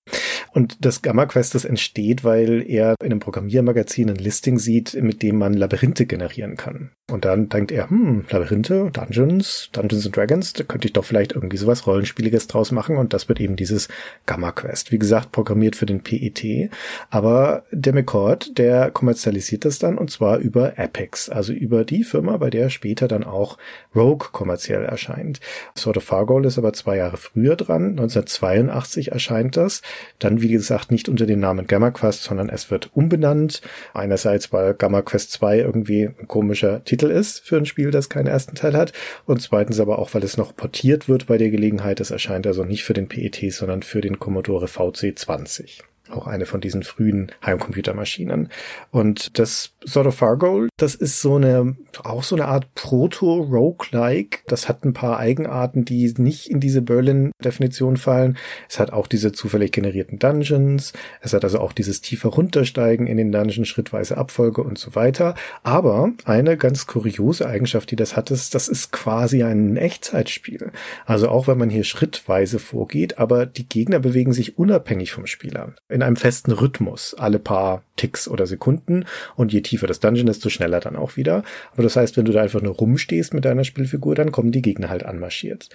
Und 0.53 0.85
das 0.85 1.01
Gamma 1.01 1.25
Quest, 1.25 1.55
das 1.55 1.65
entsteht, 1.65 2.23
weil 2.23 2.63
er 2.67 2.95
in 3.01 3.11
einem 3.11 3.19
Programmiermagazin 3.19 4.09
ein 4.09 4.15
Listing 4.15 4.59
sieht, 4.59 4.93
mit 4.93 5.21
dem 5.21 5.37
man 5.37 5.53
Labyrinthe 5.53 6.05
generieren 6.05 6.55
kann. 6.55 6.91
Und 7.11 7.25
dann 7.25 7.49
denkt 7.49 7.71
er, 7.71 7.89
hm, 7.89 8.25
Labyrinthe, 8.29 8.89
Dungeons, 8.91 9.69
Dungeons 9.71 10.05
and 10.05 10.15
Dragons, 10.15 10.53
da 10.53 10.63
könnte 10.63 10.87
ich 10.87 10.93
doch 10.93 11.05
vielleicht 11.05 11.33
irgendwie 11.33 11.57
sowas 11.57 11.85
Rollenspieliges 11.85 12.47
draus 12.47 12.71
machen. 12.71 12.97
Und 12.97 13.13
das 13.13 13.27
wird 13.29 13.39
eben 13.39 13.55
dieses 13.55 13.87
Gamma 14.25 14.51
Quest. 14.51 14.91
Wie 14.91 14.99
gesagt, 14.99 15.31
programmiert 15.31 15.75
für 15.75 15.85
den 15.85 16.01
PET. 16.01 16.69
Aber 17.09 17.63
der 17.71 17.93
McCord, 17.93 18.57
der 18.57 18.91
kommerzialisiert 18.91 19.65
das 19.65 19.79
dann 19.79 19.97
und 19.97 20.09
zwar 20.11 20.37
über 20.37 20.73
Apex, 20.77 21.29
also 21.29 21.53
über 21.53 21.83
die 21.83 22.03
Firma, 22.03 22.37
bei 22.37 22.49
der 22.49 22.69
später 22.69 23.07
dann 23.07 23.23
auch 23.23 23.57
Rogue 23.95 24.29
kommerziell 24.31 24.85
erscheint. 24.85 25.39
Sword 25.77 25.97
of 25.97 26.03
Fargoal 26.03 26.45
ist 26.45 26.57
aber 26.57 26.73
zwei 26.73 26.97
Jahre 26.97 27.17
früher 27.17 27.55
dran. 27.55 27.91
1982 27.91 29.11
erscheint 29.11 29.57
das. 29.57 29.81
Dann, 30.19 30.41
wie 30.41 30.49
gesagt, 30.49 30.91
nicht 30.91 31.09
unter 31.09 31.25
dem 31.25 31.39
Namen 31.39 31.67
Gamma 31.67 31.91
Quest, 31.91 32.23
sondern 32.23 32.49
es 32.49 32.71
wird 32.71 32.89
umbenannt. 32.93 33.61
Einerseits, 33.93 34.53
weil 34.53 34.73
Gamma 34.73 35.01
Quest 35.01 35.31
2 35.33 35.59
irgendwie 35.59 36.05
ein 36.05 36.27
komischer 36.27 36.83
Titel 36.83 37.00
Titel 37.01 37.11
ist 37.11 37.39
für 37.39 37.57
ein 37.57 37.65
Spiel, 37.65 37.89
das 37.89 38.09
keinen 38.09 38.27
ersten 38.27 38.55
Teil 38.55 38.73
hat. 38.73 38.93
Und 39.25 39.41
zweitens 39.41 39.79
aber 39.79 39.97
auch, 39.97 40.13
weil 40.13 40.23
es 40.23 40.37
noch 40.37 40.55
portiert 40.55 41.09
wird 41.09 41.25
bei 41.25 41.39
der 41.39 41.49
Gelegenheit. 41.49 41.99
Es 41.99 42.11
erscheint 42.11 42.45
also 42.45 42.63
nicht 42.63 42.83
für 42.83 42.93
den 42.93 43.07
PET, 43.07 43.51
sondern 43.51 43.81
für 43.81 44.01
den 44.01 44.19
Commodore 44.19 44.67
VC20. 44.67 45.81
Auch 46.09 46.27
eine 46.27 46.45
von 46.45 46.61
diesen 46.61 46.83
frühen 46.83 47.31
Heimcomputermaschinen. 47.45 48.49
Und 48.91 49.37
das 49.39 49.73
Sort 49.83 50.07
of 50.07 50.15
Fargo, 50.15 50.67
das 50.77 50.95
ist 50.95 51.21
so 51.21 51.35
eine, 51.35 51.75
auch 52.03 52.23
so 52.23 52.35
eine 52.35 52.45
Art 52.45 52.73
Proto-Roguelike. 52.75 54.39
Das 54.47 54.69
hat 54.69 54.83
ein 54.83 54.93
paar 54.93 55.17
Eigenarten, 55.17 55.85
die 55.85 56.13
nicht 56.17 56.49
in 56.49 56.59
diese 56.59 56.81
Berlin-Definition 56.81 57.97
fallen. 57.97 58.37
Es 58.69 58.79
hat 58.79 58.93
auch 58.93 59.07
diese 59.07 59.31
zufällig 59.31 59.71
generierten 59.71 60.19
Dungeons. 60.19 60.93
Es 61.21 61.33
hat 61.33 61.43
also 61.43 61.59
auch 61.59 61.73
dieses 61.73 62.01
tiefer 62.01 62.29
runtersteigen 62.29 63.07
in 63.07 63.17
den 63.17 63.31
Dungeon, 63.31 63.65
schrittweise 63.65 64.17
Abfolge 64.17 64.61
und 64.61 64.77
so 64.77 64.95
weiter. 64.95 65.35
Aber 65.63 66.11
eine 66.25 66.57
ganz 66.57 66.87
kuriose 66.87 67.47
Eigenschaft, 67.47 67.91
die 67.91 67.95
das 67.95 68.15
hat, 68.15 68.31
ist, 68.31 68.53
das 68.53 68.67
ist 68.67 68.91
quasi 68.91 69.43
ein 69.43 69.77
Echtzeitspiel. 69.77 70.71
Also 71.05 71.29
auch 71.29 71.47
wenn 71.47 71.57
man 71.57 71.69
hier 71.69 71.83
schrittweise 71.83 72.59
vorgeht, 72.59 73.17
aber 73.17 73.45
die 73.45 73.67
Gegner 73.67 73.99
bewegen 73.99 74.33
sich 74.33 74.57
unabhängig 74.57 75.11
vom 75.11 75.25
Spieler. 75.25 75.73
In 75.91 76.01
einem 76.01 76.15
festen 76.15 76.51
Rhythmus, 76.51 77.15
alle 77.17 77.39
paar 77.39 77.83
Ticks 77.95 78.27
oder 78.27 78.47
Sekunden. 78.47 79.05
Und 79.35 79.53
je 79.53 79.61
tiefer 79.61 79.87
das 79.87 79.99
Dungeon, 79.99 80.25
desto 80.25 80.49
schneller 80.49 80.79
dann 80.79 80.95
auch 80.95 81.17
wieder. 81.17 81.43
Aber 81.73 81.83
das 81.83 81.95
heißt, 81.95 82.17
wenn 82.17 82.25
du 82.25 82.31
da 82.31 82.41
einfach 82.41 82.61
nur 82.61 82.75
rumstehst 82.75 83.33
mit 83.33 83.45
deiner 83.45 83.63
Spielfigur, 83.63 84.15
dann 84.15 84.31
kommen 84.31 84.51
die 84.51 84.61
Gegner 84.61 84.89
halt 84.89 85.03
anmarschiert. 85.03 85.69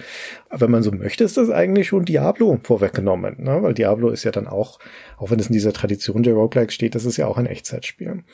Aber 0.49 0.63
wenn 0.63 0.71
man 0.73 0.83
so 0.83 0.91
möchte, 0.91 1.25
ist 1.25 1.37
das 1.37 1.51
eigentlich 1.51 1.89
schon 1.89 2.05
Diablo 2.05 2.59
vorweggenommen, 2.63 3.37
ne? 3.45 3.63
weil 3.63 3.75
Diablo 3.75 4.11
ist 4.11 4.25
ja 4.25 4.33
dann 4.33 4.49
auch, 4.49 4.79
auch 5.19 5.31
wenn 5.31 5.39
es 5.39 5.47
in 5.47 5.53
dieser 5.53 5.73
Tradition 5.73 6.23
der 6.23 6.35
Roguelike 6.35 6.73
steht, 6.73 6.95
das 6.95 7.05
ist 7.05 7.17
ja 7.17 7.27
auch 7.27 7.37
ein 7.37 7.47
Echtzeitspiel. 7.47 8.25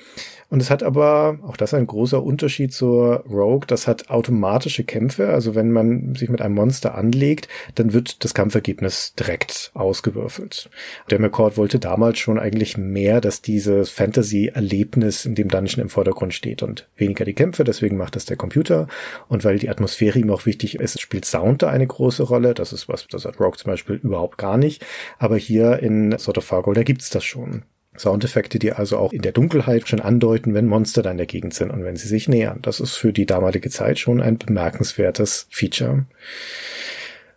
Und 0.53 0.61
es 0.61 0.71
hat 0.71 0.83
aber, 0.83 1.39
auch 1.45 1.57
das 1.57 1.73
ein 1.73 1.87
großer 1.87 2.23
Unterschied 2.23 2.75
zur 2.75 3.25
Rogue, 3.25 3.67
das 3.67 3.89
hat 3.89 4.11
automatische 4.11 4.85
Kämpfe. 4.85 5.31
Also 5.31 5.55
wenn 5.55 5.73
man 5.73 6.15
sich 6.15 6.29
mit 6.29 6.43
einem 6.43 6.55
Monster 6.55 6.95
anlegt, 6.95 7.49
dann 7.77 7.95
wird 7.95 8.23
das 8.23 8.35
Kampfergebnis 8.35 9.15
direkt 9.15 9.71
ausgewürfelt. 9.73 10.69
Der 11.11 11.21
McCord 11.21 11.57
wollte 11.57 11.79
damals 11.79 12.19
schon 12.19 12.39
eigentlich 12.39 12.77
mehr, 12.77 13.23
dass 13.23 13.41
dieses 13.41 13.89
Fantasy-Erlebnis 13.89 15.25
in 15.25 15.35
dem 15.37 15.49
Dungeon 15.49 15.81
im 15.81 15.89
Vordergrund 15.89 16.35
steht 16.35 16.63
und 16.63 16.87
weniger 16.97 17.25
die 17.25 17.33
Kämpfe. 17.33 17.65
Deswegen 17.65 17.97
macht 17.97 18.15
das 18.15 18.27
der 18.27 18.37
Computer. 18.37 18.89
Und 19.29 19.47
weil 19.47 19.59
die 19.59 19.71
Atmosphäre 19.71 20.19
ihm 20.19 20.31
auch 20.31 20.45
wichtig 20.45 20.75
ist, 20.75 21.01
spielt 21.01 21.25
Sound 21.25 21.63
da 21.63 21.71
eine 21.71 21.87
große 21.87 22.25
Rolle. 22.25 22.53
Das 22.53 22.75
ist 22.75 22.91
was, 22.91 23.09
das 23.09 23.25
hat 23.25 23.41
Rogue 23.41 23.57
zum 23.57 23.71
Beispiel 23.71 23.97
überhaupt 24.03 24.37
gar 24.37 24.59
nicht. 24.59 24.85
Aber 25.19 25.39
hier 25.39 25.79
in 25.79 26.19
Sort 26.19 26.37
of 26.37 26.45
Fargo, 26.45 26.75
da 26.75 26.83
gibt's 26.83 27.09
das 27.09 27.25
schon. 27.25 27.63
Soundeffekte, 27.97 28.59
die 28.59 28.73
also 28.73 28.99
auch 28.99 29.13
in 29.13 29.23
der 29.23 29.33
Dunkelheit 29.33 29.89
schon 29.89 30.01
andeuten, 30.01 30.55
wenn 30.55 30.67
Monster 30.67 31.03
da 31.03 31.11
in 31.11 31.19
der 31.19 31.27
Gegend 31.27 31.55
sind 31.55 31.71
und 31.71 31.85
wenn 31.85 31.97
sie 31.97 32.09
sich 32.09 32.29
nähern. 32.29 32.59
Das 32.63 32.81
ist 32.81 32.97
für 32.97 33.13
die 33.13 33.27
damalige 33.27 33.71
Zeit 33.71 33.99
schon 33.99 34.21
ein 34.21 34.39
bemerkenswertes 34.39 35.47
Feature. 35.51 36.07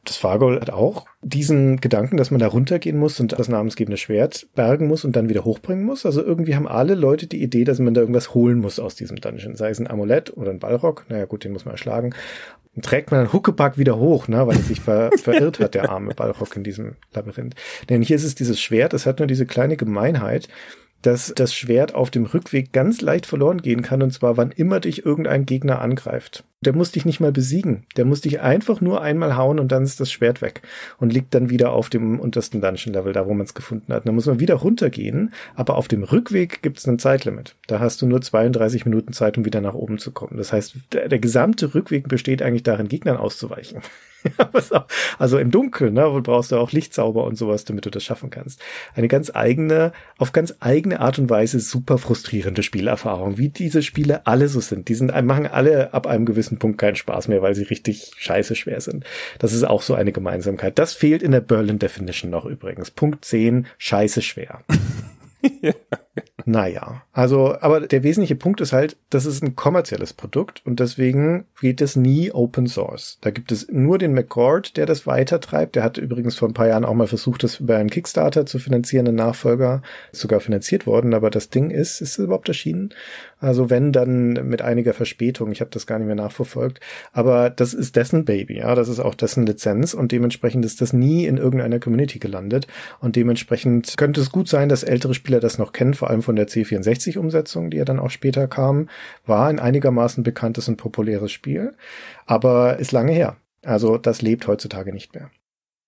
Das 0.05 0.17
Fargol 0.17 0.61
hat 0.61 0.69
auch 0.69 1.07
diesen 1.23 1.81
Gedanken, 1.81 2.17
dass 2.17 2.29
man 2.29 2.39
da 2.39 2.47
runtergehen 2.47 2.97
muss 2.97 3.19
und 3.19 3.37
das 3.37 3.49
namensgebende 3.49 3.97
Schwert 3.97 4.47
bergen 4.53 4.87
muss 4.87 5.03
und 5.03 5.15
dann 5.15 5.29
wieder 5.29 5.43
hochbringen 5.43 5.83
muss. 5.83 6.05
Also 6.05 6.23
irgendwie 6.23 6.55
haben 6.55 6.67
alle 6.67 6.93
Leute 6.93 7.25
die 7.25 7.41
Idee, 7.41 7.63
dass 7.63 7.79
man 7.79 7.95
da 7.95 8.01
irgendwas 8.01 8.35
holen 8.35 8.59
muss 8.59 8.79
aus 8.79 8.95
diesem 8.95 9.17
Dungeon. 9.17 9.55
Sei 9.55 9.69
es 9.69 9.79
ein 9.79 9.89
Amulett 9.89 10.35
oder 10.37 10.51
ein 10.51 10.59
Ballrock. 10.59 11.05
Naja 11.09 11.25
gut, 11.25 11.43
den 11.43 11.53
muss 11.53 11.65
man 11.65 11.73
erschlagen. 11.73 12.13
Dann 12.75 12.83
trägt 12.83 13.09
man 13.09 13.21
einen 13.21 13.33
Huckepack 13.33 13.79
wieder 13.79 13.97
hoch, 13.97 14.27
ne, 14.27 14.45
weil 14.45 14.57
er 14.57 14.61
sich 14.61 14.81
ver 14.81 15.09
verirrt 15.17 15.59
hat, 15.59 15.73
der 15.73 15.89
arme 15.89 16.13
Ballrock 16.13 16.55
in 16.55 16.63
diesem 16.63 16.95
Labyrinth. 17.13 17.55
Denn 17.89 18.03
hier 18.03 18.15
ist 18.15 18.25
es 18.25 18.35
dieses 18.35 18.61
Schwert, 18.61 18.93
es 18.93 19.07
hat 19.07 19.19
nur 19.19 19.27
diese 19.27 19.47
kleine 19.47 19.75
Gemeinheit, 19.75 20.49
dass 21.01 21.33
das 21.35 21.53
Schwert 21.53 21.95
auf 21.95 22.11
dem 22.11 22.25
Rückweg 22.25 22.73
ganz 22.73 23.01
leicht 23.01 23.25
verloren 23.25 23.61
gehen 23.61 23.81
kann, 23.81 24.01
und 24.01 24.11
zwar 24.11 24.37
wann 24.37 24.51
immer 24.51 24.79
dich 24.79 25.05
irgendein 25.05 25.45
Gegner 25.45 25.79
angreift. 25.81 26.43
Der 26.65 26.73
muss 26.73 26.91
dich 26.91 27.05
nicht 27.05 27.19
mal 27.19 27.31
besiegen. 27.31 27.83
Der 27.95 28.05
muss 28.05 28.21
dich 28.21 28.41
einfach 28.41 28.81
nur 28.81 29.01
einmal 29.01 29.37
hauen 29.37 29.59
und 29.59 29.71
dann 29.71 29.83
ist 29.83 29.99
das 29.99 30.11
Schwert 30.11 30.41
weg 30.41 30.61
und 30.97 31.13
liegt 31.13 31.33
dann 31.33 31.49
wieder 31.49 31.71
auf 31.71 31.89
dem 31.89 32.19
untersten 32.19 32.61
Dungeon-Level, 32.61 33.13
da 33.13 33.27
wo 33.27 33.33
man 33.33 33.45
es 33.45 33.53
gefunden 33.53 33.93
hat. 33.93 34.01
Und 34.01 34.07
dann 34.07 34.15
muss 34.15 34.25
man 34.25 34.39
wieder 34.39 34.55
runtergehen, 34.55 35.33
aber 35.55 35.75
auf 35.75 35.87
dem 35.87 36.03
Rückweg 36.03 36.61
gibt 36.61 36.79
es 36.79 36.87
ein 36.87 36.99
Zeitlimit. 36.99 37.55
Da 37.67 37.79
hast 37.79 38.01
du 38.01 38.07
nur 38.07 38.21
32 38.21 38.85
Minuten 38.85 39.13
Zeit, 39.13 39.37
um 39.37 39.45
wieder 39.45 39.61
nach 39.61 39.75
oben 39.75 39.97
zu 39.97 40.11
kommen. 40.11 40.37
Das 40.37 40.51
heißt, 40.51 40.75
der, 40.91 41.09
der 41.09 41.19
gesamte 41.19 41.73
Rückweg 41.75 42.07
besteht 42.07 42.41
eigentlich 42.41 42.63
darin, 42.63 42.87
Gegnern 42.87 43.17
auszuweichen. 43.17 43.81
also 45.19 45.37
im 45.37 45.51
Dunkeln, 45.51 45.93
ne, 45.93 46.09
brauchst 46.21 46.51
du 46.51 46.57
auch 46.57 46.71
Lichtzauber 46.71 47.23
und 47.23 47.37
sowas, 47.37 47.65
damit 47.65 47.85
du 47.85 47.89
das 47.89 48.03
schaffen 48.03 48.29
kannst. 48.29 48.61
Eine 48.93 49.07
ganz 49.07 49.31
eigene, 49.33 49.91
auf 50.17 50.31
ganz 50.31 50.55
eigene 50.59 50.99
Art 50.99 51.19
und 51.19 51.29
Weise 51.29 51.59
super 51.59 51.97
frustrierende 51.97 52.63
Spielerfahrung, 52.63 53.37
wie 53.37 53.49
diese 53.49 53.81
Spiele 53.81 54.27
alle 54.27 54.47
so 54.47 54.59
sind. 54.59 54.89
Die 54.89 54.95
sind, 54.95 55.13
machen 55.25 55.47
alle 55.47 55.93
ab 55.93 56.07
einem 56.07 56.25
gewissen 56.25 56.59
Punkt 56.59 56.77
keinen 56.77 56.95
Spaß 56.95 57.27
mehr, 57.27 57.41
weil 57.41 57.55
sie 57.55 57.63
richtig 57.63 58.11
scheiße 58.17 58.55
schwer 58.55 58.81
sind. 58.81 59.05
Das 59.39 59.53
ist 59.53 59.63
auch 59.63 59.81
so 59.81 59.93
eine 59.93 60.11
Gemeinsamkeit. 60.11 60.77
Das 60.79 60.93
fehlt 60.93 61.23
in 61.23 61.31
der 61.31 61.41
Berlin 61.41 61.79
Definition 61.79 62.31
noch 62.31 62.45
übrigens. 62.45 62.91
Punkt 62.91 63.25
10, 63.25 63.67
scheiße 63.77 64.21
schwer. 64.21 64.63
ja. 65.61 65.73
Naja, 66.47 67.01
also, 67.11 67.55
aber 67.59 67.81
der 67.81 68.03
wesentliche 68.03 68.35
Punkt 68.35 68.61
ist 68.61 68.71
halt, 68.71 68.97
das 69.09 69.25
ist 69.25 69.41
ein 69.41 69.55
kommerzielles 69.55 70.13
Produkt 70.13 70.61
und 70.63 70.79
deswegen 70.79 71.45
geht 71.59 71.81
es 71.81 71.95
nie 71.95 72.31
Open 72.31 72.67
Source. 72.67 73.17
Da 73.21 73.31
gibt 73.31 73.51
es 73.51 73.67
nur 73.71 73.97
den 73.97 74.13
McCord, 74.13 74.77
der 74.77 74.85
das 74.85 75.07
weitertreibt. 75.07 75.75
Der 75.75 75.83
hat 75.83 75.97
übrigens 75.97 76.35
vor 76.35 76.47
ein 76.47 76.53
paar 76.53 76.67
Jahren 76.67 76.85
auch 76.85 76.93
mal 76.93 77.07
versucht, 77.07 77.43
das 77.43 77.59
über 77.59 77.77
einen 77.77 77.89
Kickstarter 77.89 78.45
zu 78.45 78.59
finanzieren, 78.59 79.07
einen 79.07 79.17
Nachfolger. 79.17 79.81
Ist 80.11 80.21
sogar 80.21 80.39
finanziert 80.39 80.85
worden, 80.85 81.15
aber 81.15 81.31
das 81.31 81.49
Ding 81.49 81.71
ist, 81.71 81.99
ist 81.99 82.19
es 82.19 82.25
überhaupt 82.25 82.47
erschienen? 82.47 82.93
Also 83.39 83.69
wenn, 83.69 83.91
dann 83.91 84.33
mit 84.47 84.61
einiger 84.61 84.93
Verspätung. 84.93 85.51
Ich 85.51 85.61
habe 85.61 85.71
das 85.71 85.85
gar 85.85 85.99
nicht 85.99 86.07
mehr 86.07 86.15
nachverfolgt. 86.15 86.79
Aber 87.11 87.49
das 87.49 87.73
ist 87.73 87.95
dessen 87.95 88.25
Baby, 88.25 88.57
ja. 88.57 88.75
Das 88.75 88.89
ist 88.89 88.99
auch 88.99 89.15
dessen 89.15 89.45
Lizenz 89.45 89.93
und 89.93 90.11
dementsprechend 90.11 90.65
ist 90.65 90.81
das 90.81 90.93
nie 90.93 91.25
in 91.25 91.37
irgendeiner 91.37 91.79
Community 91.79 92.19
gelandet. 92.19 92.67
Und 92.99 93.15
dementsprechend 93.15 93.97
könnte 93.97 94.21
es 94.21 94.31
gut 94.31 94.47
sein, 94.47 94.69
dass 94.69 94.83
ältere 94.83 95.13
Spieler 95.13 95.39
das 95.39 95.57
noch 95.57 95.73
kennen, 95.73 95.93
vor 95.93 96.09
allem 96.09 96.21
von 96.21 96.34
der 96.35 96.47
C64-Umsetzung, 96.47 97.69
die 97.69 97.77
ja 97.77 97.85
dann 97.85 97.99
auch 97.99 98.11
später 98.11 98.47
kam. 98.47 98.89
War 99.25 99.47
ein 99.47 99.59
einigermaßen 99.59 100.23
bekanntes 100.23 100.67
und 100.67 100.77
populäres 100.77 101.31
Spiel, 101.31 101.73
aber 102.25 102.77
ist 102.77 102.91
lange 102.91 103.11
her. 103.11 103.37
Also 103.63 103.97
das 103.97 104.21
lebt 104.21 104.47
heutzutage 104.47 104.93
nicht 104.93 105.15
mehr. 105.15 105.31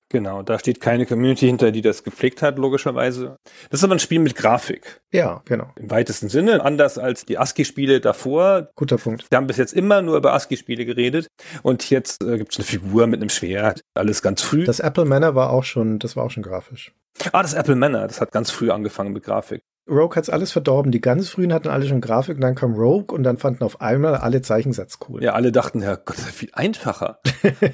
Genau, 0.10 0.42
da 0.42 0.58
steht 0.58 0.80
keine 0.80 1.06
Community 1.06 1.48
hinter, 1.48 1.72
die 1.72 1.82
das 1.82 2.04
gepflegt 2.04 2.42
hat, 2.42 2.58
logischerweise. 2.58 3.36
Das 3.70 3.82
ist 3.82 3.84
aber 3.84 3.96
ein 3.96 4.00
Spiel 4.00 4.20
mit 4.20 4.36
Grafik. 4.36 5.02
Ja, 5.12 5.42
genau. 5.44 5.74
Im 5.76 5.92
weitesten 5.92 6.30
Sinne, 6.30 6.64
anders 6.64 6.98
als 6.98 7.26
die 7.26 7.38
ASCII-Spiele 7.38 8.00
davor. 8.00 8.70
Guter 8.76 8.98
Punkt. 8.98 9.30
Wir 9.30 9.38
haben 9.38 9.48
bis 9.48 9.58
jetzt 9.58 9.74
immer 9.74 10.02
nur 10.02 10.16
über 10.16 10.34
ASCII-Spiele 10.34 10.86
geredet 10.86 11.28
und 11.62 11.90
jetzt 11.90 12.24
äh, 12.24 12.38
gibt 12.38 12.54
es 12.54 12.60
eine 12.60 12.66
Figur 12.66 13.08
mit 13.08 13.20
einem 13.20 13.30
Schwert, 13.30 13.82
alles 13.96 14.22
ganz 14.22 14.42
früh. 14.42 14.64
Das 14.64 14.80
Apple 14.80 15.04
Manor 15.04 15.36
war 15.36 15.50
auch 15.50 15.66
schon, 15.66 16.00
das 16.00 16.16
war 16.16 16.24
auch 16.24 16.32
schon 16.32 16.44
grafisch. 16.44 16.94
Ah, 17.34 17.42
das 17.42 17.54
Apple 17.54 17.76
Manor, 17.76 18.08
das 18.08 18.22
hat 18.22 18.32
ganz 18.32 18.50
früh 18.50 18.72
angefangen 18.72 19.12
mit 19.12 19.24
Grafik. 19.24 19.62
Rogue 19.90 20.16
hat's 20.16 20.30
alles 20.30 20.52
verdorben. 20.52 20.92
Die 20.92 21.02
ganz 21.02 21.30
frühen 21.30 21.54
hatten 21.54 21.70
alle 21.70 21.88
schon 21.88 22.02
Grafik 22.02 22.36
und 22.36 22.42
dann 22.42 22.56
kam 22.56 22.74
Rogue 22.74 23.16
und 23.16 23.24
dann 23.24 23.38
fanden 23.38 23.64
auf 23.64 23.82
einmal 23.82 24.16
alle 24.16 24.42
Zeichensatz 24.42 25.00
cool. 25.08 25.24
Ja, 25.24 25.34
alle 25.34 25.52
dachten, 25.52 25.82
ja 25.82 25.96
Gott, 25.96 26.18
das 26.18 26.26
ist 26.26 26.36
viel 26.36 26.50
einfacher. 26.54 27.20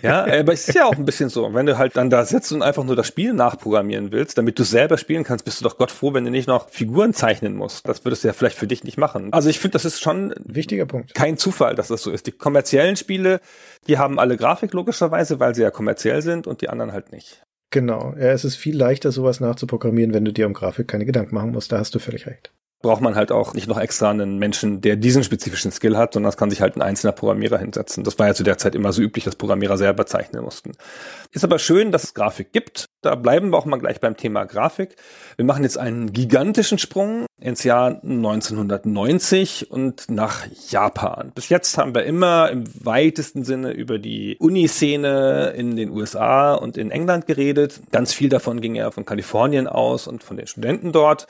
ja, 0.02 0.24
aber 0.24 0.54
es 0.54 0.68
ist 0.68 0.76
ja 0.76 0.86
auch 0.86 0.96
ein 0.96 1.06
bisschen 1.06 1.30
so. 1.30 1.54
Wenn 1.54 1.66
du 1.66 1.78
halt 1.78 1.98
dann 1.98 2.10
da 2.10 2.26
sitzt 2.26 2.52
und 2.52 2.62
einfach 2.62 2.84
nur 2.84 2.96
das 2.96 3.08
Spiel 3.08 3.34
nachprogrammieren 3.34 4.12
willst, 4.12 4.38
damit 4.38 4.60
du 4.60 4.64
selber 4.64 4.98
spielen 4.98 5.24
kannst, 5.24 5.46
bist 5.46 5.60
du 5.60 5.64
doch 5.64 5.78
Gott 5.78 5.92
froh, 5.92 6.14
wenn 6.14 6.26
du 6.26 6.32
nicht 6.32 6.48
noch 6.48 6.70
Figuren 6.70 7.14
zeichnen 7.14 7.56
musst. 7.56 7.88
Das 7.88 8.06
würdest 8.06 8.24
du 8.24 8.28
ja 8.28 8.34
vielleicht 8.34 8.58
für 8.58 8.68
dich 8.68 8.84
nicht 8.84 8.98
machen. 8.98 9.34
Also 9.34 9.50
ich 9.50 9.60
finde, 9.60 9.74
das 9.74 9.86
ist 9.86 10.02
schon 10.02 10.34
wichtiger 10.44 10.86
Punkt. 10.86 11.14
Kein 11.14 11.38
Zufall, 11.38 11.76
dass 11.76 11.88
das 11.88 12.04
so 12.04 12.12
ist. 12.12 12.28
Die 12.28 12.32
kommerziellen 12.32 12.96
Spiele, 12.96 13.40
die 13.88 13.98
haben 13.98 14.20
alle 14.20 14.38
Grafik 14.38 14.74
logischerweise, 14.74 15.40
weil 15.40 15.56
sie 15.56 15.64
ja 15.64 15.72
kommerziell 15.72 16.22
sind 16.22 16.48
und 16.48 16.62
die 16.62 16.70
anderen 16.70 16.94
halt 16.94 17.12
nicht. 17.12 17.44
Genau. 17.74 18.14
Ja, 18.20 18.32
es 18.32 18.46
ist 18.46 18.56
viel 18.56 18.78
leichter, 18.78 19.12
sowas 19.12 19.40
nachzuprogrammieren, 19.40 20.14
wenn 20.14 20.26
du 20.26 20.32
dir 20.32 20.46
um 20.46 20.54
Grafik 20.54 20.88
keine 20.88 21.06
Gedanken 21.06 21.34
machen 21.34 21.52
musst. 21.52 21.72
Da 21.72 21.80
hast 21.80 21.96
du 21.96 22.00
völlig 22.00 22.28
recht 22.28 22.54
braucht 22.84 23.02
man 23.02 23.16
halt 23.16 23.32
auch 23.32 23.54
nicht 23.54 23.68
noch 23.68 23.80
extra 23.80 24.12
einen 24.12 24.38
Menschen, 24.38 24.82
der 24.82 24.98
diesen 24.98 25.24
spezifischen 25.24 25.72
Skill 25.72 25.98
hat, 25.98 26.14
sondern 26.14 26.28
das 26.28 26.38
kann 26.38 26.50
sich 26.50 26.62
halt 26.62 26.76
ein 26.76 26.82
einzelner 26.82 27.14
Programmierer 27.14 27.58
hinsetzen. 27.58 28.04
Das 28.04 28.20
war 28.20 28.28
ja 28.28 28.34
zu 28.34 28.44
der 28.44 28.58
Zeit 28.58 28.76
immer 28.76 28.92
so 28.92 29.02
üblich, 29.02 29.24
dass 29.24 29.38
Programmierer 29.38 29.78
selber 29.78 30.06
zeichnen 30.06 30.44
mussten. 30.44 30.74
Ist 31.32 31.46
aber 31.46 31.60
schön, 31.60 31.94
dass 31.94 32.04
es 32.04 32.14
Grafik 32.14 32.52
gibt. 32.52 32.90
Da 33.02 33.16
bleiben 33.16 33.52
wir 33.52 33.58
auch 33.58 33.66
mal 33.66 33.80
gleich 33.80 34.02
beim 34.02 34.18
Thema 34.18 34.44
Grafik. 34.44 34.98
Wir 35.38 35.46
machen 35.46 35.64
jetzt 35.64 35.78
einen 35.78 36.12
gigantischen 36.12 36.78
Sprung 36.78 37.26
ins 37.40 37.64
Jahr 37.64 38.02
1990 38.04 39.72
und 39.72 40.10
nach 40.10 40.46
Japan. 40.70 41.32
Bis 41.34 41.48
jetzt 41.48 41.78
haben 41.78 41.96
wir 41.96 42.04
immer 42.04 42.52
im 42.52 42.66
weitesten 42.86 43.46
Sinne 43.46 43.72
über 43.72 43.98
die 43.98 44.36
Uniszene 44.40 45.54
in 45.56 45.78
den 45.78 45.90
USA 45.90 46.54
und 46.54 46.76
in 46.76 46.92
England 46.92 47.28
geredet. 47.28 47.80
Ganz 47.94 48.14
viel 48.14 48.28
davon 48.28 48.60
ging 48.60 48.76
ja 48.76 48.92
von 48.92 49.06
Kalifornien 49.06 49.68
aus 49.68 50.06
und 50.06 50.22
von 50.22 50.36
den 50.36 50.48
Studenten 50.48 50.92
dort 50.92 51.28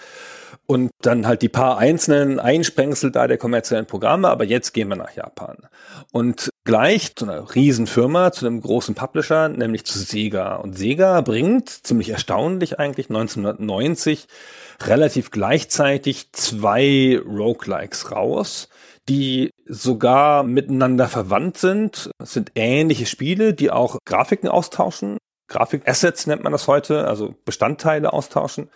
und 0.66 0.92
dann 1.02 1.28
halt 1.28 1.42
die 1.42 1.50
paar 1.50 1.78
einzelnen 1.78 2.40
Einsprengsel 2.40 3.12
da 3.12 3.28
der 3.28 3.38
kommerziellen 3.38 3.86
Programme, 3.86 4.30
aber 4.30 4.46
jetzt 4.46 4.74
gehen 4.74 4.88
wir 4.88 4.96
nach 4.96 5.16
Japan. 5.16 5.58
Und 6.12 6.50
gleich 6.64 7.16
zu 7.16 7.26
einer 7.26 7.54
Riesenfirma, 7.54 8.32
zu 8.32 8.46
einem 8.46 8.62
großen 8.62 8.96
Publisher, 8.96 9.50
nämlich 9.50 9.86
zu 9.86 10.00
Sega. 10.00 10.56
Und 10.56 10.78
Sega 10.78 11.20
bringt, 11.22 11.70
ziemlich 11.70 12.10
erstaunlich 12.10 12.80
eigentlich, 12.80 13.10
1990 13.10 14.28
relativ 14.84 15.32
gleichzeitig 15.32 16.32
zwei 16.32 17.20
Roguelikes 17.26 18.12
raus, 18.12 18.70
die 19.10 19.52
sogar 19.66 20.44
miteinander 20.44 21.10
verwandt 21.10 21.58
sind. 21.58 22.10
Es 22.22 22.34
sind 22.34 22.52
ähnliche 22.56 23.06
Spiele, 23.06 23.54
die 23.54 23.70
auch 23.70 23.98
Grafiken 24.06 24.48
austauschen. 24.48 25.18
Grafikassets 25.50 26.26
nennt 26.26 26.44
man 26.44 26.54
das 26.54 26.68
heute, 26.68 27.06
also 27.06 27.36
Bestandteile 27.44 28.14
austauschen. 28.14 28.70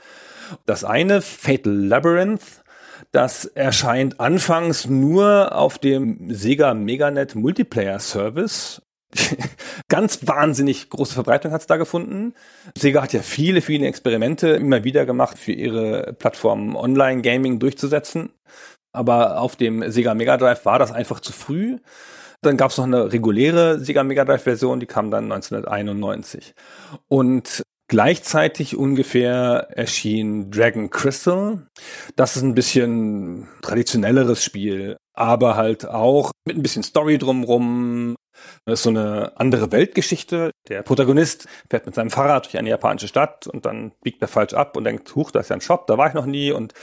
Das 0.66 0.84
eine, 0.84 1.22
Fatal 1.22 1.74
Labyrinth, 1.74 2.64
das 3.12 3.45
erscheint 3.45 4.20
anfangs 4.20 4.88
nur 4.88 5.56
auf 5.56 5.78
dem 5.78 6.30
Sega 6.34 6.74
Meganet 6.74 7.36
Multiplayer 7.36 8.00
Service. 8.00 8.82
Ganz 9.89 10.28
wahnsinnig 10.28 10.89
große 10.89 11.14
Verbreitung 11.14 11.52
hat 11.52 11.62
es 11.62 11.68
da 11.68 11.78
gefunden. 11.78 12.34
Sega 12.78 13.02
hat 13.02 13.14
ja 13.14 13.22
viele, 13.22 13.62
viele 13.62 13.88
Experimente 13.88 14.50
immer 14.50 14.84
wieder 14.84 15.06
gemacht, 15.06 15.38
für 15.38 15.54
ihre 15.54 16.14
Plattform 16.14 16.76
Online-Gaming 16.76 17.60
durchzusetzen. 17.60 18.30
Aber 18.91 19.41
auf 19.41 19.56
dem 19.56 19.89
Sega 19.91 20.14
Mega 20.14 20.38
Drive 20.38 20.66
war 20.66 20.80
das 20.80 20.91
einfach 20.91 21.20
zu 21.20 21.32
früh. 21.32 21.78
Dann 22.41 22.58
gab 22.58 22.72
es 22.72 22.78
noch 22.78 22.86
eine 22.86 23.12
reguläre 23.12 23.80
Sega 23.80 24.04
Mega 24.04 24.26
Drive 24.26 24.43
Version, 24.43 24.80
die 24.80 24.86
kam 24.86 25.12
dann 25.12 25.32
1991. 25.32 26.54
Und 27.08 27.64
Gleichzeitig 27.89 28.75
ungefähr 28.75 29.69
erschien 29.71 30.51
Dragon 30.51 30.89
Crystal. 30.89 31.67
Das 32.17 32.35
ist 32.35 32.43
ein 32.43 32.53
bisschen 32.53 33.47
traditionelleres 33.61 34.43
Spiel, 34.43 34.97
aber 35.13 35.55
halt 35.55 35.88
auch 35.88 36.31
mit 36.45 36.57
ein 36.57 36.63
bisschen 36.63 36.83
Story 36.83 37.17
drumrum, 37.17 38.15
das 38.65 38.79
ist 38.79 38.83
so 38.83 38.89
eine 38.89 39.31
andere 39.35 39.71
Weltgeschichte. 39.71 40.51
Der 40.67 40.81
Protagonist 40.81 41.47
fährt 41.69 41.85
mit 41.85 41.95
seinem 41.95 42.09
Fahrrad 42.09 42.45
durch 42.45 42.57
eine 42.57 42.69
japanische 42.69 43.07
Stadt 43.07 43.47
und 43.47 43.65
dann 43.65 43.91
biegt 44.03 44.21
er 44.21 44.27
falsch 44.27 44.53
ab 44.53 44.75
und 44.77 44.83
denkt, 44.83 45.15
huch, 45.15 45.31
da 45.31 45.39
ist 45.39 45.49
ja 45.49 45.55
ein 45.55 45.61
Shop, 45.61 45.88
da 45.88 45.97
war 45.97 46.07
ich 46.07 46.13
noch 46.13 46.25
nie 46.25 46.51
und 46.51 46.73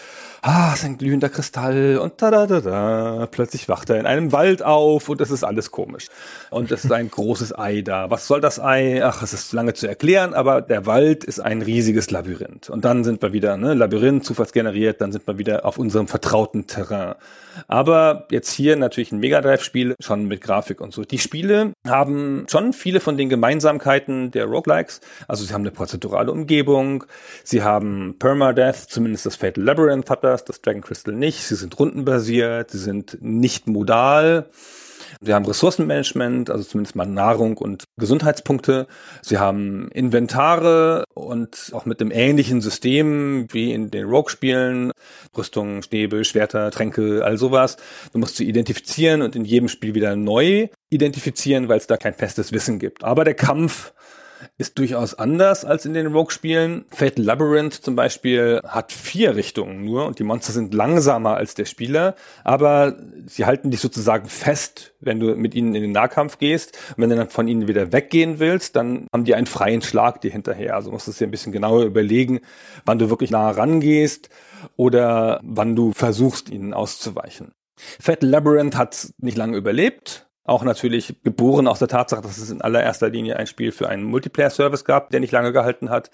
ah, 0.44 0.72
es 0.74 0.80
ist 0.80 0.84
ein 0.84 0.98
glühender 0.98 1.30
Kristall 1.30 1.98
und 1.98 2.20
da 2.20 2.30
da 2.30 2.46
da 2.46 2.60
da. 2.60 3.28
Plötzlich 3.30 3.68
wacht 3.68 3.88
er 3.88 3.98
in 3.98 4.06
einem 4.06 4.30
Wald 4.30 4.62
auf 4.62 5.08
und 5.08 5.20
es 5.20 5.30
ist 5.30 5.42
alles 5.42 5.70
komisch. 5.70 6.08
Und 6.50 6.70
es 6.70 6.84
ist 6.84 6.92
ein 6.92 7.10
großes 7.10 7.58
Ei 7.58 7.80
da. 7.80 8.10
Was 8.10 8.26
soll 8.26 8.42
das 8.42 8.60
Ei? 8.60 9.02
Ach, 9.02 9.22
es 9.22 9.32
ist 9.32 9.52
lange 9.54 9.72
zu 9.72 9.86
erklären, 9.86 10.34
aber 10.34 10.60
der 10.60 10.84
Wald 10.84 11.24
ist 11.24 11.40
ein 11.40 11.62
riesiges 11.62 12.10
Labyrinth. 12.10 12.68
Und 12.68 12.84
dann 12.84 13.04
sind 13.04 13.22
wir 13.22 13.32
wieder, 13.32 13.56
ne, 13.56 13.72
Labyrinth, 13.72 14.24
zufallsgeneriert, 14.24 15.00
dann 15.00 15.12
sind 15.12 15.26
wir 15.26 15.38
wieder 15.38 15.64
auf 15.64 15.78
unserem 15.78 16.08
vertrauten 16.08 16.66
Terrain. 16.66 17.14
Aber 17.68 18.26
jetzt 18.30 18.52
hier 18.52 18.76
natürlich 18.76 19.12
ein 19.12 19.20
Mega 19.20 19.40
Drive-Spiel, 19.40 19.94
schon 20.00 20.26
mit 20.26 20.40
Grafik 20.40 20.80
und 20.80 20.92
so. 20.92 21.04
Die 21.04 21.18
Spiele 21.18 21.72
haben 21.86 22.46
schon 22.50 22.72
viele 22.72 23.00
von 23.00 23.16
den 23.16 23.28
Gemeinsamkeiten 23.28 24.30
der 24.30 24.46
Roguelikes. 24.46 25.00
Also 25.28 25.44
sie 25.44 25.54
haben 25.54 25.62
eine 25.62 25.70
prozedurale 25.70 26.32
Umgebung, 26.32 27.04
sie 27.44 27.62
haben 27.62 28.16
Permadeath, 28.18 28.76
zumindest 28.76 29.26
das 29.26 29.36
Fatal 29.36 29.64
Labyrinth 29.64 30.10
hat 30.10 30.22
das, 30.34 30.44
das 30.44 30.60
Dragon 30.60 30.82
Crystal 30.82 31.14
nicht. 31.14 31.42
Sie 31.42 31.54
sind 31.54 31.78
rundenbasiert, 31.78 32.70
sie 32.70 32.78
sind 32.78 33.18
nicht 33.20 33.66
modal. 33.66 34.50
Sie 35.20 35.32
haben 35.32 35.46
Ressourcenmanagement, 35.46 36.50
also 36.50 36.64
zumindest 36.64 36.96
mal 36.96 37.06
Nahrung 37.06 37.56
und 37.56 37.84
Gesundheitspunkte. 37.96 38.86
Sie 39.22 39.38
haben 39.38 39.88
Inventare 39.92 41.04
und 41.14 41.70
auch 41.72 41.86
mit 41.86 42.00
dem 42.00 42.10
ähnlichen 42.10 42.60
System 42.60 43.46
wie 43.50 43.72
in 43.72 43.90
den 43.90 44.06
Rogue-Spielen. 44.06 44.92
Rüstung, 45.36 45.82
Stäbe, 45.82 46.24
Schwerter, 46.24 46.70
Tränke, 46.70 47.24
all 47.24 47.38
sowas. 47.38 47.76
Du 48.12 48.18
musst 48.18 48.36
sie 48.36 48.48
identifizieren 48.48 49.22
und 49.22 49.36
in 49.36 49.44
jedem 49.44 49.68
Spiel 49.68 49.94
wieder 49.94 50.16
neu 50.16 50.68
identifizieren, 50.90 51.68
weil 51.68 51.78
es 51.78 51.86
da 51.86 51.96
kein 51.96 52.14
festes 52.14 52.52
Wissen 52.52 52.78
gibt. 52.78 53.04
Aber 53.04 53.24
der 53.24 53.34
Kampf 53.34 53.93
ist 54.56 54.78
durchaus 54.78 55.14
anders 55.14 55.64
als 55.64 55.84
in 55.84 55.94
den 55.94 56.06
Rogue-Spielen. 56.06 56.84
Fatal 56.90 57.24
Labyrinth 57.24 57.74
zum 57.74 57.96
Beispiel 57.96 58.60
hat 58.64 58.92
vier 58.92 59.34
Richtungen 59.34 59.84
nur 59.84 60.06
und 60.06 60.20
die 60.20 60.24
Monster 60.24 60.52
sind 60.52 60.74
langsamer 60.74 61.34
als 61.36 61.54
der 61.54 61.64
Spieler, 61.64 62.14
aber 62.44 62.96
sie 63.26 63.46
halten 63.46 63.72
dich 63.72 63.80
sozusagen 63.80 64.28
fest, 64.28 64.94
wenn 65.00 65.18
du 65.18 65.34
mit 65.34 65.56
ihnen 65.56 65.74
in 65.74 65.82
den 65.82 65.92
Nahkampf 65.92 66.38
gehst. 66.38 66.78
Und 66.90 67.02
wenn 67.02 67.10
du 67.10 67.16
dann 67.16 67.30
von 67.30 67.48
ihnen 67.48 67.66
wieder 67.66 67.92
weggehen 67.92 68.38
willst, 68.38 68.76
dann 68.76 69.08
haben 69.12 69.24
die 69.24 69.34
einen 69.34 69.46
freien 69.46 69.82
Schlag 69.82 70.20
dir 70.20 70.30
hinterher. 70.30 70.76
Also 70.76 70.92
musst 70.92 71.08
du 71.08 71.12
dir 71.12 71.26
ein 71.26 71.32
bisschen 71.32 71.52
genauer 71.52 71.82
überlegen, 71.82 72.40
wann 72.84 73.00
du 73.00 73.10
wirklich 73.10 73.32
nah 73.32 73.50
rangehst 73.50 74.28
oder 74.76 75.40
wann 75.42 75.74
du 75.74 75.92
versuchst, 75.92 76.48
ihnen 76.48 76.74
auszuweichen. 76.74 77.52
Fatal 77.76 78.28
Labyrinth 78.28 78.76
hat 78.76 79.12
nicht 79.18 79.36
lange 79.36 79.56
überlebt, 79.56 80.23
auch 80.44 80.62
natürlich 80.62 81.16
geboren 81.22 81.66
aus 81.66 81.78
der 81.78 81.88
Tatsache, 81.88 82.22
dass 82.22 82.38
es 82.38 82.50
in 82.50 82.60
allererster 82.60 83.08
Linie 83.08 83.36
ein 83.36 83.46
Spiel 83.46 83.72
für 83.72 83.88
einen 83.88 84.04
Multiplayer-Service 84.04 84.84
gab, 84.84 85.10
der 85.10 85.20
nicht 85.20 85.32
lange 85.32 85.52
gehalten 85.52 85.90
hat. 85.90 86.10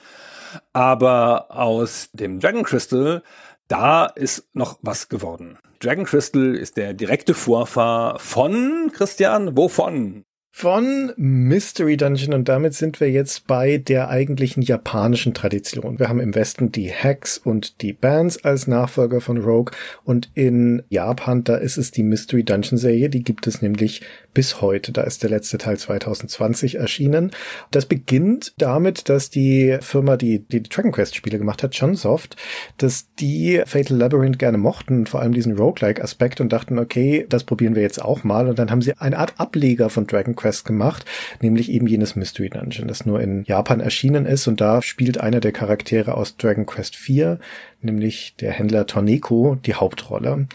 Aber 0.73 1.47
aus 1.51 2.11
dem 2.13 2.41
Dragon 2.41 2.63
Crystal, 2.63 3.23
da 3.69 4.07
ist 4.07 4.49
noch 4.53 4.79
was 4.83 5.09
geworden. 5.09 5.59
Dragon 5.81 6.05
Crystal 6.05 6.55
ist 6.55 6.77
der 6.77 6.95
direkte 6.95 7.35
Vorfahr 7.35 8.19
von 8.19 8.91
Christian. 8.93 9.57
Wovon? 9.57 10.25
Von 10.53 11.13
Mystery 11.17 11.97
Dungeon 11.97 12.35
und 12.35 12.49
damit 12.49 12.75
sind 12.75 13.01
wir 13.01 13.11
jetzt 13.11 13.47
bei 13.47 13.79
der 13.79 14.09
eigentlichen 14.09 14.63
japanischen 14.63 15.33
Tradition. 15.33 15.99
Wir 15.99 16.09
haben 16.09 16.21
im 16.21 16.35
Westen 16.35 16.73
die 16.73 16.93
Hacks 16.93 17.39
und 17.39 17.81
die 17.83 17.93
Bands 17.93 18.45
als 18.45 18.67
Nachfolger 18.67 19.21
von 19.21 19.39
Rogue 19.39 19.73
und 20.05 20.29
in 20.35 20.83
Japan, 20.89 21.45
da 21.45 21.57
ist 21.57 21.77
es 21.77 21.93
die 21.93 22.03
Mystery 22.03 22.43
Dungeon 22.43 22.79
Serie, 22.79 23.09
die 23.09 23.23
gibt 23.23 23.47
es 23.47 23.63
nämlich 23.63 24.03
bis 24.35 24.61
heute. 24.61 24.93
Da 24.93 25.03
ist 25.03 25.23
der 25.23 25.31
letzte 25.31 25.59
Teil 25.59 25.79
2020 25.79 26.77
erschienen. 26.77 27.31
Das 27.71 27.87
beginnt 27.87 28.55
damit, 28.59 29.09
dass 29.09 29.31
die 29.31 29.79
Firma, 29.81 30.17
die 30.17 30.41
die 30.41 30.63
Dragon 30.63 30.93
Quest 30.93 31.17
Spiele 31.17 31.39
gemacht 31.39 31.63
hat, 31.63 31.75
Chunsoft, 31.75 32.37
dass 32.77 33.15
die 33.15 33.63
Fatal 33.67 33.97
Labyrinth 33.97 34.39
gerne 34.39 34.59
mochten, 34.59 35.07
vor 35.07 35.21
allem 35.21 35.33
diesen 35.33 35.57
Roguelike 35.57 36.03
Aspekt 36.03 36.41
und 36.41 36.53
dachten, 36.53 36.79
okay, 36.79 37.27
das 37.29 37.45
probieren 37.45 37.75
wir 37.75 37.83
jetzt 37.83 38.03
auch 38.03 38.25
mal 38.25 38.49
und 38.49 38.59
dann 38.59 38.71
haben 38.71 38.83
sie 38.83 38.95
eine 38.99 39.19
Art 39.19 39.35
Ableger 39.39 39.91
von 39.91 40.07
Dragon 40.07 40.37
Quest 40.37 40.65
gemacht, 40.65 41.05
nämlich 41.41 41.71
eben 41.71 41.87
jenes 41.87 42.17
Mystery 42.17 42.51
Dungeon, 42.51 42.89
das 42.89 43.07
nur 43.07 43.21
in 43.21 43.45
Japan 43.45 43.81
erschienen 43.81 44.27
ist 44.27 44.47
und 44.47 44.61
da 44.61 44.83
spielt 44.83 45.19
einer 45.19 45.41
der 45.41 45.53
Charaktere 45.53 46.15
aus 46.15 46.37
Dragon 46.37 46.67
Quest 46.67 46.97
4 46.97 47.39
nämlich 47.83 48.35
der 48.41 48.53
Händler 48.53 48.87
Torneko, 48.87 49.57
die 49.65 49.75
Hauptrolle. 49.75 50.47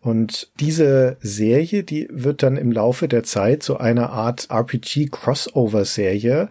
Und 0.00 0.50
diese 0.60 1.16
Serie, 1.20 1.82
die 1.84 2.08
wird 2.10 2.42
dann 2.42 2.56
im 2.56 2.72
Laufe 2.72 3.08
der 3.08 3.22
Zeit 3.22 3.62
so 3.62 3.76
eine 3.76 4.10
Art 4.10 4.48
RPG-Crossover-Serie. 4.50 6.48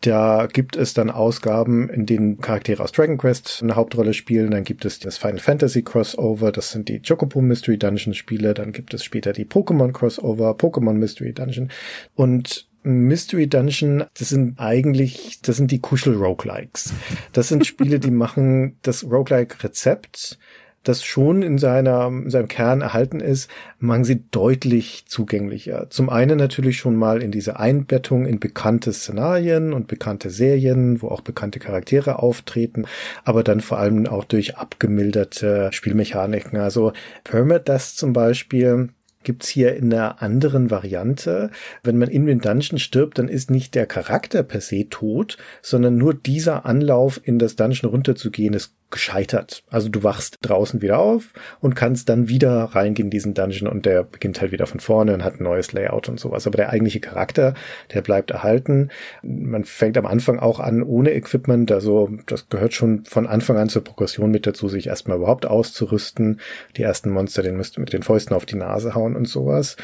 Da 0.00 0.48
gibt 0.52 0.76
es 0.76 0.92
dann 0.92 1.10
Ausgaben, 1.10 1.88
in 1.88 2.04
denen 2.04 2.38
Charaktere 2.38 2.82
aus 2.82 2.92
Dragon 2.92 3.16
Quest 3.16 3.60
eine 3.62 3.74
Hauptrolle 3.74 4.12
spielen. 4.12 4.50
Dann 4.50 4.64
gibt 4.64 4.84
es 4.84 4.98
das 4.98 5.16
Final 5.16 5.38
Fantasy 5.38 5.82
Crossover, 5.82 6.52
das 6.52 6.72
sind 6.72 6.90
die 6.90 7.00
Chocobo 7.00 7.40
Mystery 7.40 7.78
Dungeon 7.78 8.12
Spiele. 8.12 8.52
Dann 8.52 8.72
gibt 8.72 8.92
es 8.92 9.02
später 9.02 9.32
die 9.32 9.46
Pokémon 9.46 9.92
Crossover, 9.92 10.50
Pokémon 10.50 10.92
Mystery 10.92 11.32
Dungeon. 11.32 11.70
Und 12.14 12.68
Mystery 12.84 13.48
Dungeon, 13.48 14.04
das 14.16 14.28
sind 14.28 14.60
eigentlich, 14.60 15.40
das 15.42 15.56
sind 15.56 15.70
die 15.70 15.80
Kuschel-Roguelikes. 15.80 16.92
Das 17.32 17.48
sind 17.48 17.66
Spiele, 17.66 17.98
die 17.98 18.10
machen 18.10 18.76
das 18.82 19.04
Roguelike-Rezept, 19.04 20.38
das 20.84 21.02
schon 21.02 21.42
in, 21.42 21.56
seiner, 21.58 22.08
in 22.08 22.30
seinem 22.30 22.48
Kern 22.48 22.82
erhalten 22.82 23.20
ist, 23.20 23.50
machen 23.78 24.04
sie 24.04 24.22
deutlich 24.30 25.04
zugänglicher. 25.06 25.88
Zum 25.88 26.10
einen 26.10 26.38
natürlich 26.38 26.76
schon 26.76 26.94
mal 26.94 27.22
in 27.22 27.30
diese 27.30 27.58
Einbettung 27.58 28.26
in 28.26 28.38
bekannte 28.38 28.92
Szenarien 28.92 29.72
und 29.72 29.88
bekannte 29.88 30.28
Serien, 30.28 31.00
wo 31.00 31.08
auch 31.08 31.22
bekannte 31.22 31.58
Charaktere 31.58 32.18
auftreten, 32.22 32.84
aber 33.24 33.42
dann 33.42 33.60
vor 33.60 33.78
allem 33.78 34.06
auch 34.06 34.24
durch 34.24 34.56
abgemilderte 34.56 35.70
Spielmechaniken. 35.72 36.58
Also 36.58 36.92
Permadeath 37.24 37.80
zum 37.80 38.12
Beispiel, 38.12 38.90
gibt's 39.24 39.48
hier 39.48 39.74
in 39.74 39.92
einer 39.92 40.22
anderen 40.22 40.70
Variante. 40.70 41.50
Wenn 41.82 41.98
man 41.98 42.08
in 42.08 42.26
den 42.26 42.40
Dungeon 42.40 42.78
stirbt, 42.78 43.18
dann 43.18 43.28
ist 43.28 43.50
nicht 43.50 43.74
der 43.74 43.86
Charakter 43.86 44.42
per 44.42 44.60
se 44.60 44.88
tot, 44.88 45.36
sondern 45.62 45.96
nur 45.96 46.14
dieser 46.14 46.66
Anlauf 46.66 47.20
in 47.24 47.38
das 47.38 47.56
Dungeon 47.56 47.90
runterzugehen 47.90 48.54
ist 48.54 48.74
gescheitert. 48.94 49.64
Also 49.70 49.88
du 49.88 50.04
wachst 50.04 50.38
draußen 50.42 50.80
wieder 50.80 51.00
auf 51.00 51.32
und 51.60 51.74
kannst 51.74 52.08
dann 52.08 52.28
wieder 52.28 52.62
reingehen 52.64 53.08
in 53.08 53.10
diesen 53.10 53.34
Dungeon 53.34 53.68
und 53.68 53.84
der 53.84 54.04
beginnt 54.04 54.40
halt 54.40 54.52
wieder 54.52 54.66
von 54.66 54.78
vorne 54.80 55.12
und 55.12 55.24
hat 55.24 55.40
ein 55.40 55.42
neues 55.42 55.72
Layout 55.72 56.08
und 56.08 56.18
sowas. 56.18 56.46
Aber 56.46 56.56
der 56.56 56.70
eigentliche 56.70 57.00
Charakter, 57.00 57.54
der 57.92 58.02
bleibt 58.02 58.30
erhalten. 58.30 58.90
Man 59.22 59.64
fängt 59.64 59.98
am 59.98 60.06
Anfang 60.06 60.38
auch 60.38 60.60
an 60.60 60.82
ohne 60.82 61.12
Equipment. 61.12 61.72
Also 61.72 62.08
das 62.26 62.48
gehört 62.48 62.72
schon 62.72 63.04
von 63.04 63.26
Anfang 63.26 63.58
an 63.58 63.68
zur 63.68 63.82
Progression 63.82 64.30
mit 64.30 64.46
dazu, 64.46 64.68
sich 64.68 64.86
erstmal 64.86 65.18
überhaupt 65.18 65.44
auszurüsten. 65.44 66.40
Die 66.76 66.82
ersten 66.82 67.10
Monster, 67.10 67.42
den 67.42 67.56
müsst 67.56 67.76
ihr 67.76 67.80
mit 67.80 67.92
den 67.92 68.04
Fäusten 68.04 68.34
auf 68.34 68.46
die 68.46 68.56
Nase 68.56 68.94
hauen 68.94 69.16
und 69.16 69.26
sowas. 69.26 69.76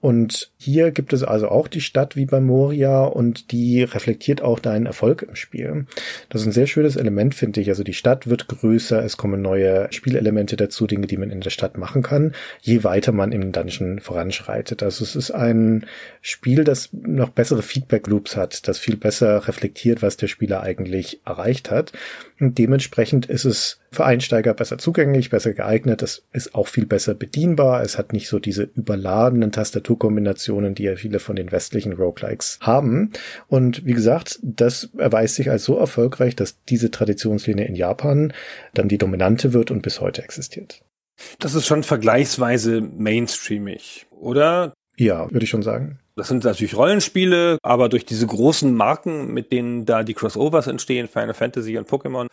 Und 0.00 0.52
hier 0.56 0.92
gibt 0.92 1.12
es 1.12 1.24
also 1.24 1.48
auch 1.48 1.66
die 1.66 1.80
Stadt 1.80 2.14
wie 2.14 2.26
bei 2.26 2.40
Moria 2.40 3.04
und 3.04 3.50
die 3.50 3.82
reflektiert 3.82 4.42
auch 4.42 4.60
deinen 4.60 4.86
Erfolg 4.86 5.22
im 5.22 5.34
Spiel. 5.34 5.86
Das 6.28 6.42
ist 6.42 6.46
ein 6.46 6.52
sehr 6.52 6.68
schönes 6.68 6.94
Element, 6.94 7.34
finde 7.34 7.60
ich. 7.60 7.68
Also 7.68 7.82
die 7.82 7.94
Stadt 7.94 8.28
wird 8.28 8.46
größer, 8.46 9.04
es 9.04 9.16
kommen 9.16 9.42
neue 9.42 9.88
Spielelemente 9.92 10.56
dazu, 10.56 10.86
Dinge, 10.86 11.08
die 11.08 11.16
man 11.16 11.30
in 11.30 11.40
der 11.40 11.50
Stadt 11.50 11.76
machen 11.76 12.02
kann, 12.02 12.32
je 12.60 12.84
weiter 12.84 13.10
man 13.10 13.32
im 13.32 13.50
Dungeon 13.50 13.98
voranschreitet. 13.98 14.84
Also 14.84 15.02
es 15.02 15.16
ist 15.16 15.32
ein 15.32 15.84
Spiel, 16.22 16.62
das 16.62 16.90
noch 16.92 17.30
bessere 17.30 17.62
Feedback 17.62 18.06
Loops 18.06 18.36
hat, 18.36 18.68
das 18.68 18.78
viel 18.78 18.96
besser 18.96 19.48
reflektiert, 19.48 20.00
was 20.00 20.16
der 20.16 20.28
Spieler 20.28 20.62
eigentlich 20.62 21.20
erreicht 21.24 21.72
hat. 21.72 21.92
Und 22.38 22.58
dementsprechend 22.58 23.26
ist 23.26 23.44
es 23.44 23.80
für 23.90 24.04
Einsteiger 24.04 24.54
besser 24.54 24.78
zugänglich, 24.78 25.30
besser 25.30 25.52
geeignet. 25.52 26.02
Es 26.02 26.26
ist 26.32 26.54
auch 26.54 26.68
viel 26.68 26.86
besser 26.86 27.14
bedienbar. 27.14 27.82
Es 27.82 27.98
hat 27.98 28.12
nicht 28.12 28.28
so 28.28 28.38
diese 28.38 28.64
überladenen 28.74 29.52
Tastaturkombinationen, 29.52 30.74
die 30.74 30.84
ja 30.84 30.96
viele 30.96 31.20
von 31.20 31.36
den 31.36 31.52
westlichen 31.52 31.92
Roguelikes 31.92 32.58
haben. 32.60 33.12
Und 33.46 33.84
wie 33.86 33.94
gesagt, 33.94 34.38
das 34.42 34.90
erweist 34.96 35.36
sich 35.36 35.50
als 35.50 35.64
so 35.64 35.78
erfolgreich, 35.78 36.36
dass 36.36 36.62
diese 36.64 36.90
Traditionslinie 36.90 37.64
in 37.64 37.74
Japan 37.74 38.32
dann 38.74 38.88
die 38.88 38.98
dominante 38.98 39.52
wird 39.52 39.70
und 39.70 39.82
bis 39.82 40.00
heute 40.00 40.22
existiert. 40.22 40.82
Das 41.38 41.54
ist 41.54 41.66
schon 41.66 41.82
vergleichsweise 41.82 42.80
mainstreamig, 42.80 44.06
oder? 44.10 44.72
Ja, 44.96 45.30
würde 45.30 45.44
ich 45.44 45.50
schon 45.50 45.62
sagen. 45.62 45.98
Das 46.18 46.26
sind 46.26 46.42
natürlich 46.42 46.76
Rollenspiele, 46.76 47.58
aber 47.62 47.88
durch 47.88 48.04
diese 48.04 48.26
großen 48.26 48.74
Marken, 48.74 49.32
mit 49.32 49.52
denen 49.52 49.86
da 49.86 50.02
die 50.02 50.14
Crossovers 50.14 50.66
entstehen, 50.66 51.06
Final 51.06 51.32
Fantasy 51.32 51.78
und 51.78 51.88
Pokémon, 51.88 52.26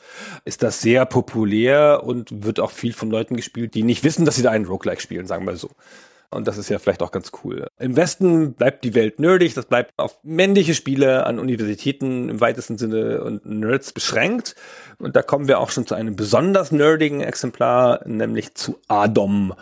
ist 0.43 0.63
das 0.63 0.81
sehr 0.81 1.05
populär 1.05 2.01
und 2.03 2.43
wird 2.43 2.59
auch 2.59 2.71
viel 2.71 2.93
von 2.93 3.11
Leuten 3.11 3.36
gespielt, 3.36 3.75
die 3.75 3.83
nicht 3.83 4.03
wissen, 4.03 4.25
dass 4.25 4.38
sie 4.38 4.41
da 4.41 4.49
einen 4.49 4.65
Roguelike 4.65 5.01
spielen, 5.01 5.27
sagen 5.27 5.45
wir 5.45 5.55
so. 5.55 5.69
Und 6.31 6.47
das 6.47 6.57
ist 6.57 6.69
ja 6.69 6.79
vielleicht 6.79 7.03
auch 7.03 7.11
ganz 7.11 7.31
cool. 7.43 7.67
Im 7.77 7.95
Westen 7.95 8.53
bleibt 8.53 8.83
die 8.83 8.95
Welt 8.95 9.19
nerdig, 9.19 9.53
das 9.53 9.67
bleibt 9.67 9.93
auf 9.97 10.17
männliche 10.23 10.73
Spiele 10.73 11.27
an 11.27 11.38
Universitäten 11.38 12.27
im 12.29 12.41
weitesten 12.41 12.79
Sinne 12.79 13.23
und 13.23 13.45
Nerds 13.45 13.93
beschränkt. 13.93 14.55
Und 14.97 15.15
da 15.15 15.21
kommen 15.21 15.47
wir 15.47 15.59
auch 15.59 15.69
schon 15.69 15.86
zu 15.86 15.93
einem 15.93 16.15
besonders 16.15 16.71
nerdigen 16.71 17.21
Exemplar, 17.21 18.01
nämlich 18.07 18.55
zu 18.55 18.79
Adom, 18.88 19.53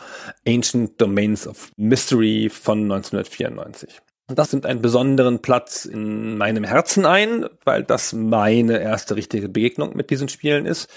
Ancient 0.47 0.99
Domains 1.01 1.45
of 1.45 1.71
Mystery 1.75 2.49
von 2.49 2.83
1994. 2.83 4.01
Das 4.27 4.53
nimmt 4.53 4.65
einen 4.65 4.81
besonderen 4.81 5.41
Platz 5.41 5.85
in 5.85 6.37
meinem 6.37 6.63
Herzen 6.63 7.05
ein, 7.05 7.45
weil 7.65 7.83
das 7.83 8.13
meine 8.13 8.79
erste 8.79 9.15
richtige 9.15 9.49
Begegnung 9.49 9.95
mit 9.95 10.09
diesen 10.09 10.29
Spielen 10.29 10.65
ist. 10.65 10.89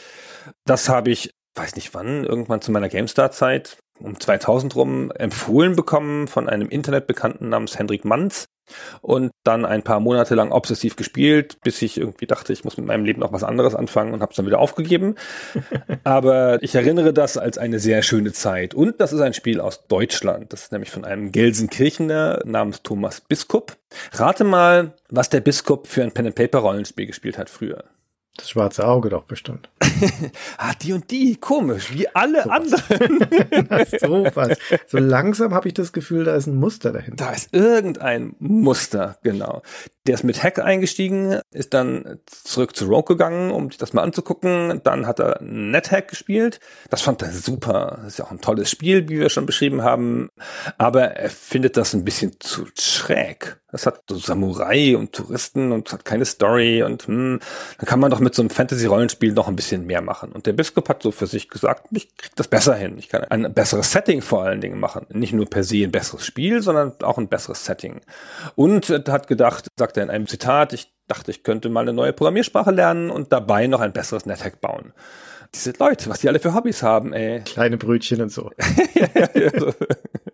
Das 0.64 0.88
habe 0.88 1.10
ich, 1.10 1.30
weiß 1.56 1.74
nicht 1.74 1.92
wann, 1.92 2.24
irgendwann 2.24 2.62
zu 2.62 2.70
meiner 2.70 2.88
GameStar-Zeit, 2.88 3.78
um 3.98 4.20
2000 4.20 4.76
rum 4.76 5.10
empfohlen 5.10 5.74
bekommen 5.74 6.28
von 6.28 6.48
einem 6.48 6.68
Internetbekannten 6.68 7.48
namens 7.48 7.78
Hendrik 7.78 8.04
Manz 8.04 8.46
und 9.00 9.30
dann 9.44 9.64
ein 9.64 9.82
paar 9.82 10.00
Monate 10.00 10.34
lang 10.34 10.52
obsessiv 10.52 10.96
gespielt, 10.96 11.58
bis 11.62 11.82
ich 11.82 11.98
irgendwie 11.98 12.26
dachte, 12.26 12.52
ich 12.52 12.64
muss 12.64 12.76
mit 12.76 12.86
meinem 12.86 13.04
Leben 13.04 13.20
noch 13.20 13.32
was 13.32 13.44
anderes 13.44 13.74
anfangen 13.74 14.12
und 14.12 14.20
habe 14.20 14.30
es 14.30 14.36
dann 14.36 14.46
wieder 14.46 14.58
aufgegeben. 14.58 15.14
Aber 16.04 16.62
ich 16.62 16.74
erinnere 16.74 17.12
das 17.12 17.38
als 17.38 17.58
eine 17.58 17.78
sehr 17.78 18.02
schöne 18.02 18.32
Zeit. 18.32 18.74
Und 18.74 19.00
das 19.00 19.12
ist 19.12 19.20
ein 19.20 19.34
Spiel 19.34 19.60
aus 19.60 19.86
Deutschland. 19.86 20.52
Das 20.52 20.62
ist 20.62 20.72
nämlich 20.72 20.90
von 20.90 21.04
einem 21.04 21.32
Gelsenkirchener 21.32 22.40
namens 22.44 22.82
Thomas 22.82 23.20
Biskup. 23.20 23.76
Rate 24.12 24.44
mal, 24.44 24.92
was 25.10 25.30
der 25.30 25.40
Biskup 25.40 25.86
für 25.86 26.02
ein 26.02 26.12
Pen-and-Paper-Rollenspiel 26.12 27.06
gespielt 27.06 27.38
hat 27.38 27.50
früher. 27.50 27.84
Das 28.37 28.51
schwarze 28.51 28.87
Auge 28.87 29.09
doch 29.09 29.24
bestimmt. 29.24 29.70
ah, 30.59 30.72
die 30.82 30.93
und 30.93 31.11
die, 31.11 31.37
komisch, 31.37 31.93
wie 31.93 32.09
alle 32.09 32.43
so 32.43 32.51
anderen. 32.51 33.26
so 34.01 34.26
was. 34.34 34.59
So 34.87 34.99
langsam 34.99 35.55
habe 35.55 35.68
ich 35.68 35.74
das 35.74 35.93
Gefühl, 35.93 36.24
da 36.24 36.34
ist 36.34 36.47
ein 36.47 36.57
Muster 36.57 36.93
dahinter. 36.93 37.26
Da 37.26 37.32
ist 37.32 37.55
irgendein 37.55 38.34
Muster, 38.39 39.16
genau. 39.22 39.62
Der 40.07 40.14
ist 40.14 40.22
mit 40.22 40.43
Hack 40.43 40.59
eingestiegen, 40.61 41.41
ist 41.53 41.74
dann 41.74 42.20
zurück 42.26 42.76
zu 42.76 42.87
Rogue 42.87 43.16
gegangen, 43.16 43.51
um 43.51 43.70
sich 43.70 43.78
das 43.78 43.93
mal 43.93 44.03
anzugucken. 44.03 44.80
Dann 44.84 45.07
hat 45.07 45.18
er 45.18 45.43
NetHack 45.43 46.09
gespielt. 46.09 46.61
Das 46.91 47.03
fand 47.03 47.22
er 47.22 47.32
super. 47.32 47.99
Das 48.03 48.12
ist 48.12 48.18
ja 48.18 48.26
auch 48.26 48.30
ein 48.30 48.41
tolles 48.41 48.70
Spiel, 48.70 49.09
wie 49.09 49.18
wir 49.18 49.30
schon 49.30 49.47
beschrieben 49.47 49.82
haben. 49.82 50.28
Aber 50.78 51.03
er 51.03 51.30
findet 51.30 51.76
das 51.76 51.93
ein 51.93 52.05
bisschen 52.05 52.37
zu 52.39 52.66
schräg. 52.78 53.59
Das 53.72 53.84
hat 53.84 54.05
so 54.09 54.16
Samurai 54.16 54.97
und 54.97 55.12
Touristen 55.12 55.72
und 55.72 55.93
hat 55.93 56.05
keine 56.05 56.24
Story 56.24 56.82
und 56.82 57.09
hm, 57.09 57.41
dann 57.78 57.87
kann 57.87 57.99
man 57.99 58.11
doch 58.11 58.20
mit 58.26 58.34
so 58.34 58.42
einem 58.42 58.50
Fantasy-Rollenspiel 58.50 59.32
noch 59.32 59.46
ein 59.46 59.54
bisschen 59.54 59.86
mehr 59.86 60.02
machen. 60.02 60.32
Und 60.32 60.46
der 60.46 60.52
Biskup 60.52 60.88
hat 60.88 61.00
so 61.00 61.12
für 61.12 61.28
sich 61.28 61.48
gesagt, 61.48 61.86
ich 61.92 62.16
krieg 62.16 62.32
das 62.34 62.48
besser 62.48 62.74
hin. 62.74 62.98
Ich 62.98 63.08
kann 63.08 63.22
ein 63.22 63.54
besseres 63.54 63.92
Setting 63.92 64.20
vor 64.20 64.42
allen 64.42 64.60
Dingen 64.60 64.80
machen. 64.80 65.06
Nicht 65.10 65.32
nur 65.32 65.46
per 65.46 65.62
se 65.62 65.84
ein 65.84 65.92
besseres 65.92 66.26
Spiel, 66.26 66.60
sondern 66.60 66.92
auch 67.02 67.18
ein 67.18 67.28
besseres 67.28 67.64
Setting. 67.64 68.00
Und 68.56 68.90
hat 68.90 69.28
gedacht, 69.28 69.68
sagt 69.78 69.96
er 69.96 70.02
in 70.02 70.10
einem 70.10 70.26
Zitat, 70.26 70.72
ich 70.72 70.92
dachte, 71.06 71.30
ich 71.30 71.44
könnte 71.44 71.68
mal 71.68 71.82
eine 71.82 71.92
neue 71.92 72.12
Programmiersprache 72.12 72.72
lernen 72.72 73.10
und 73.10 73.32
dabei 73.32 73.68
noch 73.68 73.80
ein 73.80 73.92
besseres 73.92 74.26
NetHack 74.26 74.60
bauen 74.60 74.92
diese 75.54 75.72
Leute, 75.78 76.10
was 76.10 76.20
die 76.20 76.28
alle 76.28 76.40
für 76.40 76.54
Hobbys 76.54 76.82
haben, 76.82 77.12
ey. 77.12 77.40
Kleine 77.40 77.78
Brötchen 77.78 78.20
und 78.20 78.30
so. 78.30 78.50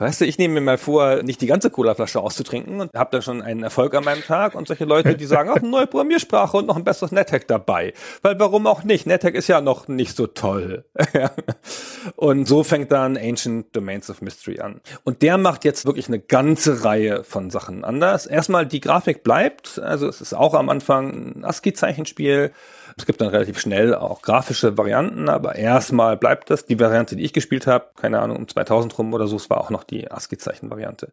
Weißt 0.00 0.22
du, 0.22 0.24
ich 0.24 0.38
nehme 0.38 0.54
mir 0.54 0.60
mal 0.62 0.78
vor, 0.78 1.22
nicht 1.22 1.42
die 1.42 1.46
ganze 1.46 1.68
Colaflasche 1.68 2.20
auszutrinken 2.20 2.80
und 2.80 2.94
habe 2.94 3.10
da 3.12 3.20
schon 3.20 3.42
einen 3.42 3.62
Erfolg 3.62 3.94
an 3.94 4.02
meinem 4.02 4.22
Tag 4.22 4.54
und 4.54 4.66
solche 4.66 4.86
Leute, 4.86 5.14
die 5.14 5.26
sagen, 5.26 5.50
ach, 5.52 5.56
eine 5.56 5.68
neue 5.68 5.86
Programmiersprache 5.86 6.56
und 6.56 6.64
noch 6.64 6.76
ein 6.76 6.84
besseres 6.84 7.12
NetHack 7.12 7.46
dabei. 7.46 7.92
Weil 8.22 8.40
warum 8.40 8.66
auch 8.66 8.82
nicht? 8.82 9.06
NetHack 9.06 9.34
ist 9.34 9.48
ja 9.48 9.60
noch 9.60 9.88
nicht 9.88 10.16
so 10.16 10.26
toll. 10.26 10.86
und 12.16 12.48
so 12.48 12.64
fängt 12.64 12.90
dann 12.92 13.18
Ancient 13.18 13.76
Domains 13.76 14.08
of 14.08 14.22
Mystery 14.22 14.60
an. 14.60 14.80
Und 15.04 15.20
der 15.20 15.36
macht 15.36 15.66
jetzt 15.66 15.84
wirklich 15.84 16.08
eine 16.08 16.18
ganze 16.18 16.82
Reihe 16.82 17.22
von 17.22 17.50
Sachen 17.50 17.84
anders. 17.84 18.24
Erstmal 18.24 18.64
die 18.66 18.80
Grafik 18.80 19.22
bleibt, 19.22 19.78
also 19.78 20.08
es 20.08 20.22
ist 20.22 20.32
auch 20.32 20.54
am 20.54 20.70
Anfang 20.70 21.40
ein 21.40 21.44
ASCII-Zeichenspiel 21.44 22.52
es 22.96 23.06
gibt 23.06 23.20
dann 23.20 23.28
relativ 23.28 23.58
schnell 23.58 23.94
auch 23.94 24.22
grafische 24.22 24.76
Varianten, 24.76 25.28
aber 25.28 25.56
erstmal 25.56 26.16
bleibt 26.16 26.50
das. 26.50 26.66
Die 26.66 26.78
Variante, 26.78 27.16
die 27.16 27.24
ich 27.24 27.32
gespielt 27.32 27.66
habe, 27.66 27.86
keine 27.96 28.20
Ahnung, 28.20 28.36
um 28.36 28.48
2000 28.48 28.96
rum 28.98 29.14
oder 29.14 29.26
so, 29.26 29.36
es 29.36 29.50
war 29.50 29.58
auch 29.58 29.70
noch 29.70 29.84
die 29.84 30.10
ASCII-Zeichen-Variante. 30.10 31.12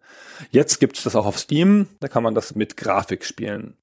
Jetzt 0.51 0.79
gibt 0.79 0.97
es 0.97 1.03
das 1.03 1.15
auch 1.15 1.25
auf 1.25 1.37
Steam, 1.39 1.87
da 1.99 2.07
kann 2.07 2.23
man 2.23 2.35
das 2.35 2.55
mit 2.55 2.77
Grafik 2.77 3.25
spielen. 3.25 3.75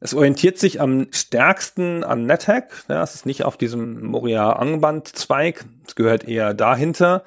Es 0.00 0.14
orientiert 0.14 0.58
sich 0.58 0.80
am 0.80 1.08
stärksten 1.10 2.04
an 2.04 2.26
NetHack, 2.26 2.84
ja, 2.88 3.02
es 3.02 3.14
ist 3.14 3.26
nicht 3.26 3.44
auf 3.44 3.56
diesem 3.56 4.04
Moria-Angband-Zweig, 4.04 5.64
es 5.86 5.94
gehört 5.94 6.26
eher 6.26 6.54
dahinter. 6.54 7.22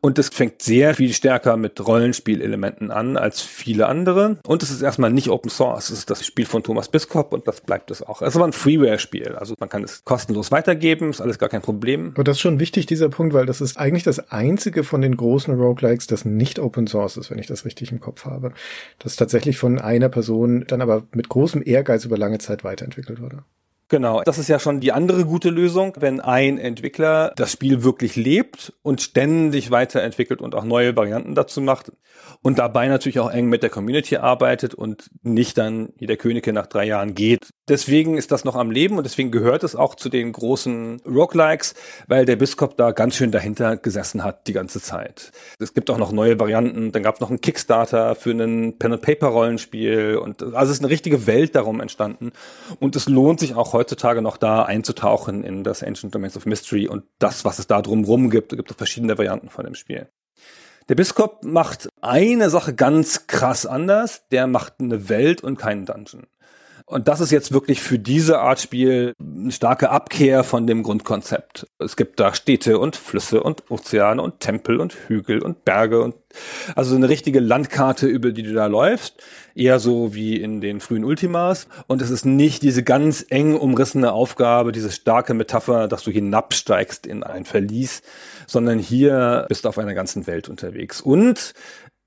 Und 0.00 0.18
es 0.18 0.28
fängt 0.28 0.62
sehr 0.62 0.94
viel 0.94 1.12
stärker 1.12 1.56
mit 1.56 1.84
Rollenspielelementen 1.86 2.90
an 2.90 3.16
als 3.16 3.40
viele 3.40 3.86
andere. 3.86 4.38
Und 4.46 4.62
es 4.62 4.70
ist 4.70 4.82
erstmal 4.82 5.10
nicht 5.10 5.28
Open 5.28 5.50
Source. 5.50 5.90
Es 5.90 5.98
ist 5.98 6.10
das 6.10 6.24
Spiel 6.24 6.46
von 6.46 6.62
Thomas 6.62 6.88
Biskop 6.88 7.32
und 7.32 7.46
das 7.48 7.60
bleibt 7.60 7.90
es 7.90 8.02
auch. 8.02 8.22
Es 8.22 8.34
war 8.36 8.46
ein 8.46 8.52
Freeware-Spiel. 8.52 9.36
Also 9.36 9.54
man 9.58 9.68
kann 9.68 9.84
es 9.84 10.04
kostenlos 10.04 10.50
weitergeben, 10.50 11.10
ist 11.10 11.20
alles 11.20 11.38
gar 11.38 11.48
kein 11.48 11.62
Problem. 11.62 12.12
Aber 12.14 12.24
das 12.24 12.36
ist 12.36 12.40
schon 12.40 12.60
wichtig, 12.60 12.86
dieser 12.86 13.08
Punkt, 13.08 13.34
weil 13.34 13.46
das 13.46 13.60
ist 13.60 13.78
eigentlich 13.78 14.04
das 14.04 14.30
einzige 14.30 14.84
von 14.84 15.00
den 15.00 15.16
großen 15.16 15.54
Roguelikes, 15.54 16.06
das 16.06 16.24
nicht 16.24 16.58
Open 16.58 16.86
Source 16.86 17.16
ist, 17.16 17.30
wenn 17.30 17.38
ich 17.38 17.46
das 17.46 17.64
richtig 17.64 17.92
im 17.92 18.00
Kopf 18.00 18.24
habe. 18.24 18.52
Das 18.98 19.16
tatsächlich 19.16 19.58
von 19.58 19.78
einer 19.78 20.08
Person 20.08 20.64
dann 20.66 20.82
aber 20.82 21.04
mit 21.12 21.28
großem 21.28 21.62
Ehrgeiz 21.64 22.04
über 22.04 22.18
lange 22.18 22.38
Zeit 22.38 22.64
weiterentwickelt 22.64 23.20
wurde. 23.20 23.44
Genau, 23.88 24.22
das 24.22 24.38
ist 24.38 24.48
ja 24.48 24.58
schon 24.58 24.80
die 24.80 24.92
andere 24.92 25.26
gute 25.26 25.50
Lösung, 25.50 25.94
wenn 25.98 26.20
ein 26.20 26.56
Entwickler 26.58 27.32
das 27.36 27.52
Spiel 27.52 27.84
wirklich 27.84 28.16
lebt 28.16 28.72
und 28.82 29.02
ständig 29.02 29.70
weiterentwickelt 29.70 30.40
und 30.40 30.54
auch 30.54 30.64
neue 30.64 30.96
Varianten 30.96 31.34
dazu 31.34 31.60
macht 31.60 31.92
und 32.40 32.58
dabei 32.58 32.88
natürlich 32.88 33.20
auch 33.20 33.30
eng 33.30 33.46
mit 33.46 33.62
der 33.62 33.70
Community 33.70 34.16
arbeitet 34.16 34.74
und 34.74 35.10
nicht 35.22 35.58
dann 35.58 35.90
wie 35.98 36.06
der 36.06 36.16
Könige 36.16 36.52
nach 36.52 36.66
drei 36.66 36.86
Jahren 36.86 37.14
geht. 37.14 37.50
Deswegen 37.68 38.16
ist 38.16 38.32
das 38.32 38.44
noch 38.44 38.56
am 38.56 38.70
Leben 38.70 38.96
und 38.96 39.04
deswegen 39.04 39.30
gehört 39.30 39.64
es 39.64 39.76
auch 39.76 39.94
zu 39.94 40.08
den 40.08 40.32
großen 40.32 41.02
Roguelikes, 41.06 41.74
weil 42.08 42.24
der 42.24 42.36
Biskup 42.36 42.76
da 42.76 42.92
ganz 42.92 43.16
schön 43.16 43.32
dahinter 43.32 43.76
gesessen 43.76 44.24
hat 44.24 44.46
die 44.46 44.52
ganze 44.54 44.80
Zeit. 44.80 45.32
Es 45.58 45.74
gibt 45.74 45.90
auch 45.90 45.98
noch 45.98 46.12
neue 46.12 46.40
Varianten, 46.40 46.92
dann 46.92 47.02
gab 47.02 47.16
es 47.16 47.20
noch 47.20 47.30
einen 47.30 47.40
Kickstarter 47.40 48.14
für 48.14 48.30
ein 48.30 48.78
Pen-and-Paper-Rollenspiel 48.78 50.16
und 50.16 50.42
also 50.42 50.70
es 50.70 50.78
ist 50.78 50.82
eine 50.82 50.90
richtige 50.90 51.26
Welt 51.26 51.54
darum 51.54 51.80
entstanden 51.80 52.32
und 52.80 52.96
es 52.96 53.08
lohnt 53.08 53.40
sich 53.40 53.54
auch 53.54 53.73
heutzutage 53.74 54.22
noch 54.22 54.38
da 54.38 54.62
einzutauchen 54.62 55.44
in 55.44 55.64
das 55.64 55.82
Ancient 55.82 56.14
Domains 56.14 56.36
of 56.36 56.46
Mystery 56.46 56.88
und 56.88 57.04
das, 57.18 57.44
was 57.44 57.58
es 57.58 57.66
da 57.66 57.82
drumrum 57.82 58.30
gibt. 58.30 58.52
Es 58.52 58.56
gibt 58.56 58.72
auch 58.72 58.76
verschiedene 58.76 59.18
Varianten 59.18 59.50
von 59.50 59.64
dem 59.64 59.74
Spiel. 59.74 60.08
Der 60.88 60.94
Biskup 60.94 61.44
macht 61.44 61.88
eine 62.02 62.50
Sache 62.50 62.74
ganz 62.74 63.26
krass 63.26 63.66
anders. 63.66 64.28
Der 64.28 64.46
macht 64.46 64.74
eine 64.80 65.08
Welt 65.08 65.42
und 65.42 65.58
keinen 65.58 65.86
Dungeon. 65.86 66.26
Und 66.86 67.08
das 67.08 67.20
ist 67.20 67.30
jetzt 67.30 67.52
wirklich 67.52 67.80
für 67.80 67.98
diese 67.98 68.40
Art 68.40 68.60
Spiel 68.60 69.14
eine 69.18 69.50
starke 69.52 69.88
Abkehr 69.88 70.44
von 70.44 70.66
dem 70.66 70.82
Grundkonzept. 70.82 71.66
Es 71.78 71.96
gibt 71.96 72.20
da 72.20 72.34
Städte 72.34 72.78
und 72.78 72.94
Flüsse 72.96 73.42
und 73.42 73.70
Ozeane 73.70 74.20
und 74.20 74.40
Tempel 74.40 74.80
und 74.80 74.94
Hügel 75.08 75.40
und 75.40 75.64
Berge 75.64 76.02
und 76.02 76.14
also 76.76 76.94
eine 76.94 77.08
richtige 77.08 77.40
Landkarte, 77.40 78.06
über 78.06 78.32
die 78.32 78.42
du 78.42 78.52
da 78.52 78.66
läufst. 78.66 79.22
Eher 79.54 79.78
so 79.78 80.14
wie 80.14 80.36
in 80.36 80.60
den 80.60 80.80
frühen 80.80 81.04
Ultimas. 81.04 81.68
Und 81.86 82.02
es 82.02 82.10
ist 82.10 82.26
nicht 82.26 82.62
diese 82.62 82.82
ganz 82.82 83.24
eng 83.30 83.56
umrissene 83.56 84.12
Aufgabe, 84.12 84.70
diese 84.70 84.90
starke 84.90 85.32
Metapher, 85.32 85.88
dass 85.88 86.02
du 86.02 86.10
hinabsteigst 86.10 87.06
in 87.06 87.22
ein 87.22 87.46
Verlies, 87.46 88.02
sondern 88.46 88.78
hier 88.78 89.46
bist 89.48 89.64
du 89.64 89.70
auf 89.70 89.78
einer 89.78 89.94
ganzen 89.94 90.26
Welt 90.26 90.50
unterwegs. 90.50 91.00
Und 91.00 91.54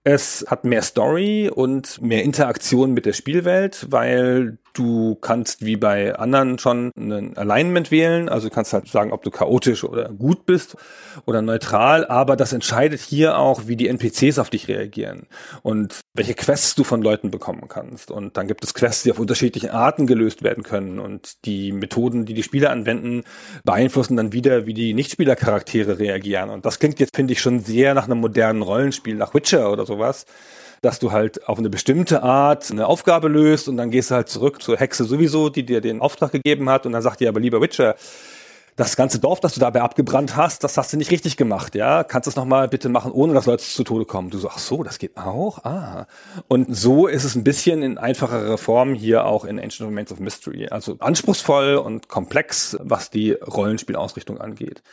es 0.09 0.45
hat 0.47 0.63
mehr 0.63 0.83
Story 0.83 1.51
und 1.53 2.01
mehr 2.01 2.23
Interaktion 2.23 2.93
mit 2.93 3.05
der 3.05 3.11
Spielwelt, 3.11 3.87
weil 3.89 4.57
Du 4.77 5.15
kannst 5.15 5.65
wie 5.65 5.75
bei 5.75 6.15
anderen 6.15 6.59
schon 6.59 6.91
ein 6.95 7.35
Alignment 7.35 7.89
wählen, 7.89 8.29
also 8.29 8.47
du 8.47 8.53
kannst 8.53 8.73
halt 8.73 8.87
sagen, 8.87 9.11
ob 9.11 9.23
du 9.23 9.31
chaotisch 9.31 9.83
oder 9.83 10.09
gut 10.09 10.45
bist 10.45 10.77
oder 11.25 11.41
neutral, 11.41 12.05
aber 12.05 12.35
das 12.35 12.53
entscheidet 12.53 12.99
hier 12.99 13.39
auch, 13.39 13.63
wie 13.65 13.75
die 13.75 13.87
NPCs 13.87 14.37
auf 14.37 14.51
dich 14.51 14.67
reagieren 14.67 15.25
und 15.63 16.01
welche 16.13 16.35
Quests 16.35 16.75
du 16.75 16.83
von 16.83 17.01
Leuten 17.01 17.31
bekommen 17.31 17.67
kannst. 17.67 18.11
Und 18.11 18.37
dann 18.37 18.47
gibt 18.47 18.63
es 18.63 18.75
Quests, 18.75 19.01
die 19.01 19.09
auf 19.09 19.17
unterschiedliche 19.17 19.73
Arten 19.73 20.05
gelöst 20.05 20.43
werden 20.43 20.63
können 20.63 20.99
und 20.99 21.43
die 21.45 21.71
Methoden, 21.71 22.25
die 22.27 22.35
die 22.35 22.43
Spieler 22.43 22.69
anwenden, 22.69 23.23
beeinflussen 23.63 24.15
dann 24.15 24.31
wieder, 24.31 24.67
wie 24.67 24.75
die 24.75 24.93
Nichtspielercharaktere 24.93 25.97
reagieren. 25.97 26.51
Und 26.51 26.67
das 26.67 26.77
klingt 26.77 26.99
jetzt, 26.99 27.15
finde 27.15 27.33
ich, 27.33 27.41
schon 27.41 27.61
sehr 27.61 27.95
nach 27.95 28.05
einem 28.05 28.19
modernen 28.19 28.61
Rollenspiel, 28.61 29.15
nach 29.15 29.33
Witcher 29.33 29.71
oder 29.71 29.87
sowas 29.87 30.27
dass 30.81 30.99
du 30.99 31.11
halt 31.11 31.47
auf 31.47 31.57
eine 31.57 31.69
bestimmte 31.69 32.23
Art 32.23 32.69
eine 32.71 32.87
Aufgabe 32.87 33.27
löst 33.27 33.67
und 33.67 33.77
dann 33.77 33.91
gehst 33.91 34.11
du 34.11 34.15
halt 34.15 34.29
zurück 34.29 34.61
zur 34.61 34.77
Hexe 34.77 35.03
sowieso, 35.05 35.49
die 35.49 35.65
dir 35.65 35.81
den 35.81 36.01
Auftrag 36.01 36.31
gegeben 36.31 36.69
hat 36.69 36.85
und 36.85 36.91
dann 36.91 37.01
sagt 37.01 37.19
dir 37.19 37.29
aber 37.29 37.39
lieber 37.39 37.61
Witcher, 37.61 37.95
das 38.77 38.95
ganze 38.95 39.17
Dorf, 39.17 39.39
das 39.39 39.55
du 39.55 39.59
dabei 39.59 39.81
abgebrannt 39.81 40.35
hast, 40.35 40.63
das 40.63 40.77
hast 40.77 40.93
du 40.93 40.97
nicht 40.97 41.09
richtig 41.09 41.35
gemacht, 41.35 41.73
ja? 41.73 42.03
Kannst 42.03 42.27
du 42.27 42.29
es 42.29 42.35
nochmal 42.35 42.67
bitte 42.67 42.89
machen, 42.89 43.11
ohne 43.11 43.33
dass 43.33 43.47
Leute 43.47 43.63
zu 43.63 43.83
Tode 43.83 44.05
kommen? 44.05 44.29
Du 44.29 44.37
sagst, 44.37 44.55
ach 44.55 44.59
so, 44.59 44.83
das 44.83 44.99
geht 44.99 45.17
auch? 45.17 45.65
Ah. 45.65 46.05
Und 46.47 46.75
so 46.75 47.07
ist 47.07 47.23
es 47.23 47.33
ein 47.33 47.43
bisschen 47.43 47.81
in 47.81 47.97
einfacherer 47.97 48.59
Form 48.59 48.93
hier 48.93 49.25
auch 49.25 49.45
in 49.45 49.59
Ancient 49.59 49.89
Remains 49.89 50.11
of 50.11 50.19
Mystery. 50.19 50.67
Also 50.67 50.95
anspruchsvoll 50.99 51.75
und 51.75 52.07
komplex, 52.07 52.77
was 52.79 53.09
die 53.09 53.31
Rollenspielausrichtung 53.31 54.39
angeht. 54.39 54.83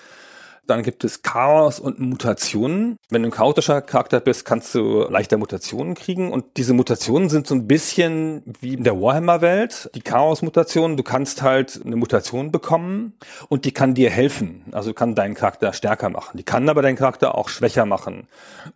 Dann 0.66 0.82
gibt 0.82 1.04
es 1.04 1.22
Chaos 1.22 1.78
und 1.78 2.00
Mutationen. 2.00 2.96
Wenn 3.10 3.22
du 3.22 3.28
ein 3.28 3.32
chaotischer 3.32 3.82
Charakter 3.82 4.20
bist, 4.20 4.44
kannst 4.44 4.74
du 4.74 5.02
leichter 5.02 5.36
Mutationen 5.36 5.94
kriegen. 5.94 6.32
Und 6.32 6.44
diese 6.56 6.72
Mutationen 6.72 7.28
sind 7.28 7.46
so 7.46 7.54
ein 7.54 7.66
bisschen 7.66 8.42
wie 8.60 8.74
in 8.74 8.84
der 8.84 9.00
Warhammer-Welt. 9.00 9.90
Die 9.94 10.00
Chaos-Mutationen, 10.00 10.96
du 10.96 11.02
kannst 11.02 11.42
halt 11.42 11.80
eine 11.84 11.96
Mutation 11.96 12.50
bekommen 12.50 13.14
und 13.48 13.64
die 13.64 13.72
kann 13.72 13.94
dir 13.94 14.10
helfen. 14.10 14.64
Also 14.72 14.94
kann 14.94 15.14
deinen 15.14 15.34
Charakter 15.34 15.72
stärker 15.72 16.08
machen. 16.08 16.38
Die 16.38 16.44
kann 16.44 16.68
aber 16.68 16.82
deinen 16.82 16.96
Charakter 16.96 17.34
auch 17.34 17.48
schwächer 17.48 17.84
machen 17.84 18.26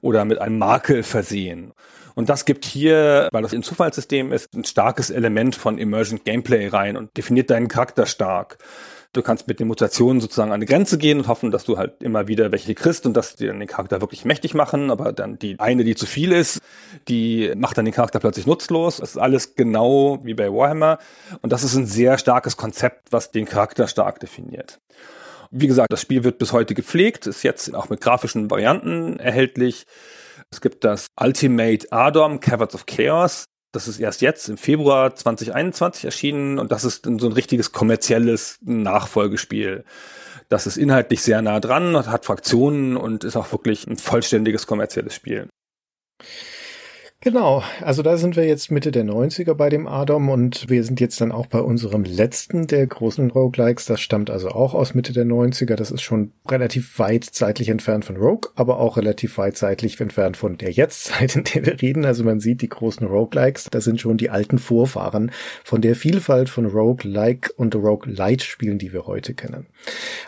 oder 0.00 0.24
mit 0.24 0.40
einem 0.40 0.58
Makel 0.58 1.02
versehen. 1.02 1.72
Und 2.18 2.28
das 2.28 2.44
gibt 2.44 2.64
hier, 2.64 3.28
weil 3.30 3.42
das 3.42 3.54
ein 3.54 3.62
Zufallssystem 3.62 4.32
ist, 4.32 4.52
ein 4.52 4.64
starkes 4.64 5.08
Element 5.10 5.54
von 5.54 5.78
Emergent 5.78 6.24
Gameplay 6.24 6.66
rein 6.66 6.96
und 6.96 7.16
definiert 7.16 7.48
deinen 7.48 7.68
Charakter 7.68 8.06
stark. 8.06 8.58
Du 9.14 9.22
kannst 9.22 9.48
mit 9.48 9.58
den 9.58 9.68
Mutationen 9.68 10.20
sozusagen 10.20 10.50
an 10.50 10.56
eine 10.56 10.66
Grenze 10.66 10.98
gehen 10.98 11.18
und 11.18 11.28
hoffen, 11.28 11.50
dass 11.50 11.64
du 11.64 11.78
halt 11.78 12.02
immer 12.02 12.28
wieder 12.28 12.52
welche 12.52 12.74
kriegst 12.74 13.06
und 13.06 13.14
dass 13.14 13.36
die 13.36 13.46
dann 13.46 13.58
den 13.58 13.66
Charakter 13.66 14.02
wirklich 14.02 14.26
mächtig 14.26 14.54
machen. 14.54 14.90
Aber 14.90 15.12
dann 15.12 15.38
die 15.38 15.58
eine, 15.58 15.82
die 15.82 15.94
zu 15.94 16.04
viel 16.04 16.30
ist, 16.30 16.60
die 17.08 17.52
macht 17.56 17.78
dann 17.78 17.86
den 17.86 17.94
Charakter 17.94 18.20
plötzlich 18.20 18.46
nutzlos. 18.46 18.98
Das 18.98 19.10
ist 19.10 19.16
alles 19.16 19.54
genau 19.54 20.18
wie 20.24 20.34
bei 20.34 20.52
Warhammer. 20.52 20.98
Und 21.40 21.52
das 21.52 21.64
ist 21.64 21.74
ein 21.74 21.86
sehr 21.86 22.18
starkes 22.18 22.58
Konzept, 22.58 23.10
was 23.10 23.30
den 23.30 23.46
Charakter 23.46 23.88
stark 23.88 24.20
definiert. 24.20 24.78
Wie 25.50 25.66
gesagt, 25.66 25.90
das 25.90 26.02
Spiel 26.02 26.24
wird 26.24 26.36
bis 26.36 26.52
heute 26.52 26.74
gepflegt, 26.74 27.26
ist 27.26 27.42
jetzt 27.42 27.74
auch 27.74 27.88
mit 27.88 28.02
grafischen 28.02 28.50
Varianten 28.50 29.18
erhältlich. 29.18 29.86
Es 30.50 30.60
gibt 30.60 30.84
das 30.84 31.06
Ultimate 31.18 31.90
Adom 31.90 32.40
Caverns 32.40 32.74
of 32.74 32.84
Chaos. 32.84 33.46
Das 33.78 33.86
ist 33.86 34.00
erst 34.00 34.22
jetzt 34.22 34.48
im 34.48 34.56
Februar 34.56 35.14
2021 35.14 36.04
erschienen 36.04 36.58
und 36.58 36.72
das 36.72 36.82
ist 36.82 37.04
so 37.04 37.26
ein 37.26 37.32
richtiges 37.32 37.70
kommerzielles 37.70 38.58
Nachfolgespiel. 38.60 39.84
Das 40.48 40.66
ist 40.66 40.76
inhaltlich 40.76 41.22
sehr 41.22 41.42
nah 41.42 41.60
dran, 41.60 41.94
hat 41.96 42.24
Fraktionen 42.24 42.96
und 42.96 43.22
ist 43.22 43.36
auch 43.36 43.52
wirklich 43.52 43.86
ein 43.86 43.96
vollständiges 43.96 44.66
kommerzielles 44.66 45.14
Spiel. 45.14 45.48
Genau, 47.20 47.64
also 47.80 48.02
da 48.02 48.16
sind 48.16 48.36
wir 48.36 48.46
jetzt 48.46 48.70
Mitte 48.70 48.92
der 48.92 49.04
90er 49.04 49.54
bei 49.54 49.68
dem 49.70 49.88
Adam 49.88 50.28
und 50.28 50.70
wir 50.70 50.84
sind 50.84 51.00
jetzt 51.00 51.20
dann 51.20 51.32
auch 51.32 51.46
bei 51.46 51.60
unserem 51.60 52.04
letzten 52.04 52.68
der 52.68 52.86
großen 52.86 53.32
Roguelikes. 53.32 53.86
Das 53.86 54.00
stammt 54.00 54.30
also 54.30 54.50
auch 54.50 54.72
aus 54.72 54.94
Mitte 54.94 55.12
der 55.12 55.26
90er. 55.26 55.74
Das 55.74 55.90
ist 55.90 56.02
schon 56.02 56.30
relativ 56.48 56.96
weit 57.00 57.24
zeitlich 57.24 57.70
entfernt 57.70 58.04
von 58.04 58.18
Rogue, 58.18 58.52
aber 58.54 58.78
auch 58.78 58.96
relativ 58.96 59.36
weit 59.36 59.56
zeitlich 59.56 60.00
entfernt 60.00 60.36
von 60.36 60.58
der 60.58 60.70
Jetztzeit, 60.70 61.34
in 61.36 61.42
der 61.42 61.66
wir 61.66 61.82
reden. 61.82 62.04
Also 62.04 62.22
man 62.22 62.38
sieht 62.38 62.62
die 62.62 62.68
großen 62.68 63.04
Roguelikes, 63.04 63.64
das 63.68 63.82
sind 63.82 64.00
schon 64.00 64.16
die 64.16 64.30
alten 64.30 64.58
Vorfahren 64.58 65.32
von 65.64 65.80
der 65.80 65.96
Vielfalt 65.96 66.48
von 66.48 66.66
Roguelike 66.66 67.50
und 67.56 67.74
Roguelite 67.74 68.44
Spielen, 68.44 68.78
die 68.78 68.92
wir 68.92 69.08
heute 69.08 69.34
kennen. 69.34 69.66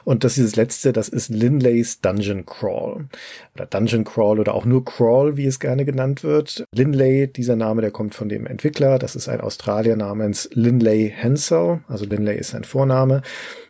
Und 0.03 0.25
das 0.25 0.39
ist 0.39 0.47
das 0.49 0.57
letzte, 0.57 0.93
das 0.93 1.09
ist 1.09 1.29
Linleys 1.29 2.01
Dungeon 2.01 2.47
Crawl 2.47 3.07
oder 3.55 3.67
Dungeon 3.67 4.03
Crawl 4.03 4.41
oder 4.41 4.55
auch 4.55 4.65
nur 4.65 4.85
Crawl, 4.85 5.37
wie 5.37 5.47
es 5.47 5.61
gerne 5.61 5.85
genannt 5.85 6.25
wird. 6.25 6.65
Linley, 6.81 7.31
dieser 7.31 7.57
Name, 7.57 7.83
der 7.83 7.91
kommt 7.91 8.15
von 8.15 8.31
dem 8.31 8.47
Entwickler. 8.47 8.99
Das 8.99 9.15
ist 9.15 9.29
ein 9.29 9.43
Australier 9.43 9.97
namens 9.97 10.49
Linley 10.55 11.13
Hensel. 11.15 11.81
Also 11.89 12.07
Linley 12.07 12.39
ist 12.39 12.53
sein 12.53 12.65
Vorname. 12.65 13.21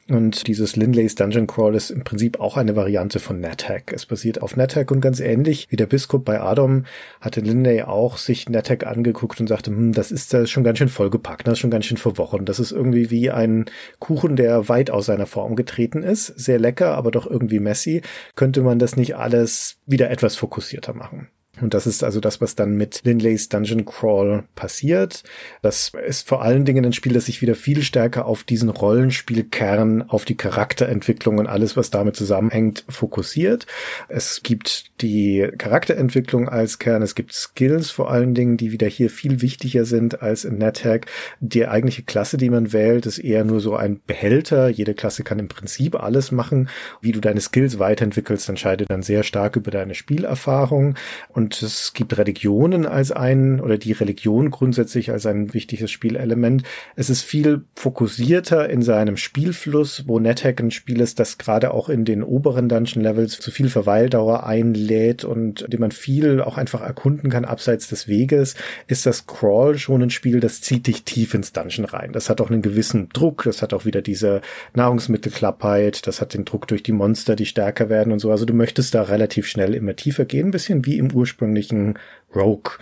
Und 0.09 0.47
dieses 0.47 0.77
Linleys 0.77 1.17
Dungeon 1.17 1.49
Crawl 1.49 1.75
ist 1.75 1.91
im 1.91 2.05
Prinzip 2.05 2.39
auch 2.39 2.57
eine 2.57 2.77
Variante 2.77 3.19
von 3.19 3.41
NetHack. 3.41 3.93
Es 3.93 4.07
basiert 4.07 4.43
auf 4.43 4.57
NetHack 4.57 4.93
und 4.93 5.01
ganz 5.01 5.19
ähnlich 5.19 5.67
wie 5.71 5.77
der 5.77 5.87
Biskup 5.87 6.25
bei 6.25 6.41
Adam 6.41 6.85
hatte 7.21 7.41
Linley 7.41 7.83
auch 7.83 8.17
sich 8.17 8.49
NetHack 8.49 8.87
angeguckt 8.87 9.41
und 9.41 9.49
sagte, 9.49 9.73
hm, 9.73 9.93
das 9.93 10.13
ist 10.13 10.33
das 10.33 10.49
schon 10.49 10.63
ganz 10.63 10.79
schön 10.79 10.89
vollgepackt, 10.89 11.49
das 11.49 11.55
ist 11.55 11.59
schon 11.59 11.71
ganz 11.71 11.87
schön 11.87 11.97
verworren. 11.97 12.45
Das 12.45 12.61
ist 12.61 12.71
irgendwie 12.71 13.11
wie 13.11 13.31
ein 13.31 13.65
Kuchen, 13.99 14.37
der 14.37 14.69
weit 14.69 14.91
aus 14.91 15.07
seiner 15.07 15.27
Form 15.27 15.57
getreten 15.57 16.05
ist. 16.05 16.27
Sehr 16.27 16.61
lecker, 16.61 16.95
aber 16.95 17.11
doch 17.11 17.29
irgendwie 17.29 17.61
messy. 17.61 18.03
Könnte 18.37 18.63
man 18.63 18.79
das 18.79 18.97
nicht 18.97 19.17
alles 19.17 19.79
wieder 19.87 20.11
etwas 20.11 20.37
fokussierter 20.37 20.95
machen? 20.95 21.29
Und 21.61 21.75
das 21.75 21.87
ist 21.87 22.05
also 22.05 22.21
das, 22.21 22.41
was 22.41 22.55
dann 22.55 22.77
mit 22.77 23.01
Linleys 23.05 23.49
Dungeon 23.49 23.85
Crawl 23.85 24.45
passiert. 24.55 25.25
Das 25.63 25.93
ist 26.07 26.27
vor 26.27 26.43
allen 26.43 26.65
Dingen 26.65 26.85
ein 26.85 26.93
Spiel, 26.93 27.13
das 27.13 27.27
sich 27.27 27.43
wieder 27.43 27.55
viel 27.55 27.83
stärker 27.83 28.27
auf 28.27 28.45
diesen 28.45 28.69
Rollenspielkern, 28.69 30.03
auf 30.03 30.25
die 30.25 30.37
Charakterentwicklung 30.37 31.39
und 31.39 31.49
alles, 31.49 31.77
was 31.77 31.91
damit 31.91 32.17
zusammenhängt, 32.17 32.85
fokussiert. 32.89 33.67
Es 34.09 34.43
gibt 34.43 35.03
die 35.03 35.49
Charakterentwicklung 35.59 36.49
als 36.49 36.79
Kern, 36.79 37.03
es 37.03 37.15
gibt 37.15 37.33
Skills 37.33 37.91
vor 37.91 38.11
allen 38.11 38.35
Dingen, 38.35 38.57
die 38.57 38.71
wieder 38.71 38.87
hier 38.87 39.11
viel 39.11 39.43
wichtiger 39.43 39.85
sind 39.85 40.23
als 40.23 40.45
in 40.45 40.57
NetHack. 40.57 41.07
Die 41.41 41.67
eigentliche 41.67 42.05
Klasse, 42.05 42.37
die 42.37 42.49
man 42.49 42.73
wählt, 42.73 43.07
ist 43.07 43.19
eher 43.19 43.45
nur 43.45 43.61
so 43.61 43.75
ein 43.75 44.01
Behälter. 44.07 44.69
Jede 44.69 44.95
Klasse 44.95 45.25
kann 45.25 45.41
im 45.41 45.49
Prinzip 45.49 46.01
alles 46.01 46.31
machen. 46.31 46.69
Wie 47.01 47.13
du 47.13 47.21
deine 47.21 47.41
Skills 47.41 47.79
weiterentwickelst, 47.79 48.49
entscheidet 48.49 48.89
dann 48.89 49.03
sehr 49.03 49.25
stark 49.25 49.57
über 49.57 49.71
deine 49.71 49.95
Spielerfahrung. 49.95 50.95
Und 51.29 51.40
und 51.41 51.63
es 51.63 51.95
gibt 51.95 52.19
Religionen 52.19 52.85
als 52.85 53.13
ein, 53.13 53.61
oder 53.61 53.79
die 53.79 53.93
Religion 53.93 54.51
grundsätzlich 54.51 55.11
als 55.11 55.25
ein 55.25 55.55
wichtiges 55.55 55.91
Spielelement. 55.91 56.65
Es 56.97 57.09
ist 57.09 57.23
viel 57.23 57.63
fokussierter 57.75 58.69
in 58.69 58.83
seinem 58.83 59.17
Spielfluss, 59.17 60.05
wo 60.07 60.19
NetHack 60.19 60.61
ein 60.61 60.71
Spiel 60.71 61.01
ist, 61.01 61.19
das 61.19 61.39
gerade 61.39 61.73
auch 61.73 61.89
in 61.89 62.05
den 62.05 62.23
oberen 62.23 62.69
Dungeon 62.69 63.03
Levels 63.03 63.41
zu 63.41 63.51
viel 63.51 63.71
Verweildauer 63.71 64.45
einlädt 64.45 65.25
und 65.25 65.65
dem 65.73 65.81
man 65.81 65.93
viel 65.93 66.43
auch 66.43 66.59
einfach 66.59 66.83
erkunden 66.83 67.31
kann 67.31 67.47
abseits 67.47 67.89
des 67.89 68.07
Weges, 68.07 68.55
ist 68.87 69.07
das 69.07 69.27
Crawl 69.27 69.79
schon 69.79 70.03
ein 70.03 70.11
Spiel, 70.11 70.41
das 70.41 70.61
zieht 70.61 70.87
dich 70.89 71.05
tief 71.05 71.33
ins 71.33 71.55
Dungeon 71.55 71.87
rein. 71.87 72.13
Das 72.13 72.29
hat 72.29 72.43
auch 72.43 72.51
einen 72.51 72.61
gewissen 72.61 73.09
Druck, 73.15 73.45
das 73.45 73.63
hat 73.63 73.73
auch 73.73 73.87
wieder 73.87 74.03
diese 74.03 74.43
Nahrungsmittelklappheit, 74.75 76.07
das 76.07 76.21
hat 76.21 76.35
den 76.35 76.45
Druck 76.45 76.69
durch 76.69 76.83
die 76.83 76.93
Monster, 76.93 77.35
die 77.35 77.47
stärker 77.47 77.89
werden 77.89 78.13
und 78.13 78.19
so. 78.19 78.31
Also 78.31 78.45
du 78.45 78.53
möchtest 78.53 78.95
da 78.95 79.05
relativ 79.05 79.47
schnell 79.47 79.75
immer 79.75 79.97
tiefer 79.97 80.27
gehen, 80.27 80.49
ein 80.49 80.51
bisschen 80.51 80.85
wie 80.85 80.99
im 80.99 81.11
Ursprung 81.11 81.30
ursprünglichen 81.31 81.99
Rogue. 82.35 82.73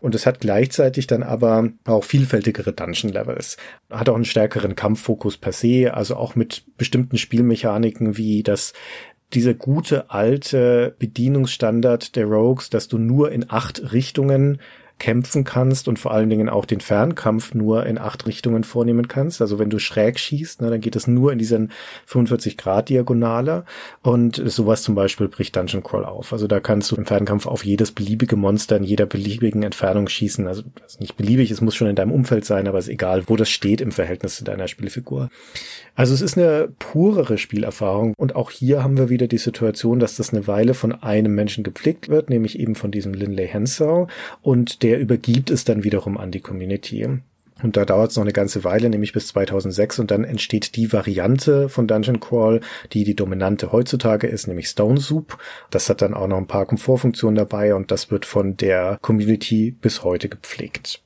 Und 0.00 0.14
es 0.14 0.26
hat 0.26 0.40
gleichzeitig 0.40 1.06
dann 1.06 1.22
aber 1.22 1.70
auch 1.84 2.04
vielfältigere 2.04 2.72
Dungeon-Levels. 2.72 3.56
Hat 3.90 4.08
auch 4.08 4.14
einen 4.14 4.24
stärkeren 4.24 4.76
Kampffokus 4.76 5.36
per 5.36 5.52
se, 5.52 5.92
also 5.94 6.16
auch 6.16 6.34
mit 6.34 6.64
bestimmten 6.76 7.18
Spielmechaniken 7.18 8.16
wie 8.16 8.42
das 8.42 8.72
dieser 9.32 9.54
gute 9.54 10.10
alte 10.10 10.94
Bedienungsstandard 10.98 12.16
der 12.16 12.26
Rogues, 12.26 12.68
dass 12.68 12.88
du 12.88 12.98
nur 12.98 13.32
in 13.32 13.46
acht 13.48 13.92
Richtungen 13.92 14.60
kämpfen 15.02 15.42
kannst 15.42 15.88
und 15.88 15.98
vor 15.98 16.12
allen 16.12 16.30
Dingen 16.30 16.48
auch 16.48 16.64
den 16.64 16.78
Fernkampf 16.78 17.54
nur 17.54 17.86
in 17.86 17.98
acht 17.98 18.24
Richtungen 18.28 18.62
vornehmen 18.62 19.08
kannst. 19.08 19.40
Also 19.40 19.58
wenn 19.58 19.68
du 19.68 19.80
schräg 19.80 20.16
schießt, 20.16 20.62
ne, 20.62 20.70
dann 20.70 20.80
geht 20.80 20.94
es 20.94 21.08
nur 21.08 21.32
in 21.32 21.40
diesen 21.40 21.72
45 22.06 22.56
Grad 22.56 22.88
Diagonale 22.88 23.64
und 24.02 24.40
sowas 24.46 24.84
zum 24.84 24.94
Beispiel 24.94 25.26
bricht 25.26 25.56
Dungeon 25.56 25.82
Crawl 25.82 26.04
auf. 26.04 26.32
Also 26.32 26.46
da 26.46 26.60
kannst 26.60 26.92
du 26.92 26.94
im 26.94 27.04
Fernkampf 27.04 27.48
auf 27.48 27.64
jedes 27.64 27.90
beliebige 27.90 28.36
Monster 28.36 28.76
in 28.76 28.84
jeder 28.84 29.06
beliebigen 29.06 29.64
Entfernung 29.64 30.06
schießen. 30.06 30.46
Also 30.46 30.62
nicht 31.00 31.16
beliebig, 31.16 31.50
es 31.50 31.60
muss 31.60 31.74
schon 31.74 31.88
in 31.88 31.96
deinem 31.96 32.12
Umfeld 32.12 32.44
sein, 32.44 32.68
aber 32.68 32.78
es 32.78 32.86
ist 32.86 32.92
egal, 32.92 33.24
wo 33.26 33.34
das 33.34 33.50
steht 33.50 33.80
im 33.80 33.90
Verhältnis 33.90 34.36
zu 34.36 34.44
deiner 34.44 34.68
Spielfigur. 34.68 35.30
Also 35.96 36.14
es 36.14 36.20
ist 36.20 36.38
eine 36.38 36.68
purere 36.78 37.38
Spielerfahrung 37.38 38.14
und 38.16 38.36
auch 38.36 38.52
hier 38.52 38.84
haben 38.84 38.96
wir 38.96 39.08
wieder 39.08 39.26
die 39.26 39.38
Situation, 39.38 39.98
dass 39.98 40.14
das 40.14 40.32
eine 40.32 40.46
Weile 40.46 40.74
von 40.74 40.92
einem 40.92 41.34
Menschen 41.34 41.64
gepflegt 41.64 42.08
wird, 42.08 42.30
nämlich 42.30 42.56
eben 42.60 42.76
von 42.76 42.92
diesem 42.92 43.14
Linley 43.14 43.48
Hensau 43.48 44.06
und 44.42 44.84
der 44.84 44.91
übergibt 44.98 45.50
es 45.50 45.64
dann 45.64 45.84
wiederum 45.84 46.18
an 46.18 46.30
die 46.30 46.40
Community. 46.40 47.08
Und 47.62 47.76
da 47.76 47.84
dauert 47.84 48.10
es 48.10 48.16
noch 48.16 48.24
eine 48.24 48.32
ganze 48.32 48.64
Weile, 48.64 48.88
nämlich 48.88 49.12
bis 49.12 49.28
2006 49.28 50.00
und 50.00 50.10
dann 50.10 50.24
entsteht 50.24 50.74
die 50.76 50.92
Variante 50.92 51.68
von 51.68 51.86
Dungeon 51.86 52.18
Crawl, 52.18 52.60
die 52.92 53.04
die 53.04 53.14
dominante 53.14 53.72
heutzutage 53.72 54.26
ist, 54.26 54.48
nämlich 54.48 54.68
Stone 54.68 55.00
Soup. 55.00 55.38
Das 55.70 55.88
hat 55.88 56.02
dann 56.02 56.14
auch 56.14 56.26
noch 56.26 56.38
ein 56.38 56.48
paar 56.48 56.66
Komfortfunktionen 56.66 57.36
dabei 57.36 57.74
und 57.74 57.90
das 57.90 58.10
wird 58.10 58.26
von 58.26 58.56
der 58.56 58.98
Community 59.00 59.70
bis 59.70 60.02
heute 60.02 60.28
gepflegt. 60.28 61.02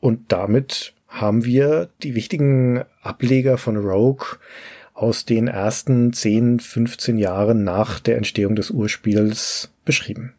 Und 0.00 0.32
damit 0.32 0.94
haben 1.06 1.44
wir 1.44 1.90
die 2.02 2.14
wichtigen 2.14 2.82
Ableger 3.02 3.56
von 3.56 3.76
Rogue 3.76 4.38
aus 4.94 5.24
den 5.24 5.48
ersten 5.48 6.12
10, 6.12 6.60
15 6.60 7.18
Jahren 7.18 7.62
nach 7.62 8.00
der 8.00 8.16
Entstehung 8.16 8.56
des 8.56 8.70
Urspiels 8.70 9.72
beschrieben. 9.84 10.34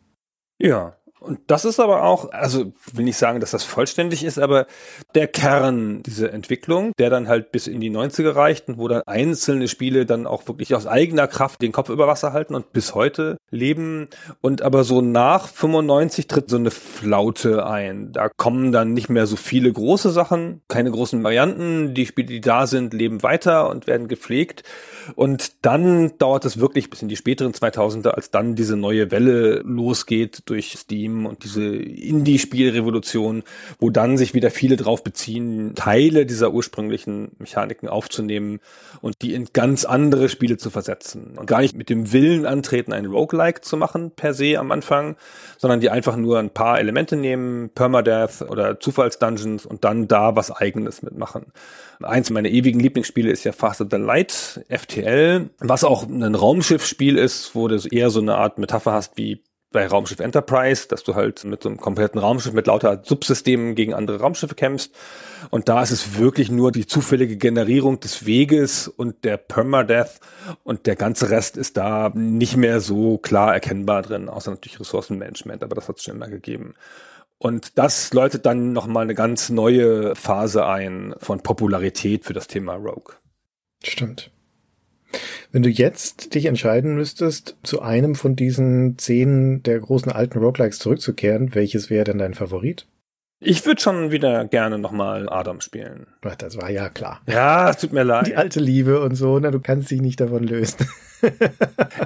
Ja, 0.58 0.96
und 1.26 1.40
das 1.48 1.66
ist 1.66 1.80
aber 1.80 2.04
auch, 2.04 2.32
also 2.32 2.74
will 2.94 3.06
nicht 3.06 3.18
sagen, 3.18 3.40
dass 3.40 3.52
das 3.52 3.64
vollständig 3.64 4.24
ist, 4.24 4.38
aber 4.38 4.68
der 5.16 5.28
Kern 5.28 6.04
dieser 6.04 6.32
Entwicklung, 6.32 6.92
der 7.00 7.10
dann 7.10 7.28
halt 7.28 7.52
bis 7.52 7.68
in 7.68 7.82
die 7.82 7.92
90er 7.92 8.36
reicht 8.36 8.68
und 8.68 8.78
wo 8.78 8.88
dann 8.88 9.02
einzelne 9.06 9.68
Spiele 9.68 10.06
dann 10.06 10.28
auch 10.28 10.48
wirklich 10.48 10.76
aus 10.76 10.88
eigener 10.88 11.28
Kraft 11.28 11.62
den 11.62 11.72
Kopf 11.72 11.90
über 11.90 12.08
Wasser 12.08 12.34
halten 12.34 12.56
und 12.56 12.72
bis 12.74 12.96
heute 12.96 13.38
leben. 13.50 14.08
Und 14.42 14.62
aber 14.62 14.84
so 14.84 15.02
nach 15.02 15.48
95 15.48 16.28
tritt 16.28 16.50
so 16.50 16.58
eine 16.58 16.72
Flaute 16.72 17.66
ein. 17.66 18.12
Da 18.12 18.30
kommen 18.30 18.72
dann 18.72 18.94
nicht 18.94 19.10
mehr 19.10 19.28
so 19.28 19.36
viele 19.36 19.72
große 19.72 20.12
Sachen, 20.12 20.62
keine 20.68 20.92
großen 20.92 21.24
Varianten. 21.24 21.94
Die 21.94 22.06
Spiele, 22.06 22.28
die 22.28 22.42
da 22.42 22.68
sind, 22.68 22.94
leben 22.94 23.24
weiter 23.24 23.70
und 23.70 23.88
werden 23.88 24.08
gepflegt. 24.08 24.64
Und 25.16 25.66
dann 25.66 26.18
dauert 26.18 26.46
es 26.46 26.60
wirklich 26.60 26.90
bis 26.90 27.02
in 27.02 27.10
die 27.10 27.16
späteren 27.16 27.52
2000er, 27.52 28.10
als 28.10 28.32
dann 28.32 28.56
diese 28.56 28.76
neue 28.76 29.12
Welle 29.12 29.60
losgeht 29.60 30.44
durch 30.46 30.74
Steam 30.78 31.26
und 31.26 31.44
diese 31.44 31.64
Indie-Spielrevolution, 31.64 33.44
wo 33.80 33.90
dann 33.90 34.18
sich 34.18 34.34
wieder 34.34 34.52
viele 34.52 34.78
drauf 34.78 35.04
beziehen, 35.04 35.76
Teile 35.76 36.26
dieser 36.26 36.52
ursprünglichen 36.52 37.32
Mechaniken 37.38 37.88
aufzunehmen 37.90 38.60
und 39.02 39.22
die 39.22 39.34
in 39.34 39.48
ganz 39.54 39.86
andere 39.86 40.30
Spiele 40.30 40.58
zu 40.58 40.70
versetzen. 40.70 41.38
Und 41.38 41.48
gar 41.48 41.62
nicht 41.62 41.76
mit 41.76 41.90
dem 41.90 42.12
Willen 42.12 42.46
antreten, 42.46 42.94
ein 42.94 43.06
Roguelike 43.06 43.62
zu 43.62 43.78
machen 43.78 44.12
per 44.12 44.34
se 44.34 44.58
am 44.58 44.72
Anfang, 44.72 45.16
sondern 45.58 45.80
die 45.80 45.90
einfach 45.90 46.16
nur 46.16 46.40
ein 46.40 46.50
paar 46.50 46.80
Elemente 46.80 47.16
nehmen, 47.16 47.70
Permadeath 47.70 48.42
oder 48.42 48.80
Zufallsdungeons 48.80 49.66
und 49.66 49.84
dann 49.84 50.08
da 50.08 50.36
was 50.36 50.52
eigenes 50.52 51.02
mitmachen. 51.02 51.48
Eins 52.04 52.30
meiner 52.30 52.50
ewigen 52.50 52.80
Lieblingsspiele 52.80 53.32
ist 53.32 53.44
ja 53.44 53.52
Faster 53.52 53.88
Than 53.88 54.04
Light, 54.04 54.66
FTL, 54.70 55.50
was 55.60 55.84
auch 55.84 56.04
ein 56.04 56.36
Raumschiffspiel 56.36 57.18
ist, 57.18 57.56
wo 57.56 57.68
du 57.68 57.78
eher 57.90 58.10
so 58.10 58.20
eine 58.20 58.36
Art 58.36 58.58
Metapher 58.58 58.94
hast 58.94 59.18
wie 59.18 59.44
bei 59.76 59.88
Raumschiff 59.88 60.22
Enterprise, 60.22 60.88
dass 60.88 61.04
du 61.04 61.16
halt 61.16 61.44
mit 61.44 61.62
so 61.62 61.68
einem 61.68 61.78
kompletten 61.78 62.18
Raumschiff 62.18 62.54
mit 62.54 62.66
lauter 62.66 63.02
Subsystemen 63.04 63.76
gegen 63.76 63.94
andere 63.94 64.22
Raumschiffe 64.22 64.56
kämpfst. 64.56 64.96
Und 65.50 65.68
da 65.68 65.84
ist 65.84 65.92
es 65.92 66.18
wirklich 66.18 66.50
nur 66.50 66.72
die 66.72 66.88
zufällige 66.88 67.36
Generierung 67.36 68.00
des 68.00 68.26
Weges 68.26 68.88
und 68.88 69.26
der 69.26 69.36
Permadeath 69.36 70.22
und 70.64 70.86
der 70.86 70.96
ganze 70.96 71.30
Rest 71.30 71.58
ist 71.58 71.76
da 71.76 72.10
nicht 72.16 72.56
mehr 72.56 72.80
so 72.80 73.18
klar 73.18 73.54
erkennbar 73.54 74.02
drin, 74.02 74.30
außer 74.30 74.52
natürlich 74.52 74.80
Ressourcenmanagement, 74.80 75.62
aber 75.62 75.76
das 75.76 75.90
hat 75.90 75.98
es 75.98 76.04
schon 76.04 76.16
immer 76.16 76.30
gegeben. 76.30 76.76
Und 77.38 77.78
das 77.78 78.14
läutet 78.14 78.46
dann 78.46 78.74
nochmal 78.74 79.04
eine 79.04 79.16
ganz 79.16 79.50
neue 79.50 80.16
Phase 80.16 80.66
ein 80.66 81.16
von 81.18 81.42
Popularität 81.42 82.24
für 82.24 82.34
das 82.34 82.48
Thema 82.48 82.76
Rogue. 82.76 83.16
Stimmt. 83.84 84.32
Wenn 85.52 85.64
du 85.64 85.70
jetzt 85.70 86.34
dich 86.36 86.46
entscheiden 86.46 86.96
müsstest, 86.96 87.56
zu 87.64 87.82
einem 87.82 88.16
von 88.16 88.36
diesen 88.36 88.98
zehn 88.98 89.64
der 89.64 89.80
großen 89.80 90.12
alten 90.12 90.40
Roguelikes 90.40 90.80
zurückzukehren, 90.80 91.56
welches 91.56 91.90
wäre 91.90 92.06
denn 92.06 92.18
dein 92.18 92.34
Favorit? 92.34 92.88
Ich 93.48 93.64
würde 93.68 93.80
schon 93.80 94.10
wieder 94.10 94.46
gerne 94.46 94.80
nochmal 94.80 95.30
Adam 95.30 95.62
spielen. 95.62 96.08
Das 96.40 96.58
war 96.58 96.72
ja 96.72 96.90
klar. 96.90 97.22
Ja, 97.28 97.70
es 97.70 97.78
tut 97.78 97.94
mir 97.94 98.02
leid. 98.02 98.26
Die 98.26 98.36
alte 98.36 98.60
Liebe 98.60 99.02
und 99.02 99.16
so, 99.16 99.38
na, 99.38 99.52
du 99.52 99.60
kannst 99.60 99.92
dich 99.92 100.02
nicht 100.02 100.20
davon 100.20 100.44
lösen. 100.44 100.88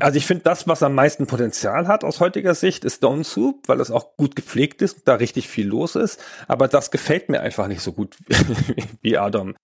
also 0.01 0.17
ich 0.17 0.25
finde, 0.25 0.43
das, 0.43 0.67
was 0.67 0.83
am 0.83 0.95
meisten 0.95 1.27
Potenzial 1.27 1.87
hat 1.87 2.03
aus 2.03 2.19
heutiger 2.19 2.55
Sicht, 2.55 2.83
ist 2.83 2.97
Stone 2.97 3.23
Soup, 3.23 3.67
weil 3.67 3.79
es 3.79 3.89
auch 3.89 4.17
gut 4.17 4.35
gepflegt 4.35 4.81
ist 4.81 4.97
und 4.97 5.07
da 5.07 5.15
richtig 5.15 5.47
viel 5.47 5.65
los 5.65 5.95
ist. 5.95 6.21
Aber 6.49 6.67
das 6.67 6.91
gefällt 6.91 7.29
mir 7.29 7.39
einfach 7.39 7.67
nicht 7.67 7.81
so 7.81 7.93
gut 7.93 8.17
wie 9.01 9.17
Adam. 9.17 9.55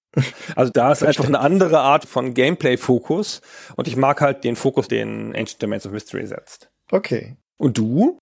Also 0.55 0.71
da 0.73 0.93
ist 0.93 1.03
einfach 1.03 1.25
eine 1.25 1.39
andere 1.41 1.79
Art 1.79 2.05
von 2.05 2.33
Gameplay-Fokus 2.33 3.41
und 3.75 3.89
ich 3.89 3.97
mag 3.97 4.21
halt 4.21 4.45
den 4.45 4.55
Fokus, 4.55 4.87
den 4.87 5.35
Ancient 5.35 5.61
Domains 5.61 5.85
of 5.85 5.91
Mystery 5.91 6.25
setzt. 6.25 6.69
Okay. 6.89 7.35
Und 7.57 7.77
du? 7.77 8.17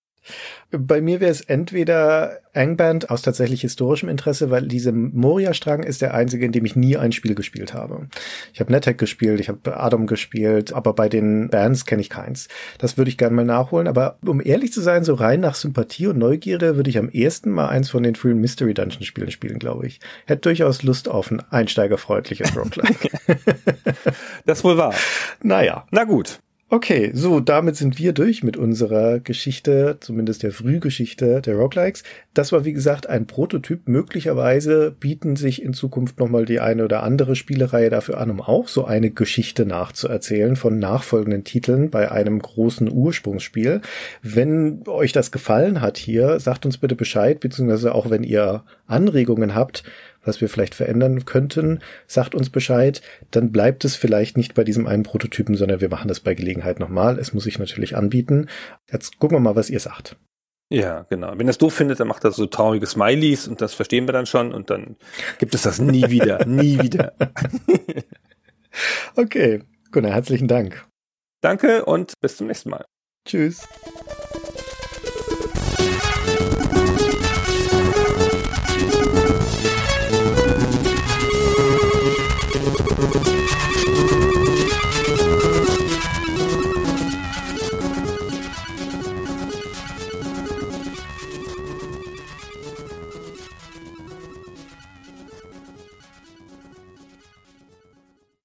Bei 0.72 1.02
mir 1.02 1.20
wäre 1.20 1.32
es 1.32 1.42
entweder 1.42 2.40
Angband 2.54 3.10
aus 3.10 3.22
tatsächlich 3.22 3.62
historischem 3.62 4.10
Interesse, 4.10 4.50
weil 4.50 4.68
diese 4.68 4.92
Moria-Strang 4.92 5.84
ist 5.84 6.02
der 6.02 6.14
einzige, 6.14 6.46
in 6.46 6.52
dem 6.52 6.66
ich 6.66 6.76
nie 6.76 6.98
ein 6.98 7.12
Spiel 7.12 7.36
gespielt 7.36 7.74
habe. 7.74 8.08
Ich 8.54 8.60
habe 8.60 8.72
NetHack 8.72 8.98
gespielt, 8.98 9.40
ich 9.40 9.50
habe 9.50 9.78
Adam 9.78 10.08
gespielt, 10.08 10.74
aber 10.74 10.94
bei 10.94 11.10
den 11.10 11.50
Bands 11.50 11.86
kenne 11.86 12.02
ich 12.02 12.10
keins. 12.10 12.48
Das 12.78 12.98
würde 12.98 13.10
ich 13.10 13.18
gerne 13.18 13.36
mal 13.36 13.46
nachholen, 13.46 13.88
aber 13.88 14.18
um 14.26 14.42
ehrlich 14.44 14.72
zu 14.74 14.82
sein, 14.82 15.04
so 15.04 15.14
rein 15.16 15.40
nach 15.40 15.56
Sympathie 15.56 16.08
und 16.08 16.18
Neugierde 16.18 16.76
würde 16.76 16.90
ich 16.90 16.98
am 16.98 17.10
ersten 17.10 17.50
mal 17.50 17.68
eins 17.68 17.90
von 17.90 18.04
den 18.04 18.16
frühen 18.16 18.40
Mystery 18.40 18.74
Dungeon 18.74 19.04
Spielen 19.04 19.32
spielen, 19.32 19.60
glaube 19.60 19.88
ich. 19.88 20.00
Hätte 20.26 20.42
durchaus 20.42 20.84
Lust 20.84 21.10
auf 21.10 21.32
ein 21.32 21.42
einsteigerfreundliches 21.52 22.56
Roguelike. 22.56 23.10
das 24.46 24.64
wohl 24.64 24.78
wahr. 24.78 24.94
Naja. 25.42 25.86
Na 25.92 26.04
gut. 26.04 26.43
Okay, 26.74 27.12
so, 27.14 27.40
damit 27.40 27.76
sind 27.76 28.00
wir 28.00 28.14
durch 28.14 28.42
mit 28.42 28.58
unserer 28.58 29.20
Geschichte, 29.20 29.98
zumindest 30.00 30.42
der 30.42 30.52
Frühgeschichte 30.52 31.40
der 31.40 31.56
Roguelikes. 31.56 32.02
Das 32.34 32.52
war, 32.52 32.66
wie 32.66 32.74
gesagt, 32.74 33.08
ein 33.08 33.28
Prototyp. 33.28 33.88
Möglicherweise 33.88 34.90
bieten 34.90 35.36
sich 35.36 35.62
in 35.62 35.76
Zukunft 35.76 36.20
nochmal 36.20 36.46
die 36.46 36.60
eine 36.60 36.84
oder 36.84 37.04
andere 37.04 37.36
Spielereihe 37.36 37.92
dafür 37.92 38.18
an, 38.18 38.32
um 38.32 38.42
auch 38.42 38.68
so 38.70 38.86
eine 38.86 39.12
Geschichte 39.12 39.68
nachzuerzählen 39.68 40.56
von 40.56 40.80
nachfolgenden 40.80 41.44
Titeln 41.44 41.92
bei 41.92 42.12
einem 42.12 42.40
großen 42.40 42.92
Ursprungsspiel. 42.92 43.82
Wenn 44.24 44.82
euch 44.88 45.12
das 45.12 45.32
gefallen 45.32 45.80
hat 45.80 46.00
hier, 46.00 46.40
sagt 46.40 46.66
uns 46.66 46.80
bitte 46.80 46.96
Bescheid, 46.96 47.40
beziehungsweise 47.40 47.94
auch 47.94 48.10
wenn 48.10 48.24
ihr 48.24 48.64
Anregungen 48.88 49.54
habt, 49.54 49.84
was 50.24 50.42
wir 50.42 50.50
vielleicht 50.50 50.76
verändern 50.76 51.26
könnten, 51.26 51.80
sagt 52.08 52.36
uns 52.36 52.50
Bescheid. 52.50 53.02
Dann 53.32 53.52
bleibt 53.52 53.86
es 53.86 53.96
vielleicht 53.96 54.38
nicht 54.38 54.54
bei 54.54 54.64
diesem 54.64 54.88
einen 54.88 55.04
Prototypen, 55.04 55.56
sondern 55.56 55.82
wir 55.82 55.90
machen 55.90 56.08
das 56.08 56.20
bei 56.20 56.34
Gelegenheit 56.34 56.80
nochmal. 56.80 57.20
Es 57.20 57.34
muss 57.34 57.44
sich 57.44 57.60
natürlich 57.60 57.96
anbieten. 57.96 58.48
Jetzt 58.92 59.20
gucken 59.20 59.38
wir 59.38 59.42
mal, 59.42 59.56
was 59.56 59.70
ihr 59.70 59.80
sagt. 59.80 60.18
Ja, 60.70 61.06
genau. 61.10 61.34
Wenn 61.38 61.48
es 61.48 61.58
doof 61.58 61.74
findet, 61.74 62.00
dann 62.00 62.08
macht 62.08 62.24
er 62.24 62.32
so 62.32 62.48
traurige 62.48 62.88
Smileys 62.88 63.48
und 63.48 63.62
das 63.62 63.74
verstehen 63.74 64.08
wir 64.08 64.14
dann 64.14 64.26
schon 64.26 64.54
und 64.54 64.70
dann 64.70 64.96
gibt 65.38 65.54
es 65.54 65.62
das 65.62 65.80
nie 65.80 66.10
wieder, 66.10 66.46
nie 66.48 66.80
wieder. 66.80 67.14
okay, 69.16 69.62
Gunnar, 69.92 70.14
herzlichen 70.14 70.48
Dank. 70.48 70.88
Danke 71.42 71.86
und 71.86 72.14
bis 72.22 72.38
zum 72.38 72.48
nächsten 72.48 72.72
Mal. 72.72 72.86
Tschüss. 73.28 73.68